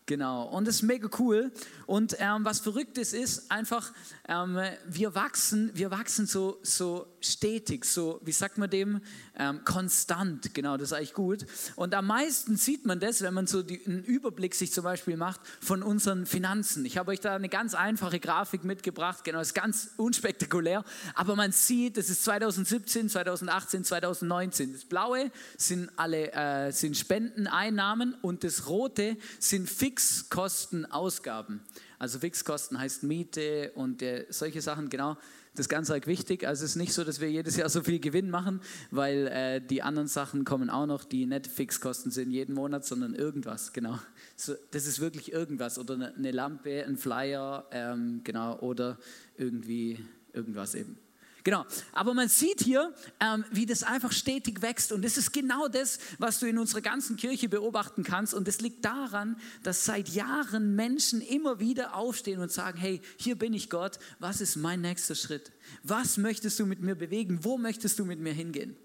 Genau, 0.07 0.45
und 0.49 0.67
das 0.67 0.77
ist 0.77 0.83
mega 0.83 1.11
cool. 1.19 1.53
Und 1.85 2.17
ähm, 2.19 2.47
was 2.47 2.61
Verrücktes 2.61 3.13
ist, 3.13 3.51
einfach, 3.51 3.93
ähm, 4.31 4.59
wir 4.87 5.15
wachsen, 5.17 5.73
wir 5.75 5.91
wachsen 5.91 6.25
so, 6.25 6.61
so 6.63 7.07
stetig, 7.21 7.85
so, 7.85 8.21
wie 8.25 8.31
sagt 8.31 8.59
man 8.59 8.71
dem, 8.71 9.01
ähm, 9.37 9.65
konstant. 9.65 10.55
Genau, 10.55 10.77
das 10.77 10.91
ist 10.91 10.93
eigentlich 10.93 11.15
gut. 11.15 11.45
Und 11.75 11.95
am 11.95 12.07
meisten 12.07 12.57
sieht 12.57 12.87
man 12.87 13.01
das, 13.01 13.23
wenn 13.23 13.35
man 13.35 13.49
so 13.49 13.63
die, 13.63 13.85
einen 13.85 14.05
Überblick 14.05 14.55
sich 14.55 14.73
zum 14.73 14.85
Beispiel 14.85 15.17
macht 15.17 15.41
von 15.61 15.83
unseren 15.83 16.27
Finanzen. 16.27 16.85
Ich 16.85 16.97
habe 16.97 17.11
euch 17.11 17.19
da 17.19 17.35
eine 17.35 17.49
ganz 17.49 17.75
einfache 17.75 18.21
Grafik 18.21 18.63
mitgebracht, 18.63 19.25
genau, 19.25 19.41
ist 19.41 19.55
ganz 19.55 19.91
unspektakulär, 19.97 20.85
aber 21.15 21.35
man 21.35 21.51
sieht, 21.51 21.97
das 21.97 22.09
ist 22.09 22.23
2017, 22.23 23.09
2018, 23.09 23.85
2019. 23.85 24.73
Das 24.75 24.85
Blaue 24.85 25.33
sind 25.57 25.91
alle 25.97 26.33
äh, 26.33 26.71
sind 26.71 26.97
Spendeneinnahmen 26.97 28.15
und 28.23 28.45
das 28.45 28.69
Rote 28.69 29.17
sind 29.41 29.69
fix 29.69 29.91
Fixkostenausgaben. 29.91 31.61
Also 32.01 32.19
Fixkosten 32.19 32.79
heißt 32.79 33.03
Miete 33.03 33.73
und 33.75 34.01
äh, 34.01 34.25
solche 34.31 34.63
Sachen, 34.63 34.89
genau. 34.89 35.19
Das 35.53 35.67
ist 35.67 35.69
ganz 35.69 35.91
arg 35.91 36.07
wichtig. 36.07 36.47
Also 36.47 36.65
es 36.65 36.71
ist 36.71 36.77
nicht 36.77 36.95
so, 36.95 37.05
dass 37.05 37.21
wir 37.21 37.31
jedes 37.31 37.57
Jahr 37.57 37.69
so 37.69 37.83
viel 37.83 38.01
Gewinn 38.01 38.31
machen, 38.31 38.63
weil 38.91 39.27
äh, 39.27 39.61
die 39.61 39.83
anderen 39.83 40.09
Sachen 40.09 40.47
kommen 40.47 40.71
auch 40.71 40.87
noch, 40.87 41.05
die 41.05 41.27
nicht 41.27 41.47
Fixkosten 41.47 42.11
sind 42.11 42.31
jeden 42.31 42.55
Monat, 42.55 42.87
sondern 42.87 43.15
irgendwas, 43.15 43.75
genau. 43.75 43.99
So, 44.35 44.55
das 44.71 44.87
ist 44.87 45.01
wirklich 45.01 45.31
irgendwas 45.31 45.79
oder 45.79 45.93
eine, 45.93 46.15
eine 46.15 46.31
Lampe, 46.31 46.87
ein 46.87 46.97
Flyer, 46.97 47.67
ähm, 47.71 48.23
genau, 48.25 48.59
oder 48.61 48.99
irgendwie 49.37 50.03
irgendwas 50.33 50.75
eben. 50.75 50.97
Genau, 51.43 51.65
aber 51.93 52.13
man 52.13 52.29
sieht 52.29 52.61
hier, 52.63 52.95
ähm, 53.19 53.45
wie 53.51 53.65
das 53.65 53.83
einfach 53.83 54.13
stetig 54.13 54.61
wächst 54.61 54.93
und 54.93 55.03
das 55.03 55.17
ist 55.17 55.33
genau 55.33 55.69
das, 55.69 55.99
was 56.19 56.39
du 56.39 56.47
in 56.47 56.59
unserer 56.59 56.83
ganzen 56.83 57.17
Kirche 57.17 57.49
beobachten 57.49 58.03
kannst 58.03 58.35
und 58.35 58.47
das 58.47 58.61
liegt 58.61 58.85
daran, 58.85 59.37
dass 59.63 59.87
seit 59.87 60.11
Jahren 60.11 60.77
Menschen 60.77 61.23
immer 61.23 61.59
wieder 61.59 61.95
aufstehen 61.95 62.41
und 62.41 62.53
sagen, 62.53 62.79
hey, 62.79 63.01
hier 63.17 63.37
bin 63.37 63.55
ich 63.55 63.71
Gott, 63.71 63.99
was 64.19 64.41
ist 64.41 64.57
mein 64.57 64.83
nächster 64.83 65.15
Schritt? 65.15 65.51
Was 65.83 66.19
möchtest 66.19 66.59
du 66.59 66.67
mit 66.67 66.81
mir 66.81 66.95
bewegen? 66.95 67.41
Wo 67.43 67.57
möchtest 67.57 67.99
du 67.99 68.05
mit 68.05 68.21
mir 68.21 68.33
hingehen? 68.33 68.77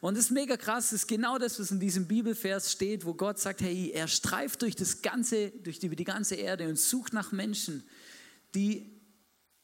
Und 0.00 0.16
das 0.16 0.26
ist 0.26 0.30
mega 0.30 0.56
krass, 0.56 0.90
das 0.90 1.02
ist 1.02 1.08
genau 1.08 1.38
das, 1.38 1.60
was 1.60 1.70
in 1.70 1.80
diesem 1.80 2.06
Bibelvers 2.06 2.72
steht, 2.72 3.04
wo 3.04 3.14
Gott 3.14 3.38
sagt, 3.38 3.60
hey, 3.60 3.90
er 3.92 4.08
streift 4.08 4.62
durch 4.62 4.74
das 4.74 5.02
ganze, 5.02 5.50
durch 5.50 5.78
die, 5.78 5.88
die 5.94 6.04
ganze 6.04 6.36
Erde 6.36 6.68
und 6.68 6.78
sucht 6.78 7.12
nach 7.12 7.32
Menschen, 7.32 7.82
die 8.54 8.99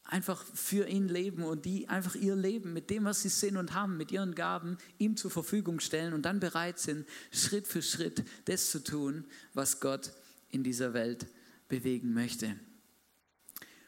einfach 0.07 0.43
für 0.53 0.87
ihn 0.87 1.07
leben 1.07 1.43
und 1.43 1.65
die 1.65 1.87
einfach 1.89 2.15
ihr 2.15 2.35
Leben 2.35 2.73
mit 2.73 2.89
dem, 2.89 3.05
was 3.05 3.21
sie 3.21 3.29
sind 3.29 3.57
und 3.57 3.73
haben, 3.73 3.97
mit 3.97 4.11
ihren 4.11 4.35
Gaben 4.35 4.77
ihm 4.97 5.17
zur 5.17 5.31
Verfügung 5.31 5.79
stellen 5.79 6.13
und 6.13 6.23
dann 6.23 6.39
bereit 6.39 6.79
sind, 6.79 7.07
Schritt 7.31 7.67
für 7.67 7.81
Schritt 7.81 8.23
das 8.45 8.71
zu 8.71 8.83
tun, 8.83 9.25
was 9.53 9.79
Gott 9.79 10.11
in 10.49 10.63
dieser 10.63 10.93
Welt 10.93 11.27
bewegen 11.67 12.13
möchte. 12.13 12.55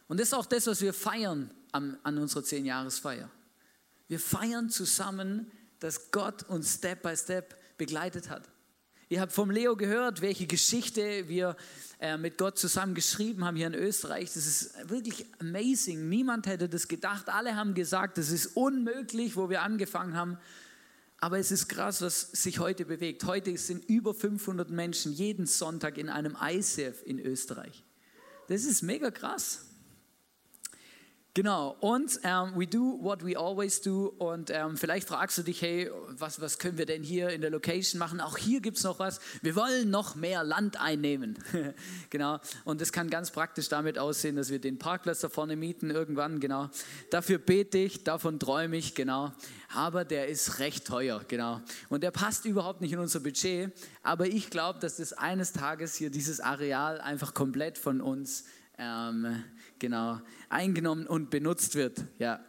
Und 0.08 0.20
das 0.20 0.30
ist 0.30 0.34
auch 0.34 0.46
das, 0.46 0.68
was 0.68 0.82
wir 0.82 0.94
feiern 0.94 1.52
an, 1.72 1.98
an 2.04 2.18
unserer 2.18 2.44
Zehn-Jahres-Feier. 2.44 3.30
Wir 4.08 4.20
feiern 4.20 4.70
zusammen, 4.70 5.52
dass 5.80 6.12
Gott 6.12 6.44
uns 6.44 6.76
Step 6.76 7.04
by 7.04 7.16
Step 7.16 7.56
begleitet 7.78 8.30
hat. 8.30 8.50
Ihr 9.12 9.22
habt 9.22 9.32
vom 9.32 9.50
Leo 9.50 9.76
gehört, 9.76 10.22
welche 10.22 10.46
Geschichte 10.46 11.28
wir 11.28 11.56
äh, 12.00 12.16
mit 12.16 12.38
Gott 12.38 12.60
zusammen 12.60 12.94
geschrieben 12.94 13.44
haben 13.44 13.58
hier 13.58 13.66
in 13.66 13.74
Österreich. 13.74 14.32
Das 14.34 14.46
ist 14.46 14.88
wirklich 14.88 15.26
amazing. 15.40 16.08
Niemand 16.10 16.46
hätte 16.46 16.70
das 16.70 16.88
gedacht. 16.88 17.28
Alle 17.28 17.56
haben 17.56 17.74
gesagt, 17.74 18.20
das 18.20 18.30
ist 18.30 18.56
unmöglich, 18.56 19.36
wo 19.36 19.50
wir 19.50 19.64
angefangen 19.64 20.16
haben. 20.16 20.38
Aber 21.20 21.40
es 21.40 21.50
ist 21.50 21.68
krass, 21.70 22.04
was 22.04 22.22
sich 22.34 22.60
heute 22.60 22.86
bewegt. 22.86 23.24
Heute 23.24 23.58
sind 23.58 23.84
über 23.90 24.14
500 24.14 24.70
Menschen 24.70 25.12
jeden 25.12 25.48
Sonntag 25.48 25.98
in 25.98 26.08
einem 26.10 26.38
ICF 26.40 27.02
in 27.04 27.20
Österreich. 27.20 27.84
Das 28.48 28.64
ist 28.64 28.84
mega 28.84 29.10
krass. 29.10 29.69
Genau, 31.36 31.78
und 31.80 32.20
ähm, 32.24 32.54
we 32.56 32.66
do 32.66 32.98
what 33.02 33.24
we 33.24 33.38
always 33.38 33.80
do. 33.82 34.08
Und 34.18 34.50
ähm, 34.50 34.76
vielleicht 34.78 35.08
fragst 35.08 35.38
du 35.38 35.44
dich, 35.44 35.62
hey, 35.62 35.90
was, 36.08 36.42
was 36.42 36.58
können 36.58 36.80
wir 36.80 36.88
denn 36.88 37.04
hier 37.04 37.30
in 37.30 37.42
der 37.42 37.52
Location 37.52 38.00
machen? 38.00 38.20
Auch 38.20 38.36
hier 38.36 38.62
gibt 38.62 38.78
es 38.78 38.84
noch 38.84 38.98
was. 38.98 39.20
Wir 39.44 39.56
wollen 39.56 39.92
noch 39.92 40.16
mehr 40.16 40.44
Land 40.44 40.82
einnehmen. 40.82 41.38
genau, 42.10 42.40
und 42.66 42.82
das 42.82 42.92
kann 42.92 43.12
ganz 43.12 43.30
praktisch 43.30 43.70
damit 43.70 44.00
aussehen, 44.00 44.38
dass 44.38 44.50
wir 44.50 44.60
den 44.60 44.80
Parkplatz 44.80 45.20
da 45.20 45.30
vorne 45.30 45.56
mieten 45.56 45.92
irgendwann. 45.92 46.40
Genau, 46.40 46.70
dafür 47.12 47.38
bete 47.38 47.78
ich, 47.78 48.04
davon 48.04 48.40
träume 48.40 48.78
ich, 48.78 48.96
genau. 48.96 49.32
Aber 49.72 50.06
der 50.06 50.30
ist 50.30 50.58
recht 50.58 50.88
teuer, 50.88 51.22
genau. 51.28 51.62
Und 51.90 52.02
der 52.02 52.10
passt 52.10 52.46
überhaupt 52.46 52.82
nicht 52.82 52.94
in 52.94 53.00
unser 53.00 53.20
Budget. 53.20 53.72
Aber 54.02 54.26
ich 54.26 54.50
glaube, 54.50 54.80
dass 54.80 54.98
das 54.98 55.14
eines 55.14 55.54
Tages 55.54 55.94
hier 55.94 56.10
dieses 56.10 56.40
Areal 56.40 57.00
einfach 57.00 57.36
komplett 57.36 57.78
von 57.78 58.02
uns 58.02 58.46
ähm, 58.80 59.44
genau, 59.78 60.20
eingenommen 60.50 61.06
und 61.06 61.30
benutzt 61.30 61.76
wird. 61.76 62.06
Ja. 62.18 62.40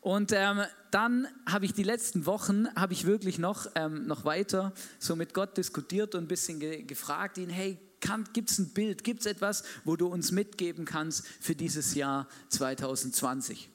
Und 0.00 0.32
ähm, 0.32 0.62
dann 0.90 1.28
habe 1.46 1.64
ich 1.64 1.72
die 1.72 1.84
letzten 1.84 2.26
Wochen, 2.26 2.66
habe 2.74 2.92
ich 2.92 3.06
wirklich 3.06 3.38
noch, 3.38 3.66
ähm, 3.74 4.06
noch 4.06 4.24
weiter 4.24 4.72
so 4.98 5.16
mit 5.16 5.32
Gott 5.32 5.56
diskutiert 5.56 6.14
und 6.14 6.24
ein 6.24 6.28
bisschen 6.28 6.60
ge 6.60 6.82
gefragt 6.82 7.38
ihn, 7.38 7.50
hey, 7.50 7.78
gibt 8.32 8.50
es 8.50 8.58
ein 8.58 8.70
Bild, 8.70 9.04
gibt 9.04 9.20
es 9.20 9.26
etwas, 9.26 9.62
wo 9.84 9.96
du 9.96 10.08
uns 10.08 10.32
mitgeben 10.32 10.84
kannst 10.84 11.24
für 11.40 11.54
dieses 11.54 11.94
Jahr 11.94 12.26
2020? 12.48 13.70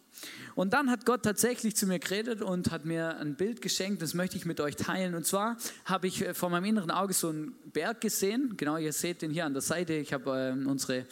Und 0.56 0.74
dann 0.74 0.90
hat 0.90 1.06
Gott 1.06 1.24
tatsächlich 1.24 1.76
zu 1.76 1.86
mir 1.86 2.00
geredet 2.00 2.42
und 2.42 2.72
hat 2.72 2.86
mir 2.86 3.18
ein 3.20 3.36
Bild 3.36 3.62
geschenkt, 3.62 4.02
das 4.02 4.16
möchte 4.16 4.38
ich 4.38 4.46
mit 4.46 4.60
euch 4.60 4.76
teilen. 4.76 5.14
Und 5.14 5.26
zwar 5.26 5.58
habe 5.86 6.08
ich 6.08 6.26
äh, 6.26 6.34
vor 6.34 6.50
meinem 6.50 6.66
inneren 6.66 6.90
Auge 6.90 7.14
so 7.14 7.30
einen 7.30 7.54
Berg 7.72 8.02
gesehen. 8.02 8.56
Genau, 8.58 8.78
ihr 8.78 8.94
seht 8.94 9.22
den 9.22 9.30
hier 9.30 9.46
an 9.46 9.54
der 9.54 9.62
Seite. 9.62 9.94
Ich 9.94 10.14
habe 10.14 10.56
äh, 10.58 10.66
unsere 10.68 11.06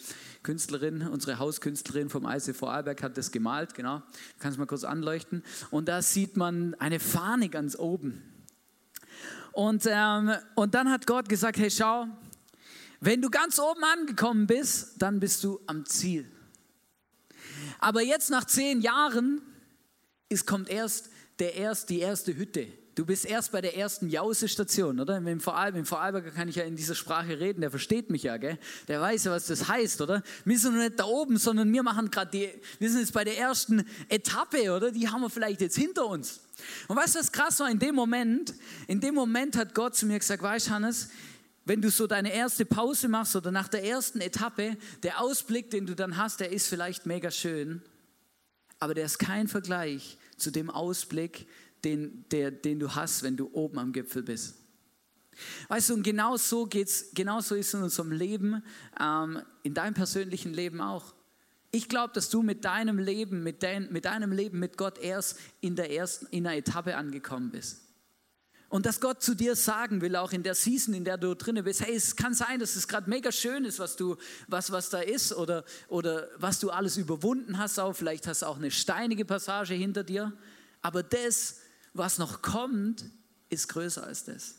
Künstlerin, 0.46 1.08
unsere 1.08 1.40
Hauskünstlerin 1.40 2.08
vom 2.08 2.24
IC 2.24 2.54
Vorarlberg 2.54 3.02
hat 3.02 3.18
das 3.18 3.32
gemalt. 3.32 3.74
Genau, 3.74 4.00
kannst 4.38 4.58
mal 4.60 4.66
kurz 4.66 4.84
anleuchten. 4.84 5.42
Und 5.72 5.88
da 5.88 6.02
sieht 6.02 6.36
man 6.36 6.74
eine 6.74 7.00
Fahne 7.00 7.48
ganz 7.48 7.76
oben. 7.76 8.22
Und, 9.50 9.86
ähm, 9.88 10.36
und 10.54 10.74
dann 10.74 10.88
hat 10.88 11.04
Gott 11.08 11.28
gesagt, 11.28 11.58
hey, 11.58 11.68
schau, 11.68 12.06
wenn 13.00 13.20
du 13.20 13.28
ganz 13.28 13.58
oben 13.58 13.82
angekommen 13.82 14.46
bist, 14.46 15.02
dann 15.02 15.18
bist 15.18 15.42
du 15.42 15.60
am 15.66 15.84
Ziel. 15.84 16.30
Aber 17.80 18.02
jetzt 18.02 18.30
nach 18.30 18.44
zehn 18.44 18.80
Jahren 18.80 19.42
ist, 20.28 20.46
kommt 20.46 20.68
erst, 20.68 21.10
der 21.40 21.56
erst 21.56 21.90
die 21.90 21.98
erste 21.98 22.36
Hütte. 22.36 22.68
Du 22.96 23.04
bist 23.04 23.26
erst 23.26 23.52
bei 23.52 23.60
der 23.60 23.76
ersten 23.76 24.08
Jause-Station, 24.08 24.98
oder? 24.98 25.18
Im 25.18 25.38
Vorarlberg, 25.38 25.80
Im 25.80 25.84
Vorarlberger 25.84 26.30
kann 26.30 26.48
ich 26.48 26.56
ja 26.56 26.64
in 26.64 26.76
dieser 26.76 26.94
Sprache 26.94 27.38
reden, 27.38 27.60
der 27.60 27.70
versteht 27.70 28.08
mich 28.08 28.22
ja, 28.22 28.38
gell? 28.38 28.58
Der 28.88 29.02
weiß 29.02 29.24
ja, 29.24 29.32
was 29.32 29.46
das 29.48 29.68
heißt, 29.68 30.00
oder? 30.00 30.22
Wir 30.46 30.58
sind 30.58 30.74
noch 30.74 30.82
nicht 30.82 30.98
da 30.98 31.04
oben, 31.04 31.36
sondern 31.36 31.70
wir 31.70 31.82
machen 31.82 32.10
gerade 32.10 32.30
die, 32.30 32.48
wir 32.78 32.90
sind 32.90 33.00
jetzt 33.00 33.12
bei 33.12 33.22
der 33.22 33.36
ersten 33.36 33.84
Etappe, 34.08 34.72
oder? 34.72 34.92
Die 34.92 35.10
haben 35.10 35.20
wir 35.20 35.28
vielleicht 35.28 35.60
jetzt 35.60 35.76
hinter 35.76 36.06
uns. 36.06 36.40
Und 36.88 36.96
weißt 36.96 37.16
du, 37.16 37.18
was 37.18 37.30
krass 37.30 37.60
war? 37.60 37.70
In 37.70 37.78
dem 37.78 37.94
Moment, 37.94 38.54
in 38.86 38.98
dem 38.98 39.14
Moment 39.14 39.58
hat 39.58 39.74
Gott 39.74 39.94
zu 39.94 40.06
mir 40.06 40.18
gesagt, 40.18 40.42
weißt 40.42 40.68
du, 40.68 40.70
Hannes, 40.70 41.10
wenn 41.66 41.82
du 41.82 41.90
so 41.90 42.06
deine 42.06 42.32
erste 42.32 42.64
Pause 42.64 43.08
machst 43.08 43.36
oder 43.36 43.50
nach 43.50 43.68
der 43.68 43.84
ersten 43.84 44.22
Etappe, 44.22 44.74
der 45.02 45.20
Ausblick, 45.20 45.70
den 45.70 45.84
du 45.84 45.94
dann 45.94 46.16
hast, 46.16 46.40
der 46.40 46.50
ist 46.50 46.66
vielleicht 46.66 47.04
mega 47.04 47.30
schön, 47.30 47.82
aber 48.78 48.94
der 48.94 49.04
ist 49.04 49.18
kein 49.18 49.48
Vergleich 49.48 50.16
zu 50.38 50.50
dem 50.50 50.70
Ausblick, 50.70 51.46
den, 51.86 52.24
der, 52.30 52.50
den 52.50 52.80
du 52.80 52.94
hast, 52.94 53.22
wenn 53.22 53.36
du 53.36 53.48
oben 53.52 53.78
am 53.78 53.92
Gipfel 53.92 54.24
bist. 54.24 54.56
Weißt 55.68 55.90
du, 55.90 55.94
und 55.94 56.02
genau 56.02 56.36
so 56.36 56.66
geht's, 56.66 57.10
genau 57.14 57.40
so 57.40 57.54
ist 57.54 57.68
es 57.68 57.74
in 57.74 57.82
unserem 57.82 58.10
Leben, 58.10 58.62
ähm, 59.00 59.40
in 59.62 59.72
deinem 59.72 59.94
persönlichen 59.94 60.52
Leben 60.52 60.80
auch. 60.80 61.14
Ich 61.70 61.88
glaube, 61.88 62.12
dass 62.12 62.28
du 62.28 62.42
mit 62.42 62.64
deinem 62.64 62.98
Leben, 62.98 63.42
mit, 63.42 63.62
dein, 63.62 63.92
mit 63.92 64.06
deinem 64.06 64.32
Leben 64.32 64.58
mit 64.58 64.76
Gott 64.76 64.98
erst 64.98 65.38
in 65.60 65.76
der 65.76 65.92
ersten, 65.92 66.26
in 66.26 66.46
einer 66.46 66.56
Etappe 66.56 66.96
angekommen 66.96 67.50
bist. 67.50 67.82
Und 68.68 68.84
dass 68.84 69.00
Gott 69.00 69.22
zu 69.22 69.36
dir 69.36 69.54
sagen 69.54 70.00
will, 70.00 70.16
auch 70.16 70.32
in 70.32 70.42
der 70.42 70.56
Season, 70.56 70.92
in 70.92 71.04
der 71.04 71.18
du 71.18 71.34
drin 71.36 71.62
bist, 71.62 71.84
hey, 71.84 71.94
es 71.94 72.16
kann 72.16 72.34
sein, 72.34 72.58
dass 72.58 72.74
es 72.74 72.88
gerade 72.88 73.08
mega 73.08 73.30
schön 73.30 73.64
ist, 73.64 73.78
was, 73.78 73.94
du, 73.94 74.16
was, 74.48 74.72
was 74.72 74.90
da 74.90 75.00
ist 75.00 75.32
oder, 75.32 75.64
oder 75.86 76.28
was 76.36 76.58
du 76.58 76.70
alles 76.70 76.96
überwunden 76.96 77.58
hast. 77.58 77.78
Auch. 77.78 77.94
Vielleicht 77.94 78.26
hast 78.26 78.42
du 78.42 78.46
auch 78.46 78.56
eine 78.56 78.72
steinige 78.72 79.24
Passage 79.24 79.74
hinter 79.74 80.02
dir. 80.02 80.32
Aber 80.82 81.02
das, 81.04 81.60
was 81.98 82.18
noch 82.18 82.42
kommt, 82.42 83.04
ist 83.48 83.68
größer 83.68 84.04
als 84.04 84.24
das. 84.24 84.56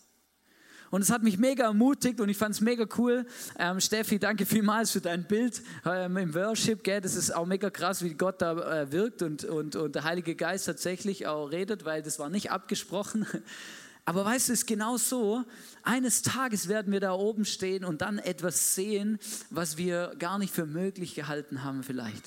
Und 0.89 1.01
es 1.01 1.09
hat 1.09 1.23
mich 1.23 1.37
mega 1.37 1.65
ermutigt 1.65 2.21
und 2.21 2.29
ich 2.29 2.37
fand 2.37 2.55
es 2.55 2.61
mega 2.61 2.85
cool. 2.97 3.25
Ähm, 3.59 3.79
Steffi, 3.81 4.19
danke 4.19 4.45
vielmals 4.45 4.91
für 4.91 5.01
dein 5.01 5.25
Bild 5.25 5.61
ähm, 5.85 6.15
im 6.17 6.33
Worship. 6.33 6.83
Gell? 6.83 7.01
Das 7.01 7.15
ist 7.15 7.35
auch 7.35 7.45
mega 7.45 7.69
krass, 7.69 8.03
wie 8.03 8.13
Gott 8.13 8.41
da 8.41 8.81
äh, 8.81 8.91
wirkt 8.91 9.21
und, 9.21 9.43
und, 9.43 9.75
und 9.75 9.95
der 9.95 10.05
Heilige 10.05 10.35
Geist 10.35 10.65
tatsächlich 10.65 11.27
auch 11.27 11.51
redet, 11.51 11.83
weil 11.83 12.01
das 12.01 12.19
war 12.19 12.29
nicht 12.29 12.51
abgesprochen. 12.51 13.27
Aber 14.05 14.23
weißt 14.23 14.47
du, 14.47 14.53
es 14.53 14.59
ist 14.59 14.67
genau 14.67 14.95
so, 14.95 15.43
eines 15.83 16.21
Tages 16.21 16.69
werden 16.69 16.93
wir 16.93 17.01
da 17.01 17.11
oben 17.11 17.43
stehen 17.43 17.83
und 17.83 18.01
dann 18.01 18.19
etwas 18.19 18.73
sehen, 18.73 19.19
was 19.49 19.77
wir 19.77 20.13
gar 20.17 20.39
nicht 20.39 20.53
für 20.53 20.65
möglich 20.65 21.13
gehalten 21.13 21.65
haben 21.65 21.83
vielleicht. 21.83 22.23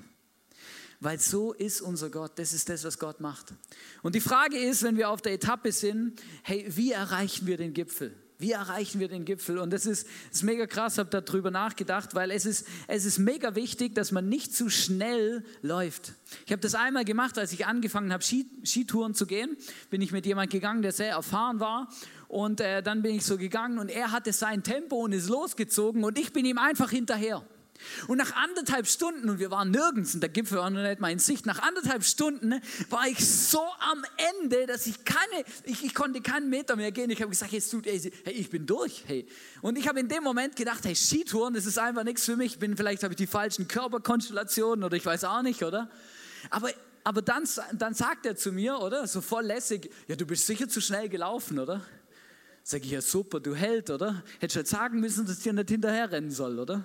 Weil 1.00 1.18
so 1.18 1.54
ist 1.54 1.80
unser 1.80 2.10
Gott, 2.10 2.32
das 2.38 2.52
ist 2.52 2.68
das, 2.68 2.84
was 2.84 2.98
Gott 2.98 3.20
macht. 3.20 3.54
Und 4.02 4.14
die 4.14 4.20
Frage 4.20 4.58
ist, 4.58 4.82
wenn 4.82 4.98
wir 4.98 5.08
auf 5.08 5.22
der 5.22 5.32
Etappe 5.32 5.72
sind, 5.72 6.20
hey, 6.42 6.66
wie 6.68 6.92
erreichen 6.92 7.46
wir 7.46 7.56
den 7.56 7.72
Gipfel? 7.72 8.14
Wie 8.40 8.52
erreichen 8.52 9.00
wir 9.00 9.08
den 9.08 9.24
Gipfel? 9.24 9.58
Und 9.58 9.70
das 9.70 9.84
ist, 9.84 10.06
das 10.28 10.38
ist 10.38 10.42
mega 10.42 10.66
krass, 10.66 10.98
habe 10.98 11.22
darüber 11.22 11.50
nachgedacht, 11.50 12.14
weil 12.14 12.30
es 12.30 12.46
ist, 12.46 12.66
es 12.86 13.04
ist 13.04 13.18
mega 13.18 13.54
wichtig, 13.54 13.94
dass 13.94 14.12
man 14.12 14.28
nicht 14.28 14.54
zu 14.54 14.68
schnell 14.70 15.44
läuft. 15.62 16.14
Ich 16.46 16.52
habe 16.52 16.60
das 16.60 16.74
einmal 16.74 17.04
gemacht, 17.04 17.38
als 17.38 17.52
ich 17.52 17.66
angefangen 17.66 18.12
habe, 18.12 18.22
Skitouren 18.22 19.14
zu 19.14 19.26
gehen. 19.26 19.56
Bin 19.90 20.00
ich 20.00 20.12
mit 20.12 20.24
jemandem 20.24 20.58
gegangen, 20.58 20.82
der 20.82 20.92
sehr 20.92 21.12
erfahren 21.12 21.60
war. 21.60 21.88
Und 22.28 22.60
äh, 22.60 22.82
dann 22.82 23.02
bin 23.02 23.14
ich 23.14 23.24
so 23.24 23.36
gegangen 23.38 23.78
und 23.78 23.90
er 23.90 24.12
hatte 24.12 24.32
sein 24.32 24.62
Tempo 24.62 24.96
und 24.96 25.12
ist 25.12 25.28
losgezogen 25.28 26.04
und 26.04 26.18
ich 26.18 26.32
bin 26.32 26.44
ihm 26.44 26.58
einfach 26.58 26.90
hinterher. 26.90 27.44
Und 28.06 28.18
nach 28.18 28.34
anderthalb 28.34 28.86
Stunden, 28.86 29.28
und 29.28 29.38
wir 29.38 29.50
waren 29.50 29.70
nirgends, 29.70 30.14
und 30.14 30.20
der 30.20 30.30
Gipfel 30.30 30.58
war 30.58 30.70
noch 30.70 30.82
nicht 30.82 31.00
mal 31.00 31.10
in 31.10 31.18
Sicht, 31.18 31.46
nach 31.46 31.60
anderthalb 31.60 32.04
Stunden 32.04 32.60
war 32.88 33.06
ich 33.06 33.26
so 33.26 33.62
am 33.80 34.04
Ende, 34.42 34.66
dass 34.66 34.86
ich 34.86 35.04
keine, 35.04 35.44
ich, 35.64 35.84
ich 35.84 35.94
konnte 35.94 36.20
keinen 36.20 36.50
Meter 36.50 36.76
mehr 36.76 36.92
gehen. 36.92 37.10
Ich 37.10 37.20
habe 37.20 37.30
gesagt, 37.30 37.52
jetzt 37.52 37.70
tut, 37.70 37.86
hey, 37.86 38.12
ich 38.26 38.50
bin 38.50 38.66
durch. 38.66 39.04
Hey. 39.06 39.26
Und 39.62 39.78
ich 39.78 39.88
habe 39.88 40.00
in 40.00 40.08
dem 40.08 40.22
Moment 40.22 40.56
gedacht, 40.56 40.84
hey, 40.84 40.94
Skitouren, 40.94 41.54
das 41.54 41.66
ist 41.66 41.78
einfach 41.78 42.04
nichts 42.04 42.24
für 42.24 42.36
mich. 42.36 42.52
Ich 42.52 42.58
bin, 42.58 42.76
vielleicht 42.76 43.02
habe 43.02 43.12
ich 43.12 43.18
die 43.18 43.26
falschen 43.26 43.68
Körperkonstellationen 43.68 44.84
oder 44.84 44.96
ich 44.96 45.06
weiß 45.06 45.24
auch 45.24 45.42
nicht, 45.42 45.62
oder? 45.62 45.90
Aber, 46.50 46.70
aber 47.04 47.22
dann, 47.22 47.44
dann 47.72 47.94
sagt 47.94 48.26
er 48.26 48.36
zu 48.36 48.52
mir, 48.52 48.78
oder? 48.78 49.06
So 49.06 49.20
voll 49.20 49.44
lässig, 49.44 49.90
ja, 50.08 50.16
du 50.16 50.26
bist 50.26 50.46
sicher 50.46 50.68
zu 50.68 50.80
schnell 50.80 51.08
gelaufen, 51.08 51.58
oder? 51.58 51.82
Sag 52.62 52.84
ich, 52.84 52.90
ja 52.90 53.00
super, 53.00 53.40
du 53.40 53.54
Held, 53.54 53.90
oder? 53.90 54.22
Hättest 54.38 54.56
halt 54.56 54.68
sagen 54.68 55.00
müssen, 55.00 55.26
dass 55.26 55.38
ich 55.38 55.42
dir 55.42 55.52
nicht 55.52 55.70
hinterher 55.70 56.10
rennen 56.12 56.30
soll, 56.30 56.58
oder? 56.58 56.84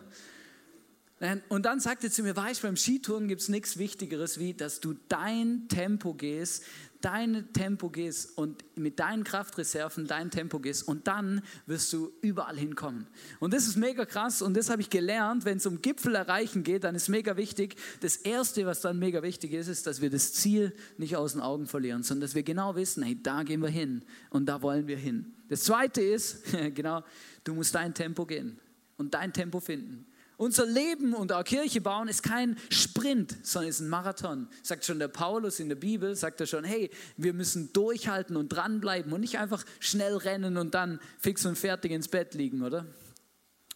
Und 1.47 1.65
dann 1.65 1.79
sagte 1.79 2.11
zu 2.11 2.23
mir, 2.23 2.35
weißt 2.35 2.61
beim 2.61 2.75
Skitouren 2.75 3.29
gibt 3.29 3.39
es 3.39 3.47
nichts 3.47 3.77
Wichtigeres, 3.77 4.37
wie 4.37 4.53
dass 4.53 4.81
du 4.81 4.95
dein 5.07 5.69
Tempo 5.69 6.13
gehst, 6.13 6.65
dein 6.99 7.53
Tempo 7.53 7.89
gehst 7.89 8.37
und 8.37 8.65
mit 8.75 8.99
deinen 8.99 9.23
Kraftreserven 9.23 10.07
dein 10.07 10.29
Tempo 10.29 10.59
gehst 10.59 10.85
und 10.85 11.07
dann 11.07 11.41
wirst 11.67 11.93
du 11.93 12.11
überall 12.21 12.57
hinkommen. 12.57 13.07
Und 13.39 13.53
das 13.53 13.65
ist 13.65 13.77
mega 13.77 14.05
krass 14.05 14.41
und 14.41 14.57
das 14.57 14.69
habe 14.69 14.81
ich 14.81 14.89
gelernt, 14.89 15.45
wenn 15.45 15.57
es 15.57 15.65
um 15.65 15.81
Gipfel 15.81 16.15
erreichen 16.15 16.63
geht, 16.63 16.83
dann 16.83 16.95
ist 16.95 17.07
mega 17.07 17.37
wichtig. 17.37 17.75
Das 18.01 18.17
Erste, 18.17 18.65
was 18.65 18.81
dann 18.81 18.99
mega 18.99 19.23
wichtig 19.23 19.53
ist, 19.53 19.67
ist, 19.69 19.87
dass 19.87 20.01
wir 20.01 20.09
das 20.09 20.33
Ziel 20.33 20.75
nicht 20.97 21.15
aus 21.15 21.31
den 21.31 21.41
Augen 21.41 21.67
verlieren, 21.67 22.03
sondern 22.03 22.21
dass 22.21 22.35
wir 22.35 22.43
genau 22.43 22.75
wissen, 22.75 23.03
hey, 23.03 23.17
da 23.21 23.43
gehen 23.43 23.61
wir 23.61 23.69
hin 23.69 24.03
und 24.31 24.47
da 24.47 24.61
wollen 24.61 24.87
wir 24.87 24.97
hin. 24.97 25.33
Das 25.47 25.63
Zweite 25.63 26.01
ist, 26.01 26.43
genau, 26.73 27.03
du 27.45 27.53
musst 27.53 27.73
dein 27.73 27.93
Tempo 27.93 28.25
gehen 28.25 28.59
und 28.97 29.13
dein 29.13 29.31
Tempo 29.31 29.61
finden. 29.61 30.07
Unser 30.37 30.65
Leben 30.65 31.13
und 31.13 31.31
auch 31.31 31.43
Kirche 31.43 31.79
bauen 31.79 32.07
ist 32.07 32.23
kein 32.23 32.57
Sprint, 32.69 33.37
sondern 33.43 33.69
ist 33.69 33.79
ein 33.79 33.87
Marathon. 33.87 34.47
Sagt 34.63 34.85
schon 34.85 34.99
der 34.99 35.07
Paulus 35.07 35.59
in 35.59 35.69
der 35.69 35.75
Bibel, 35.75 36.15
sagt 36.15 36.41
er 36.41 36.47
schon, 36.47 36.63
hey, 36.63 36.89
wir 37.15 37.33
müssen 37.33 37.71
durchhalten 37.71 38.35
und 38.35 38.49
dranbleiben 38.49 39.13
und 39.13 39.21
nicht 39.21 39.37
einfach 39.37 39.63
schnell 39.79 40.17
rennen 40.17 40.57
und 40.57 40.73
dann 40.73 40.99
fix 41.19 41.45
und 41.45 41.57
fertig 41.57 41.91
ins 41.91 42.09
Bett 42.09 42.33
liegen, 42.33 42.63
oder? 42.63 42.81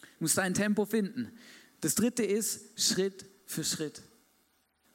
Du 0.02 0.26
musst 0.26 0.38
dein 0.38 0.54
Tempo 0.54 0.86
finden. 0.86 1.32
Das 1.80 1.95
dritte 1.95 2.24
ist 2.24 2.78
Schritt 2.80 3.26
für 3.45 3.63
Schritt. 3.63 4.02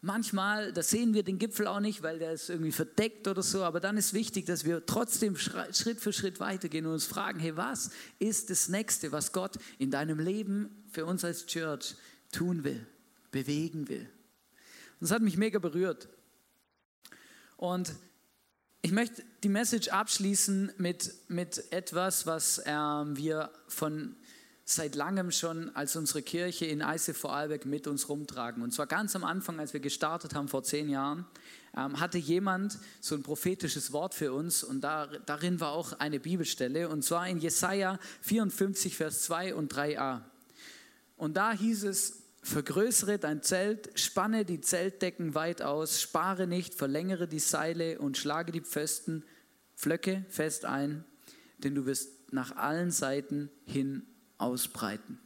Manchmal, 0.05 0.75
da 0.75 0.83
sehen 0.83 1.15
wir 1.15 1.23
den 1.23 1.39
Gipfel 1.39 1.67
auch 1.67 1.81
nicht, 1.81 2.03
weil 2.03 2.19
der 2.19 2.33
ist 2.33 2.51
irgendwie 2.51 2.73
verdeckt 2.73 3.27
oder 3.27 3.43
so, 3.43 3.65
aber 3.65 3.81
dann 3.81 3.97
ist 3.97 4.13
wichtig, 4.13 4.45
dass 4.45 4.67
wir 4.67 4.85
trotzdem 4.85 5.35
Schritt 5.35 5.99
für 5.99 6.13
Schritt 6.13 6.41
weitergehen 6.41 6.85
und 6.85 6.93
uns 6.93 7.07
fragen, 7.07 7.41
hey, 7.41 7.57
was 7.57 7.91
ist 8.19 8.51
das 8.51 8.69
Nächste, 8.69 9.13
was 9.13 9.33
Gott 9.33 9.57
in 9.79 9.91
deinem 9.91 10.19
Leben 10.19 10.85
für 10.91 11.07
uns 11.07 11.25
als 11.25 11.47
Church 11.47 11.95
tun 12.33 12.65
will, 12.65 12.87
bewegen 13.31 13.89
will? 13.89 14.03
Und 14.03 15.09
das 15.09 15.11
hat 15.11 15.23
mich 15.23 15.39
mega 15.39 15.59
berührt. 15.59 16.07
Und 17.57 17.95
ich 18.83 18.93
möchte 18.93 19.25
die 19.43 19.49
Message 19.49 19.89
abschließen 19.89 20.73
mit, 20.77 21.15
mit 21.29 21.73
etwas, 21.73 22.27
was 22.27 22.61
ähm, 22.67 23.17
wir 23.17 23.51
von 23.69 24.17
seit 24.65 24.95
langem 24.95 25.31
schon 25.31 25.75
als 25.77 25.95
unsere 25.95 26.23
Kirche 26.23 26.65
in 26.65 26.81
ICF 26.81 27.19
Vorarlberg 27.19 27.67
mit 27.67 27.87
uns 27.87 28.09
rumtragen. 28.09 28.63
Und 28.63 28.73
zwar 28.73 28.87
ganz 28.87 29.15
am 29.15 29.25
Anfang, 29.25 29.61
als 29.61 29.75
wir 29.75 29.81
gestartet 29.81 30.35
haben 30.35 30.49
vor 30.49 30.63
zehn 30.63 30.89
Jahren, 30.89 31.27
ähm, 31.77 32.01
hatte 32.01 32.17
jemand 32.17 32.79
so 33.01 33.15
ein 33.15 33.23
prophetisches 33.23 33.93
Wort 33.93 34.15
für 34.15 34.33
uns 34.33 34.65
und 34.65 34.81
da, 34.81 35.07
darin 35.27 35.61
war 35.61 35.73
auch 35.73 35.93
eine 35.99 36.19
Bibelstelle 36.19 36.89
und 36.89 37.05
zwar 37.05 37.29
in 37.29 37.39
Jesaja 37.39 37.99
54, 38.23 38.97
Vers 38.97 39.23
2 39.25 39.55
und 39.55 39.73
3a. 39.75 40.23
Und 41.17 41.37
da 41.37 41.53
hieß 41.53 41.85
es, 41.85 42.23
vergrößere 42.43 43.19
dein 43.19 43.43
Zelt, 43.43 43.91
spanne 43.99 44.45
die 44.45 44.61
Zeltdecken 44.61 45.35
weit 45.35 45.63
aus, 45.63 46.01
spare 46.01 46.47
nicht, 46.47 46.75
verlängere 46.75 47.29
die 47.29 47.39
Seile 47.39 47.99
und 47.99 48.17
schlage 48.17 48.53
die 48.53 48.61
Pfosten, 48.61 49.25
Flöcke 49.75 50.25
fest 50.29 50.65
ein, 50.65 51.05
denn 51.59 51.75
du 51.75 51.85
wirst 51.87 52.33
nach 52.33 52.57
allen 52.57 52.91
Seiten 52.91 53.51
hin 53.65 54.07
ausbreiten. 54.45 55.19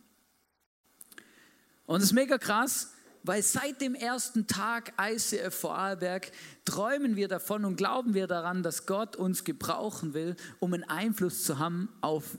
Und 1.87 1.99
es 1.99 2.05
ist 2.05 2.13
mega 2.13 2.39
krass, 2.39 2.93
weil 3.23 3.43
seit 3.43 3.81
dem 3.81 3.95
ersten 3.95 4.47
Tag 4.47 4.93
ICF 5.01 5.55
Vorarlberg 5.55 6.31
träumen 6.65 7.17
wir 7.17 7.29
davon 7.29 7.65
und 7.65 7.77
glauben 7.77 8.15
wir 8.15 8.27
daran, 8.27 8.63
dass 8.63 8.87
Gott 8.87 9.17
uns 9.17 9.45
gebrauchen 9.45 10.15
will, 10.15 10.37
um 10.61 10.73
einen 10.73 10.85
Einfluss 10.85 11.45
zu 11.45 11.59
haben 11.59 11.89
auf 12.01 12.39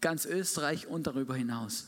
ganz 0.00 0.26
Österreich 0.26 0.86
und 0.86 1.06
darüber 1.06 1.34
hinaus. 1.34 1.86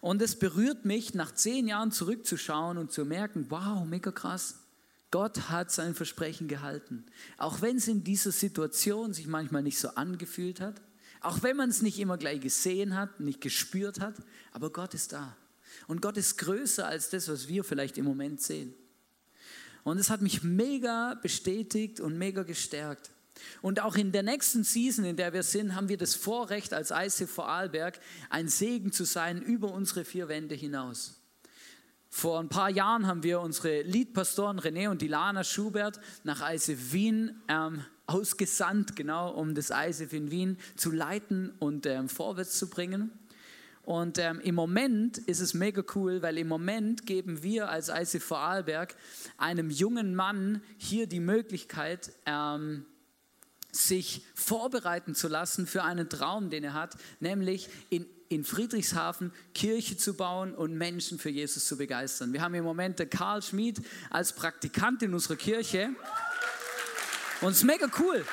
Und 0.00 0.20
es 0.22 0.38
berührt 0.38 0.84
mich, 0.84 1.14
nach 1.14 1.32
zehn 1.32 1.68
Jahren 1.68 1.92
zurückzuschauen 1.92 2.78
und 2.78 2.90
zu 2.90 3.04
merken, 3.04 3.46
wow, 3.48 3.84
mega 3.84 4.10
krass. 4.10 4.58
Gott 5.12 5.50
hat 5.50 5.70
sein 5.70 5.94
Versprechen 5.94 6.48
gehalten. 6.48 7.06
Auch 7.38 7.60
wenn 7.60 7.76
es 7.76 7.86
in 7.86 8.02
dieser 8.02 8.32
Situation 8.32 9.12
sich 9.12 9.26
manchmal 9.26 9.62
nicht 9.62 9.78
so 9.78 9.88
angefühlt 9.90 10.60
hat, 10.60 10.80
auch 11.22 11.42
wenn 11.42 11.56
man 11.56 11.70
es 11.70 11.82
nicht 11.82 11.98
immer 11.98 12.18
gleich 12.18 12.40
gesehen 12.40 12.96
hat, 12.96 13.20
nicht 13.20 13.40
gespürt 13.40 14.00
hat, 14.00 14.14
aber 14.52 14.70
Gott 14.70 14.94
ist 14.94 15.12
da. 15.12 15.36
Und 15.86 16.02
Gott 16.02 16.16
ist 16.16 16.36
größer 16.38 16.86
als 16.86 17.10
das, 17.10 17.28
was 17.28 17.48
wir 17.48 17.64
vielleicht 17.64 17.98
im 17.98 18.04
Moment 18.04 18.40
sehen. 18.40 18.74
Und 19.84 19.98
es 19.98 20.10
hat 20.10 20.22
mich 20.22 20.42
mega 20.42 21.14
bestätigt 21.14 22.00
und 22.00 22.16
mega 22.16 22.42
gestärkt. 22.42 23.10
Und 23.60 23.80
auch 23.80 23.96
in 23.96 24.12
der 24.12 24.22
nächsten 24.22 24.62
Season, 24.62 25.04
in 25.04 25.16
der 25.16 25.32
wir 25.32 25.42
sind, 25.42 25.74
haben 25.74 25.88
wir 25.88 25.96
das 25.96 26.14
Vorrecht 26.14 26.72
als 26.72 26.90
ICF 26.90 27.30
Vorarlberg, 27.30 27.98
ein 28.30 28.48
Segen 28.48 28.92
zu 28.92 29.04
sein 29.04 29.42
über 29.42 29.72
unsere 29.72 30.04
vier 30.04 30.28
Wände 30.28 30.54
hinaus. 30.54 31.18
Vor 32.08 32.38
ein 32.38 32.50
paar 32.50 32.70
Jahren 32.70 33.06
haben 33.06 33.22
wir 33.22 33.40
unsere 33.40 33.82
Leadpastoren 33.82 34.60
René 34.60 34.90
und 34.90 35.00
Dilana 35.00 35.44
Schubert 35.44 35.98
nach 36.24 36.52
ICF 36.52 36.92
Wien 36.92 37.42
ähm, 37.48 37.84
ausgesandt, 38.06 38.96
genau 38.96 39.30
um 39.30 39.54
das 39.54 39.70
ICF 39.70 40.12
in 40.12 40.30
Wien 40.30 40.58
zu 40.76 40.90
leiten 40.90 41.52
und 41.58 41.86
ähm, 41.86 42.08
vorwärts 42.08 42.58
zu 42.58 42.68
bringen. 42.68 43.10
Und 43.84 44.18
ähm, 44.18 44.40
im 44.40 44.54
Moment 44.54 45.18
ist 45.18 45.40
es 45.40 45.54
mega 45.54 45.82
cool, 45.94 46.22
weil 46.22 46.38
im 46.38 46.46
Moment 46.46 47.04
geben 47.04 47.42
wir 47.42 47.68
als 47.68 47.88
ICF 47.88 48.22
Vorarlberg 48.22 48.94
einem 49.38 49.70
jungen 49.70 50.14
Mann 50.14 50.62
hier 50.78 51.08
die 51.08 51.20
Möglichkeit, 51.20 52.12
ähm, 52.26 52.86
sich 53.72 54.24
vorbereiten 54.34 55.14
zu 55.14 55.28
lassen 55.28 55.66
für 55.66 55.82
einen 55.82 56.08
Traum, 56.08 56.50
den 56.50 56.62
er 56.62 56.74
hat, 56.74 56.96
nämlich 57.20 57.70
in, 57.88 58.06
in 58.28 58.44
Friedrichshafen 58.44 59.32
Kirche 59.54 59.96
zu 59.96 60.14
bauen 60.14 60.54
und 60.54 60.74
Menschen 60.76 61.18
für 61.18 61.30
Jesus 61.30 61.66
zu 61.66 61.76
begeistern. 61.76 62.32
Wir 62.32 62.42
haben 62.42 62.54
im 62.54 62.64
Moment 62.64 63.10
Karl 63.10 63.42
Schmid 63.42 63.80
als 64.10 64.34
Praktikant 64.34 65.02
in 65.02 65.14
unserer 65.14 65.36
Kirche 65.36 65.88
und 67.42 67.50
es 67.50 67.58
ist 67.58 67.64
mega 67.64 67.88
cool. 67.98 68.24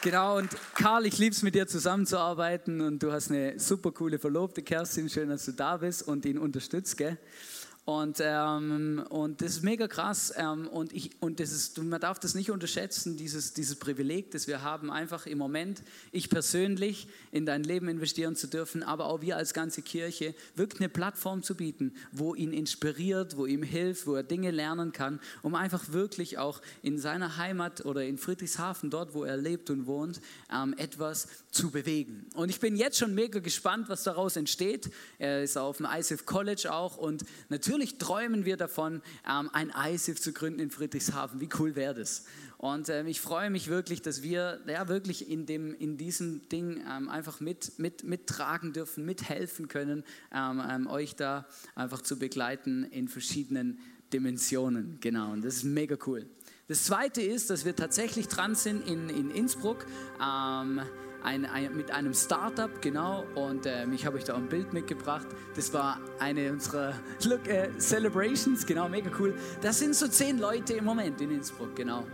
Genau, 0.00 0.38
und 0.38 0.48
Karl, 0.74 1.06
ich 1.06 1.18
liebe 1.18 1.34
es, 1.34 1.42
mit 1.42 1.56
dir 1.56 1.66
zusammenzuarbeiten 1.66 2.80
und 2.80 3.02
du 3.02 3.10
hast 3.10 3.30
eine 3.30 3.58
super 3.58 3.90
coole 3.90 4.20
Verlobte, 4.20 4.62
Kerstin. 4.62 5.10
Schön, 5.10 5.28
dass 5.28 5.44
du 5.44 5.52
da 5.52 5.76
bist 5.76 6.06
und 6.06 6.24
ihn 6.24 6.38
unterstützt, 6.38 6.96
gell? 6.96 7.18
Und, 7.88 8.18
ähm, 8.20 9.02
und 9.08 9.40
das 9.40 9.52
ist 9.52 9.62
mega 9.64 9.88
krass. 9.88 10.30
Ähm, 10.36 10.68
und 10.68 10.92
ich, 10.92 11.08
und 11.20 11.40
das 11.40 11.52
ist, 11.52 11.82
man 11.82 11.98
darf 11.98 12.18
das 12.18 12.34
nicht 12.34 12.50
unterschätzen, 12.50 13.16
dieses, 13.16 13.54
dieses 13.54 13.76
Privileg, 13.76 14.30
das 14.30 14.46
wir 14.46 14.60
haben, 14.60 14.90
einfach 14.90 15.24
im 15.24 15.38
Moment, 15.38 15.82
ich 16.12 16.28
persönlich, 16.28 17.08
in 17.32 17.46
dein 17.46 17.62
Leben 17.62 17.88
investieren 17.88 18.36
zu 18.36 18.46
dürfen, 18.46 18.82
aber 18.82 19.06
auch 19.06 19.22
wir 19.22 19.38
als 19.38 19.54
ganze 19.54 19.80
Kirche, 19.80 20.34
wirklich 20.54 20.82
eine 20.82 20.90
Plattform 20.90 21.42
zu 21.42 21.54
bieten, 21.54 21.94
wo 22.12 22.34
ihn 22.34 22.52
inspiriert, 22.52 23.38
wo 23.38 23.46
ihm 23.46 23.62
hilft, 23.62 24.06
wo 24.06 24.16
er 24.16 24.22
Dinge 24.22 24.50
lernen 24.50 24.92
kann, 24.92 25.18
um 25.40 25.54
einfach 25.54 25.90
wirklich 25.90 26.36
auch 26.36 26.60
in 26.82 26.98
seiner 26.98 27.38
Heimat 27.38 27.86
oder 27.86 28.04
in 28.04 28.18
Friedrichshafen, 28.18 28.90
dort, 28.90 29.14
wo 29.14 29.24
er 29.24 29.38
lebt 29.38 29.70
und 29.70 29.86
wohnt, 29.86 30.20
ähm, 30.54 30.74
etwas 30.76 31.26
zu 31.58 31.72
bewegen. 31.72 32.24
Und 32.34 32.50
ich 32.50 32.60
bin 32.60 32.76
jetzt 32.76 32.98
schon 32.98 33.16
mega 33.16 33.40
gespannt, 33.40 33.88
was 33.88 34.04
daraus 34.04 34.36
entsteht. 34.36 34.90
Er 35.18 35.42
ist 35.42 35.58
auf 35.58 35.78
dem 35.78 35.86
ISIF 35.86 36.24
College 36.24 36.72
auch 36.72 36.96
und 36.96 37.24
natürlich 37.48 37.98
träumen 37.98 38.44
wir 38.44 38.56
davon, 38.56 39.02
ähm, 39.28 39.50
ein 39.52 39.72
ISIF 39.92 40.20
zu 40.20 40.32
gründen 40.32 40.60
in 40.60 40.70
Friedrichshafen. 40.70 41.40
Wie 41.40 41.48
cool 41.58 41.74
wäre 41.74 41.94
das? 41.94 42.24
Und 42.58 42.88
ähm, 42.90 43.08
ich 43.08 43.20
freue 43.20 43.50
mich 43.50 43.66
wirklich, 43.66 44.02
dass 44.02 44.22
wir 44.22 44.60
ja, 44.68 44.86
wirklich 44.86 45.28
in, 45.28 45.46
dem, 45.46 45.74
in 45.74 45.96
diesem 45.96 46.48
Ding 46.48 46.80
ähm, 46.88 47.08
einfach 47.08 47.40
mit, 47.40 47.76
mit, 47.80 48.04
mittragen 48.04 48.72
dürfen, 48.72 49.04
mithelfen 49.04 49.66
können, 49.66 50.04
euch 50.88 51.16
da 51.16 51.46
einfach 51.74 52.02
zu 52.02 52.18
begleiten 52.18 52.84
in 52.84 53.08
verschiedenen 53.08 53.80
Dimensionen. 54.12 54.98
Genau, 55.00 55.32
und 55.32 55.44
das 55.44 55.56
ist 55.56 55.64
mega 55.64 55.96
cool. 56.06 56.26
Das 56.68 56.84
zweite 56.84 57.20
ist, 57.20 57.50
dass 57.50 57.64
wir 57.64 57.74
tatsächlich 57.74 58.28
dran 58.28 58.54
sind 58.54 58.86
in, 58.86 59.08
in 59.08 59.30
Innsbruck. 59.30 59.86
Ähm, 60.22 60.82
ein, 61.22 61.44
ein, 61.46 61.76
mit 61.76 61.90
einem 61.90 62.14
Startup, 62.14 62.70
genau. 62.80 63.24
Und 63.34 63.66
ähm, 63.66 63.92
ich 63.92 64.06
habe 64.06 64.16
euch 64.16 64.24
da 64.24 64.34
ein 64.34 64.48
Bild 64.48 64.72
mitgebracht. 64.72 65.26
Das 65.54 65.72
war 65.72 66.00
eine 66.18 66.52
unserer 66.52 66.94
Look, 67.24 67.46
äh, 67.48 67.70
Celebrations, 67.78 68.64
genau, 68.66 68.88
mega 68.88 69.10
cool. 69.18 69.34
Das 69.60 69.78
sind 69.78 69.94
so 69.94 70.08
zehn 70.08 70.38
Leute 70.38 70.74
im 70.74 70.84
Moment 70.84 71.20
in 71.20 71.30
Innsbruck, 71.30 71.74
genau. 71.76 72.04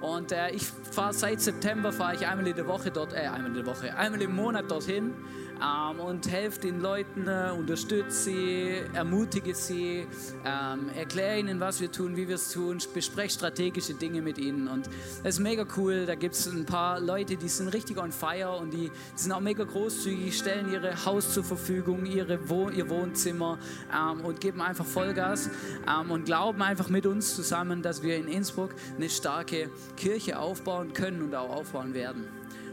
Und 0.00 0.32
äh, 0.32 0.50
ich 0.50 0.64
fahre 0.92 1.14
seit 1.14 1.40
September, 1.40 1.92
fahre 1.92 2.16
ich 2.16 2.26
einmal 2.26 2.46
in 2.46 2.54
der 2.54 2.66
Woche 2.66 2.90
dort, 2.90 3.12
äh, 3.12 3.28
einmal 3.28 3.46
in 3.46 3.54
der 3.54 3.66
Woche, 3.66 3.96
einmal 3.96 4.20
im 4.20 4.36
Monat 4.36 4.70
dorthin 4.70 5.14
ähm, 5.62 6.00
und 6.00 6.30
helfe 6.30 6.60
den 6.60 6.80
Leuten, 6.80 7.26
äh, 7.26 7.50
unterstütze 7.56 8.10
sie, 8.10 8.68
ermutige 8.92 9.54
sie, 9.54 10.06
ähm, 10.44 10.90
erkläre 10.94 11.38
ihnen, 11.38 11.60
was 11.60 11.80
wir 11.80 11.90
tun, 11.90 12.16
wie 12.16 12.28
wir 12.28 12.36
es 12.36 12.52
tun, 12.52 12.78
bespreche 12.92 13.34
strategische 13.34 13.94
Dinge 13.94 14.22
mit 14.22 14.38
ihnen. 14.38 14.68
Und 14.68 14.86
das 15.22 15.36
ist 15.36 15.40
mega 15.40 15.66
cool. 15.76 16.06
Da 16.06 16.14
gibt 16.14 16.34
es 16.34 16.46
ein 16.46 16.66
paar 16.66 17.00
Leute, 17.00 17.36
die 17.36 17.48
sind 17.48 17.68
richtig 17.68 17.98
on 17.98 18.12
fire 18.12 18.56
und 18.58 18.72
die, 18.72 18.90
die 18.90 19.20
sind 19.20 19.32
auch 19.32 19.40
mega 19.40 19.64
großzügig, 19.64 20.36
stellen 20.36 20.72
ihre 20.72 21.04
Haus 21.04 21.32
zur 21.32 21.44
Verfügung, 21.44 22.06
ihre 22.06 22.48
Wohn 22.48 22.74
ihr 22.74 22.88
Wohnzimmer 22.88 23.58
ähm, 23.94 24.24
und 24.24 24.40
geben 24.40 24.60
einfach 24.60 24.84
Vollgas 24.84 25.50
ähm, 25.88 26.10
und 26.10 26.24
glauben 26.24 26.62
einfach 26.62 26.88
mit 26.88 27.06
uns 27.06 27.34
zusammen, 27.34 27.82
dass 27.82 28.02
wir 28.02 28.16
in 28.16 28.28
Innsbruck 28.28 28.74
eine 28.96 29.08
starke 29.08 29.70
Kirche 29.96 30.38
aufbauen 30.38 30.92
können 30.92 31.22
und 31.22 31.34
auch 31.34 31.50
aufbauen 31.50 31.94
werden. 31.94 32.26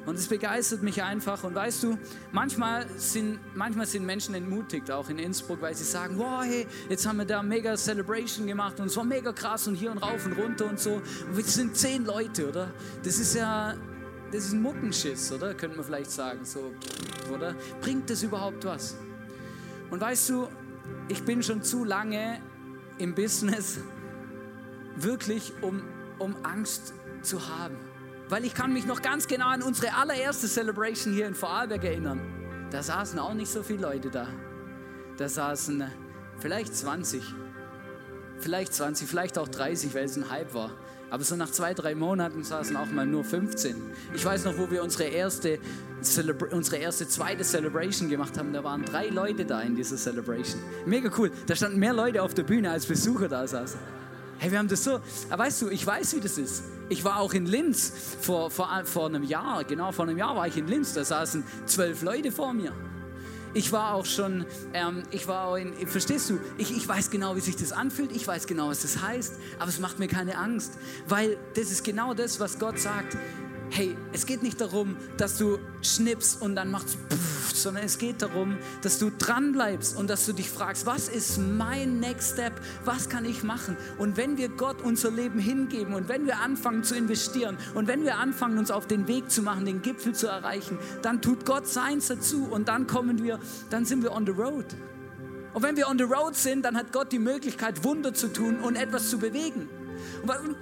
Und 0.05 0.15
es 0.15 0.27
begeistert 0.27 0.83
mich 0.83 1.01
einfach. 1.01 1.43
Und 1.43 1.55
weißt 1.55 1.83
du, 1.83 1.97
manchmal 2.31 2.85
sind, 2.97 3.39
manchmal 3.55 3.85
sind 3.85 4.05
Menschen 4.05 4.35
entmutigt, 4.35 4.91
auch 4.91 5.09
in 5.09 5.17
Innsbruck, 5.17 5.61
weil 5.61 5.75
sie 5.75 5.85
sagen, 5.85 6.17
wow, 6.17 6.43
hey, 6.43 6.67
jetzt 6.89 7.05
haben 7.07 7.17
wir 7.17 7.25
da 7.25 7.41
mega 7.41 7.75
Celebration 7.77 8.45
gemacht 8.45 8.79
und 8.79 8.87
es 8.87 8.97
war 8.97 9.05
mega 9.05 9.31
krass 9.31 9.67
und 9.67 9.75
hier 9.75 9.91
und 9.91 9.99
rauf 9.99 10.25
und 10.25 10.33
runter 10.33 10.65
und 10.65 10.79
so. 10.79 10.95
Und 10.95 11.37
wir 11.37 11.43
sind 11.43 11.77
zehn 11.77 12.05
Leute, 12.05 12.49
oder? 12.49 12.73
Das 13.03 13.17
ist 13.17 13.35
ja, 13.35 13.75
das 14.31 14.45
ist 14.45 14.53
ein 14.53 14.61
Muckenschiss, 14.61 15.31
oder? 15.31 15.53
Könnte 15.53 15.77
man 15.77 15.85
vielleicht 15.85 16.11
sagen, 16.11 16.43
so, 16.43 16.73
oder? 17.33 17.55
Bringt 17.81 18.09
das 18.09 18.23
überhaupt 18.23 18.65
was? 18.65 18.97
Und 19.89 20.01
weißt 20.01 20.29
du, 20.29 20.47
ich 21.07 21.23
bin 21.23 21.41
schon 21.43 21.63
zu 21.63 21.85
lange 21.85 22.41
im 22.97 23.15
Business, 23.15 23.79
wirklich 24.97 25.53
um, 25.61 25.81
um 26.19 26.35
Angst 26.43 26.93
zu 27.21 27.47
haben. 27.47 27.77
Weil 28.33 28.45
ich 28.45 28.55
kann 28.55 28.73
mich 28.73 28.87
noch 28.87 29.03
ganz 29.03 29.27
genau 29.27 29.45
an 29.49 29.61
unsere 29.61 29.93
allererste 29.93 30.47
Celebration 30.47 31.13
hier 31.13 31.27
in 31.27 31.35
Vorarlberg 31.35 31.83
erinnern. 31.83 32.19
Da 32.71 32.81
saßen 32.81 33.19
auch 33.19 33.35
nicht 33.35 33.51
so 33.51 33.61
viele 33.61 33.83
Leute 33.83 34.09
da. 34.09 34.27
Da 35.17 35.29
saßen 35.29 35.83
vielleicht 36.39 36.75
20, 36.75 37.23
vielleicht 38.39 38.73
20, 38.73 39.07
vielleicht 39.07 39.37
auch 39.37 39.47
30, 39.47 39.93
weil 39.93 40.05
es 40.05 40.17
ein 40.17 40.31
Hype 40.31 40.55
war. 40.55 40.71
Aber 41.11 41.23
so 41.23 41.35
nach 41.35 41.51
zwei, 41.51 41.75
drei 41.75 41.93
Monaten 41.93 42.43
saßen 42.43 42.75
auch 42.75 42.87
mal 42.87 43.05
nur 43.05 43.23
15. 43.23 43.75
Ich 44.15 44.25
weiß 44.25 44.45
noch, 44.45 44.57
wo 44.57 44.71
wir 44.71 44.81
unsere 44.81 45.03
erste, 45.03 45.59
unsere 46.49 46.77
erste 46.77 47.07
zweite 47.07 47.43
Celebration 47.43 48.09
gemacht 48.09 48.35
haben, 48.39 48.51
da 48.51 48.63
waren 48.63 48.83
drei 48.83 49.09
Leute 49.09 49.45
da 49.45 49.61
in 49.61 49.75
dieser 49.75 49.97
Celebration. 49.97 50.59
Mega 50.87 51.11
cool. 51.19 51.29
Da 51.45 51.55
standen 51.55 51.77
mehr 51.77 51.93
Leute 51.93 52.23
auf 52.23 52.33
der 52.33 52.41
Bühne, 52.41 52.71
als 52.71 52.87
Besucher 52.87 53.27
da 53.27 53.45
saßen. 53.45 53.79
Hey, 54.39 54.49
wir 54.49 54.57
haben 54.57 54.69
das 54.69 54.83
so. 54.83 55.01
Aber 55.29 55.43
weißt 55.43 55.61
du, 55.61 55.69
ich 55.69 55.85
weiß, 55.85 56.15
wie 56.15 56.19
das 56.19 56.39
ist. 56.39 56.63
Ich 56.89 57.03
war 57.03 57.19
auch 57.19 57.33
in 57.33 57.45
Linz 57.45 57.93
vor, 58.21 58.51
vor, 58.51 58.69
vor 58.85 59.07
einem 59.07 59.23
Jahr, 59.23 59.63
genau 59.63 59.91
vor 59.91 60.05
einem 60.05 60.17
Jahr 60.17 60.35
war 60.35 60.47
ich 60.47 60.57
in 60.57 60.67
Linz, 60.67 60.93
da 60.93 61.03
saßen 61.03 61.43
zwölf 61.65 62.01
Leute 62.01 62.31
vor 62.31 62.53
mir. 62.53 62.73
Ich 63.55 63.71
war 63.71 63.93
auch 63.93 64.05
schon, 64.05 64.45
ähm, 64.73 65.03
ich 65.11 65.27
war 65.27 65.47
auch 65.47 65.55
in, 65.55 65.73
verstehst 65.87 66.31
du, 66.31 66.39
ich, 66.57 66.75
ich 66.75 66.87
weiß 66.87 67.11
genau, 67.11 67.35
wie 67.35 67.39
sich 67.39 67.55
das 67.55 67.71
anfühlt, 67.71 68.11
ich 68.11 68.27
weiß 68.27 68.47
genau, 68.47 68.69
was 68.69 68.81
das 68.81 69.01
heißt, 69.01 69.35
aber 69.59 69.69
es 69.69 69.79
macht 69.79 69.99
mir 69.99 70.07
keine 70.07 70.37
Angst, 70.37 70.73
weil 71.07 71.37
das 71.53 71.71
ist 71.71 71.83
genau 71.83 72.15
das, 72.15 72.39
was 72.39 72.57
Gott 72.57 72.79
sagt 72.79 73.15
hey, 73.73 73.97
es 74.11 74.27
geht 74.27 74.43
nicht 74.43 74.61
darum, 74.61 74.95
dass 75.17 75.39
du 75.39 75.57
schnippst 75.81 76.41
und 76.43 76.55
dann 76.55 76.69
machst 76.69 76.95
pff, 77.09 77.55
sondern 77.55 77.83
es 77.83 77.97
geht 77.97 78.21
darum, 78.21 78.57
dass 78.83 78.99
du 78.99 79.09
dran 79.09 79.51
bleibst 79.51 79.97
und 79.97 80.09
dass 80.11 80.27
du 80.27 80.33
dich 80.33 80.47
fragst, 80.47 80.85
was 80.85 81.07
ist 81.07 81.39
mein 81.39 81.99
Next 81.99 82.33
Step? 82.33 82.53
Was 82.85 83.09
kann 83.09 83.25
ich 83.25 83.41
machen? 83.41 83.75
Und 83.97 84.15
wenn 84.15 84.37
wir 84.37 84.49
Gott 84.49 84.81
unser 84.83 85.09
Leben 85.09 85.39
hingeben 85.39 85.95
und 85.95 86.07
wenn 86.07 86.27
wir 86.27 86.39
anfangen 86.39 86.83
zu 86.83 86.95
investieren 86.95 87.57
und 87.73 87.87
wenn 87.87 88.03
wir 88.03 88.17
anfangen, 88.17 88.59
uns 88.59 88.69
auf 88.69 88.85
den 88.85 89.07
Weg 89.07 89.31
zu 89.31 89.41
machen, 89.41 89.65
den 89.65 89.81
Gipfel 89.81 90.13
zu 90.13 90.27
erreichen, 90.27 90.77
dann 91.01 91.21
tut 91.21 91.43
Gott 91.43 91.67
seins 91.67 92.07
dazu 92.07 92.45
und 92.45 92.67
dann 92.67 92.85
kommen 92.85 93.23
wir, 93.23 93.39
dann 93.71 93.85
sind 93.85 94.03
wir 94.03 94.11
on 94.11 94.25
the 94.27 94.33
road. 94.33 94.65
Und 95.53 95.63
wenn 95.63 95.77
wir 95.77 95.87
on 95.87 95.97
the 95.97 96.03
road 96.03 96.35
sind, 96.35 96.63
dann 96.63 96.77
hat 96.77 96.91
Gott 96.91 97.11
die 97.11 97.19
Möglichkeit, 97.19 97.83
Wunder 97.83 98.13
zu 98.13 98.27
tun 98.27 98.59
und 98.59 98.75
etwas 98.75 99.09
zu 99.09 99.17
bewegen. 99.17 99.67
Und 100.21 100.55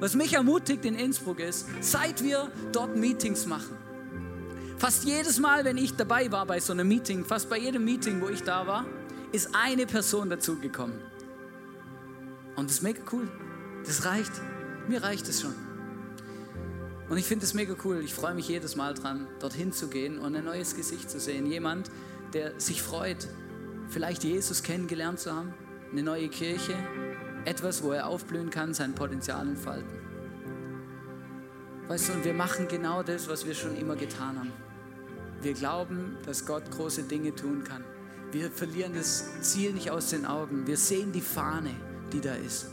was 0.00 0.14
mich 0.14 0.34
ermutigt 0.34 0.84
in 0.84 0.94
Innsbruck 0.94 1.40
ist, 1.40 1.66
seit 1.80 2.22
wir 2.22 2.50
dort 2.72 2.96
Meetings 2.96 3.46
machen, 3.46 3.76
Fast 4.78 5.04
jedes 5.04 5.40
Mal, 5.40 5.64
wenn 5.64 5.76
ich 5.76 5.96
dabei 5.96 6.30
war 6.30 6.46
bei 6.46 6.60
so 6.60 6.72
einem 6.72 6.86
Meeting, 6.86 7.24
fast 7.24 7.50
bei 7.50 7.58
jedem 7.58 7.84
Meeting, 7.84 8.20
wo 8.20 8.28
ich 8.28 8.44
da 8.44 8.64
war, 8.64 8.86
ist 9.32 9.50
eine 9.52 9.86
Person 9.86 10.30
dazugekommen. 10.30 10.96
Und 12.54 12.66
das 12.66 12.76
ist 12.76 12.82
mega 12.82 13.02
cool. 13.12 13.28
Das 13.84 14.04
reicht. 14.04 14.30
Mir 14.86 15.02
reicht 15.02 15.28
es 15.28 15.40
schon. 15.40 15.54
Und 17.08 17.18
ich 17.18 17.26
finde 17.26 17.44
es 17.44 17.54
mega 17.54 17.74
cool. 17.84 18.02
Ich 18.04 18.14
freue 18.14 18.34
mich 18.34 18.46
jedes 18.46 18.76
Mal 18.76 18.94
dran, 18.94 19.26
dorthin 19.40 19.72
zu 19.72 19.88
gehen 19.88 20.18
und 20.18 20.36
ein 20.36 20.44
neues 20.44 20.76
Gesicht 20.76 21.10
zu 21.10 21.18
sehen. 21.18 21.46
Jemand, 21.46 21.90
der 22.32 22.58
sich 22.60 22.80
freut, 22.80 23.26
vielleicht 23.88 24.22
Jesus 24.22 24.62
kennengelernt 24.62 25.18
zu 25.18 25.34
haben, 25.34 25.54
eine 25.90 26.04
neue 26.04 26.28
Kirche, 26.28 26.76
etwas, 27.48 27.82
wo 27.82 27.92
er 27.92 28.06
aufblühen 28.06 28.50
kann, 28.50 28.74
sein 28.74 28.94
Potenzial 28.94 29.48
entfalten. 29.48 29.98
Weißt 31.88 32.10
du, 32.10 32.12
und 32.12 32.24
wir 32.24 32.34
machen 32.34 32.68
genau 32.68 33.02
das, 33.02 33.28
was 33.28 33.46
wir 33.46 33.54
schon 33.54 33.74
immer 33.76 33.96
getan 33.96 34.38
haben. 34.38 34.52
Wir 35.40 35.54
glauben, 35.54 36.16
dass 36.26 36.44
Gott 36.44 36.70
große 36.70 37.04
Dinge 37.04 37.34
tun 37.34 37.64
kann. 37.64 37.82
Wir 38.30 38.50
verlieren 38.50 38.92
das 38.94 39.40
Ziel 39.40 39.72
nicht 39.72 39.90
aus 39.90 40.10
den 40.10 40.26
Augen. 40.26 40.66
Wir 40.66 40.76
sehen 40.76 41.12
die 41.12 41.22
Fahne, 41.22 41.70
die 42.12 42.20
da 42.20 42.34
ist. 42.34 42.70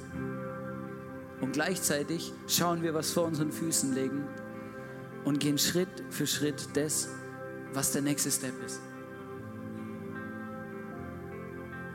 Und 1.39 1.53
gleichzeitig 1.53 2.33
schauen 2.47 2.81
wir, 2.83 2.93
was 2.93 3.11
vor 3.11 3.23
unseren 3.25 3.51
Füßen 3.51 3.93
liegen 3.93 4.27
und 5.23 5.39
gehen 5.39 5.57
Schritt 5.57 6.03
für 6.09 6.27
Schritt 6.27 6.67
das, 6.73 7.07
was 7.73 7.93
der 7.93 8.01
nächste 8.01 8.31
Step 8.31 8.53
ist. 8.65 8.81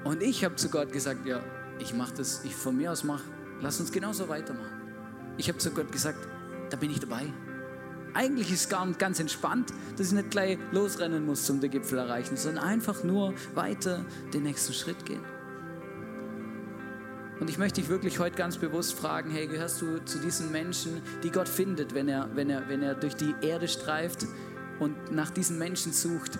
Und 0.05 0.23
ich 0.23 0.45
habe 0.45 0.57
zu 0.57 0.71
Gott 0.71 0.93
gesagt, 0.93 1.27
ja, 1.27 1.43
ich 1.81 1.95
mache 1.95 2.15
das, 2.17 2.45
ich 2.45 2.55
von 2.55 2.77
mir 2.77 2.93
aus 2.93 3.05
mache, 3.05 3.25
lass 3.61 3.81
uns 3.81 3.93
genauso 3.93 4.29
weitermachen. 4.29 4.81
Ich 5.37 5.49
habe 5.49 5.59
zu 5.59 5.71
Gott 5.71 5.91
gesagt, 5.91 6.19
da 6.71 6.77
bin 6.77 6.91
ich 6.91 7.01
dabei. 7.01 7.33
Eigentlich 8.13 8.51
ist 8.51 8.73
es 8.73 8.99
ganz 8.99 9.21
entspannt, 9.21 9.73
dass 9.97 10.09
ich 10.09 10.13
nicht 10.13 10.31
gleich 10.31 10.59
losrennen 10.73 11.25
muss 11.25 11.47
zum 11.47 11.61
den 11.61 11.71
Gipfel 11.71 11.99
erreichen, 11.99 12.37
sondern 12.37 12.65
einfach 12.65 13.05
nur 13.05 13.35
weiter 13.55 14.05
den 14.35 14.43
nächsten 14.43 14.73
Schritt 14.73 15.07
gehen. 15.07 15.25
Und 17.39 17.49
ich 17.49 17.57
möchte 17.57 17.81
dich 17.81 17.89
wirklich 17.89 18.19
heute 18.19 18.37
ganz 18.37 18.59
bewusst 18.59 18.95
fragen, 18.95 19.31
hey, 19.31 19.47
gehörst 19.47 19.81
du 19.81 20.05
zu 20.05 20.19
diesen 20.19 20.53
Menschen, 20.53 21.01
die 21.23 21.31
Gott 21.31 21.49
findet, 21.49 21.95
wenn 21.95 22.09
er, 22.09 22.29
wenn 22.35 22.51
er, 22.51 22.69
wenn 22.69 22.83
er 22.83 22.95
durch 22.95 23.15
die 23.15 23.35
Erde 23.41 23.67
streift 23.67 24.27
und 24.79 25.13
nach 25.13 25.31
diesen 25.31 25.59
Menschen 25.59 25.93
sucht, 25.93 26.39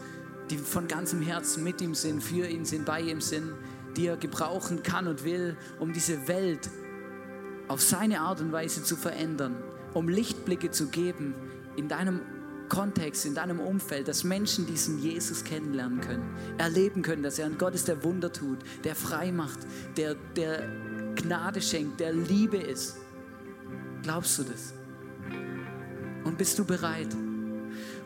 die 0.51 0.59
von 0.59 0.89
ganzem 0.89 1.23
Herzen 1.23 1.65
mit 1.65 1.81
ihm 1.81 1.95
sind, 1.95 2.23
für 2.23 2.47
ihn 2.47 2.65
sind, 2.65 2.85
bei 2.85 3.01
ihm 3.01 3.21
sind, 3.21 3.53
die 3.97 4.07
er 4.07 4.17
gebrauchen 4.17 4.83
kann 4.83 5.07
und 5.07 5.25
will, 5.25 5.57
um 5.79 5.93
diese 5.93 6.29
Welt 6.29 6.71
auf 7.69 7.81
seine 7.81 8.21
Art 8.21 8.41
und 8.41 8.53
Weise 8.53 8.83
zu 8.83 8.97
verändern, 8.97 9.57
um 9.95 10.09
Lichtblicke 10.09 10.71
zu 10.71 10.89
geben 10.89 11.35
in 11.77 11.89
deinem 11.89 12.21
Kontext, 12.69 13.27
in 13.27 13.35
deinem 13.35 13.61
Umfeld, 13.61 14.09
dass 14.09 14.25
Menschen 14.25 14.67
diesen 14.67 14.99
Jesus 14.99 15.45
kennenlernen 15.45 16.01
können, 16.01 16.35
erleben 16.57 17.03
können, 17.03 17.23
dass 17.23 17.39
er 17.39 17.47
ein 17.47 17.59
Gott 17.59 17.75
ist, 17.75 17.89
der 17.89 18.03
Wunder 18.05 18.33
tut, 18.33 18.59
der 18.85 18.95
frei 18.95 19.33
macht, 19.33 19.59
der, 19.97 20.15
der 20.37 20.69
Gnade 21.17 21.61
schenkt, 21.61 22.01
der 22.01 22.13
Liebe 22.13 22.57
ist. 22.57 22.97
Glaubst 24.03 24.39
du 24.39 24.45
das? 24.45 24.73
Und 26.25 26.39
bist 26.39 26.59
du 26.59 26.65
bereit? 26.65 27.15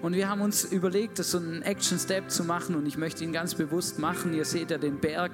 Und 0.03 0.15
wir 0.15 0.29
haben 0.29 0.41
uns 0.41 0.65
überlegt, 0.65 1.19
das 1.19 1.31
so 1.31 1.39
einen 1.39 1.63
Action 1.63 1.99
Step 1.99 2.31
zu 2.31 2.45
machen 2.45 2.75
und 2.75 2.87
ich 2.87 2.99
möchte 2.99 3.25
ihn 3.25 3.33
ganz 3.33 3.55
bewusst 3.55 3.99
machen. 3.99 4.35
Ihr 4.35 4.45
seht 4.45 4.71
ja 4.71 4.79
den 4.79 4.99
Berg. 4.99 5.33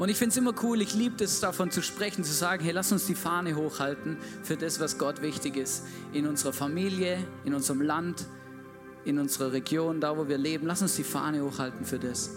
Und 0.00 0.08
ich 0.08 0.16
finde 0.16 0.30
es 0.30 0.38
immer 0.38 0.54
cool, 0.62 0.80
ich 0.80 0.94
liebe 0.94 1.22
es 1.22 1.40
davon 1.40 1.70
zu 1.70 1.82
sprechen, 1.82 2.24
zu 2.24 2.32
sagen, 2.32 2.64
hey, 2.64 2.72
lass 2.72 2.90
uns 2.90 3.04
die 3.04 3.14
Fahne 3.14 3.54
hochhalten 3.54 4.16
für 4.42 4.56
das, 4.56 4.80
was 4.80 4.96
Gott 4.96 5.20
wichtig 5.20 5.58
ist. 5.58 5.84
In 6.14 6.26
unserer 6.26 6.54
Familie, 6.54 7.18
in 7.44 7.52
unserem 7.52 7.82
Land, 7.82 8.24
in 9.04 9.18
unserer 9.18 9.52
Region, 9.52 10.00
da 10.00 10.16
wo 10.16 10.26
wir 10.26 10.38
leben. 10.38 10.66
Lass 10.66 10.80
uns 10.80 10.96
die 10.96 11.04
Fahne 11.04 11.44
hochhalten 11.44 11.84
für 11.84 11.98
das. 11.98 12.30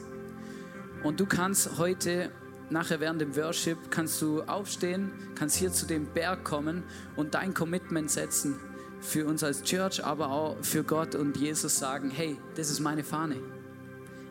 Und 1.03 1.21
du 1.21 1.25
kannst 1.25 1.77
heute 1.77 2.33
nachher 2.69 2.99
während 2.99 3.21
dem 3.21 3.33
Worship 3.37 3.77
kannst 3.89 4.21
du 4.21 4.41
aufstehen, 4.41 5.13
kannst 5.35 5.55
hier 5.55 5.71
zu 5.71 5.85
dem 5.85 6.07
Berg 6.07 6.43
kommen 6.43 6.83
und 7.15 7.33
dein 7.33 7.53
Commitment 7.53 8.11
setzen 8.11 8.59
für 8.99 9.25
uns 9.25 9.41
als 9.41 9.63
Church, 9.63 10.03
aber 10.03 10.31
auch 10.31 10.57
für 10.61 10.83
Gott 10.83 11.15
und 11.15 11.37
Jesus 11.37 11.79
sagen, 11.79 12.09
hey, 12.09 12.35
das 12.55 12.69
ist 12.69 12.81
meine 12.81 13.05
Fahne. 13.05 13.37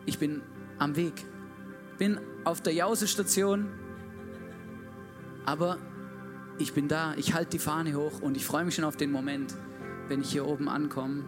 Ich 0.05 0.19
bin 0.19 0.43
am 0.77 0.95
Weg. 0.95 1.25
Bin 1.97 2.19
auf 2.43 2.61
der 2.61 2.73
Jause-Station, 2.73 3.69
aber 5.45 5.77
ich 6.57 6.73
bin 6.73 6.87
da, 6.87 7.13
ich 7.15 7.33
halte 7.33 7.51
die 7.51 7.59
Fahne 7.59 7.95
hoch 7.95 8.21
und 8.21 8.37
ich 8.37 8.45
freue 8.45 8.65
mich 8.65 8.75
schon 8.75 8.85
auf 8.85 8.95
den 8.95 9.11
Moment, 9.11 9.53
wenn 10.07 10.21
ich 10.21 10.31
hier 10.31 10.45
oben 10.45 10.69
ankomme 10.69 11.23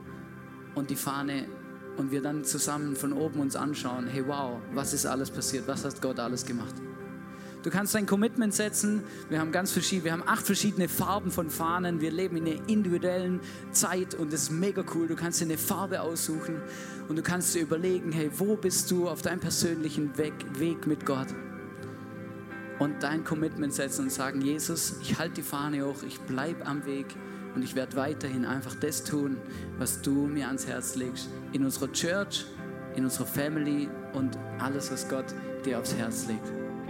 und 0.76 0.89
die 0.89 0.95
Fahne 0.95 1.47
und 1.97 2.11
wir 2.11 2.22
dann 2.22 2.43
zusammen 2.43 2.95
von 2.95 3.13
oben 3.13 3.39
uns 3.39 3.55
anschauen, 3.55 4.07
hey 4.07 4.28
wow, 4.28 4.59
was 4.74 4.93
ist 4.93 5.05
alles 5.05 5.32
passiert, 5.32 5.68
was 5.68 5.86
hat 5.86 6.01
Gott 6.01 6.20
alles 6.20 6.45
gemacht. 6.45 6.76
Du 7.66 7.72
kannst 7.72 7.95
dein 7.95 8.05
Commitment 8.05 8.53
setzen. 8.53 9.01
Wir 9.28 9.39
haben 9.39 9.51
ganz 9.51 9.72
verschiedene, 9.72 10.05
wir 10.05 10.11
haben 10.11 10.24
acht 10.28 10.45
verschiedene 10.45 10.88
Farben 10.88 11.32
von 11.32 11.49
Fahnen. 11.49 11.99
Wir 11.99 12.11
leben 12.11 12.38
in 12.38 12.45
einer 12.45 12.70
individuellen 12.70 13.39
Zeit 13.72 14.13
und 14.13 14.32
das 14.32 14.43
ist 14.43 14.51
mega 14.51 14.84
cool. 14.93 15.07
Du 15.07 15.16
kannst 15.16 15.41
dir 15.41 15.45
eine 15.45 15.57
Farbe 15.57 16.01
aussuchen 16.01 16.61
und 17.09 17.16
du 17.16 17.24
kannst 17.24 17.55
dir 17.55 17.63
überlegen, 17.63 18.11
hey, 18.11 18.30
wo 18.38 18.55
bist 18.55 18.91
du 18.91 19.09
auf 19.09 19.24
deinem 19.24 19.39
persönlichen 19.39 20.16
Weg, 20.16 20.34
Weg 20.59 20.86
mit 20.86 21.07
Gott? 21.07 21.30
Und 22.78 23.01
dein 23.01 23.24
Commitment 23.24 23.74
setzen 23.74 24.03
und 24.03 24.11
sagen, 24.11 24.41
Jesus, 24.41 24.97
ich 25.01 25.18
halte 25.18 25.38
die 25.38 25.41
Fahne 25.41 25.88
hoch, 25.88 26.03
ich 26.05 26.20
bleibe 26.20 26.68
am 26.68 26.86
Weg 26.86 27.07
und 27.55 27.63
ich 27.63 27.74
werde 27.74 27.95
weiterhin 27.95 28.45
einfach 28.45 28.76
das 28.76 29.03
tun, 29.03 29.38
was 29.80 30.03
du 30.03 30.28
mir 30.28 30.45
ans 30.45 30.68
Herz 30.68 30.93
legst. 30.93 31.30
In 31.51 31.66
unserer 31.66 31.91
Church, 31.91 32.45
in 32.95 33.05
unserer 33.05 33.26
Family 33.26 33.89
und 34.13 34.38
alles, 34.59 34.91
was 34.91 35.09
Gott 35.09 35.34
dir 35.66 35.80
aufs 35.80 35.95
Herz 35.95 36.28
legt. 36.28 36.64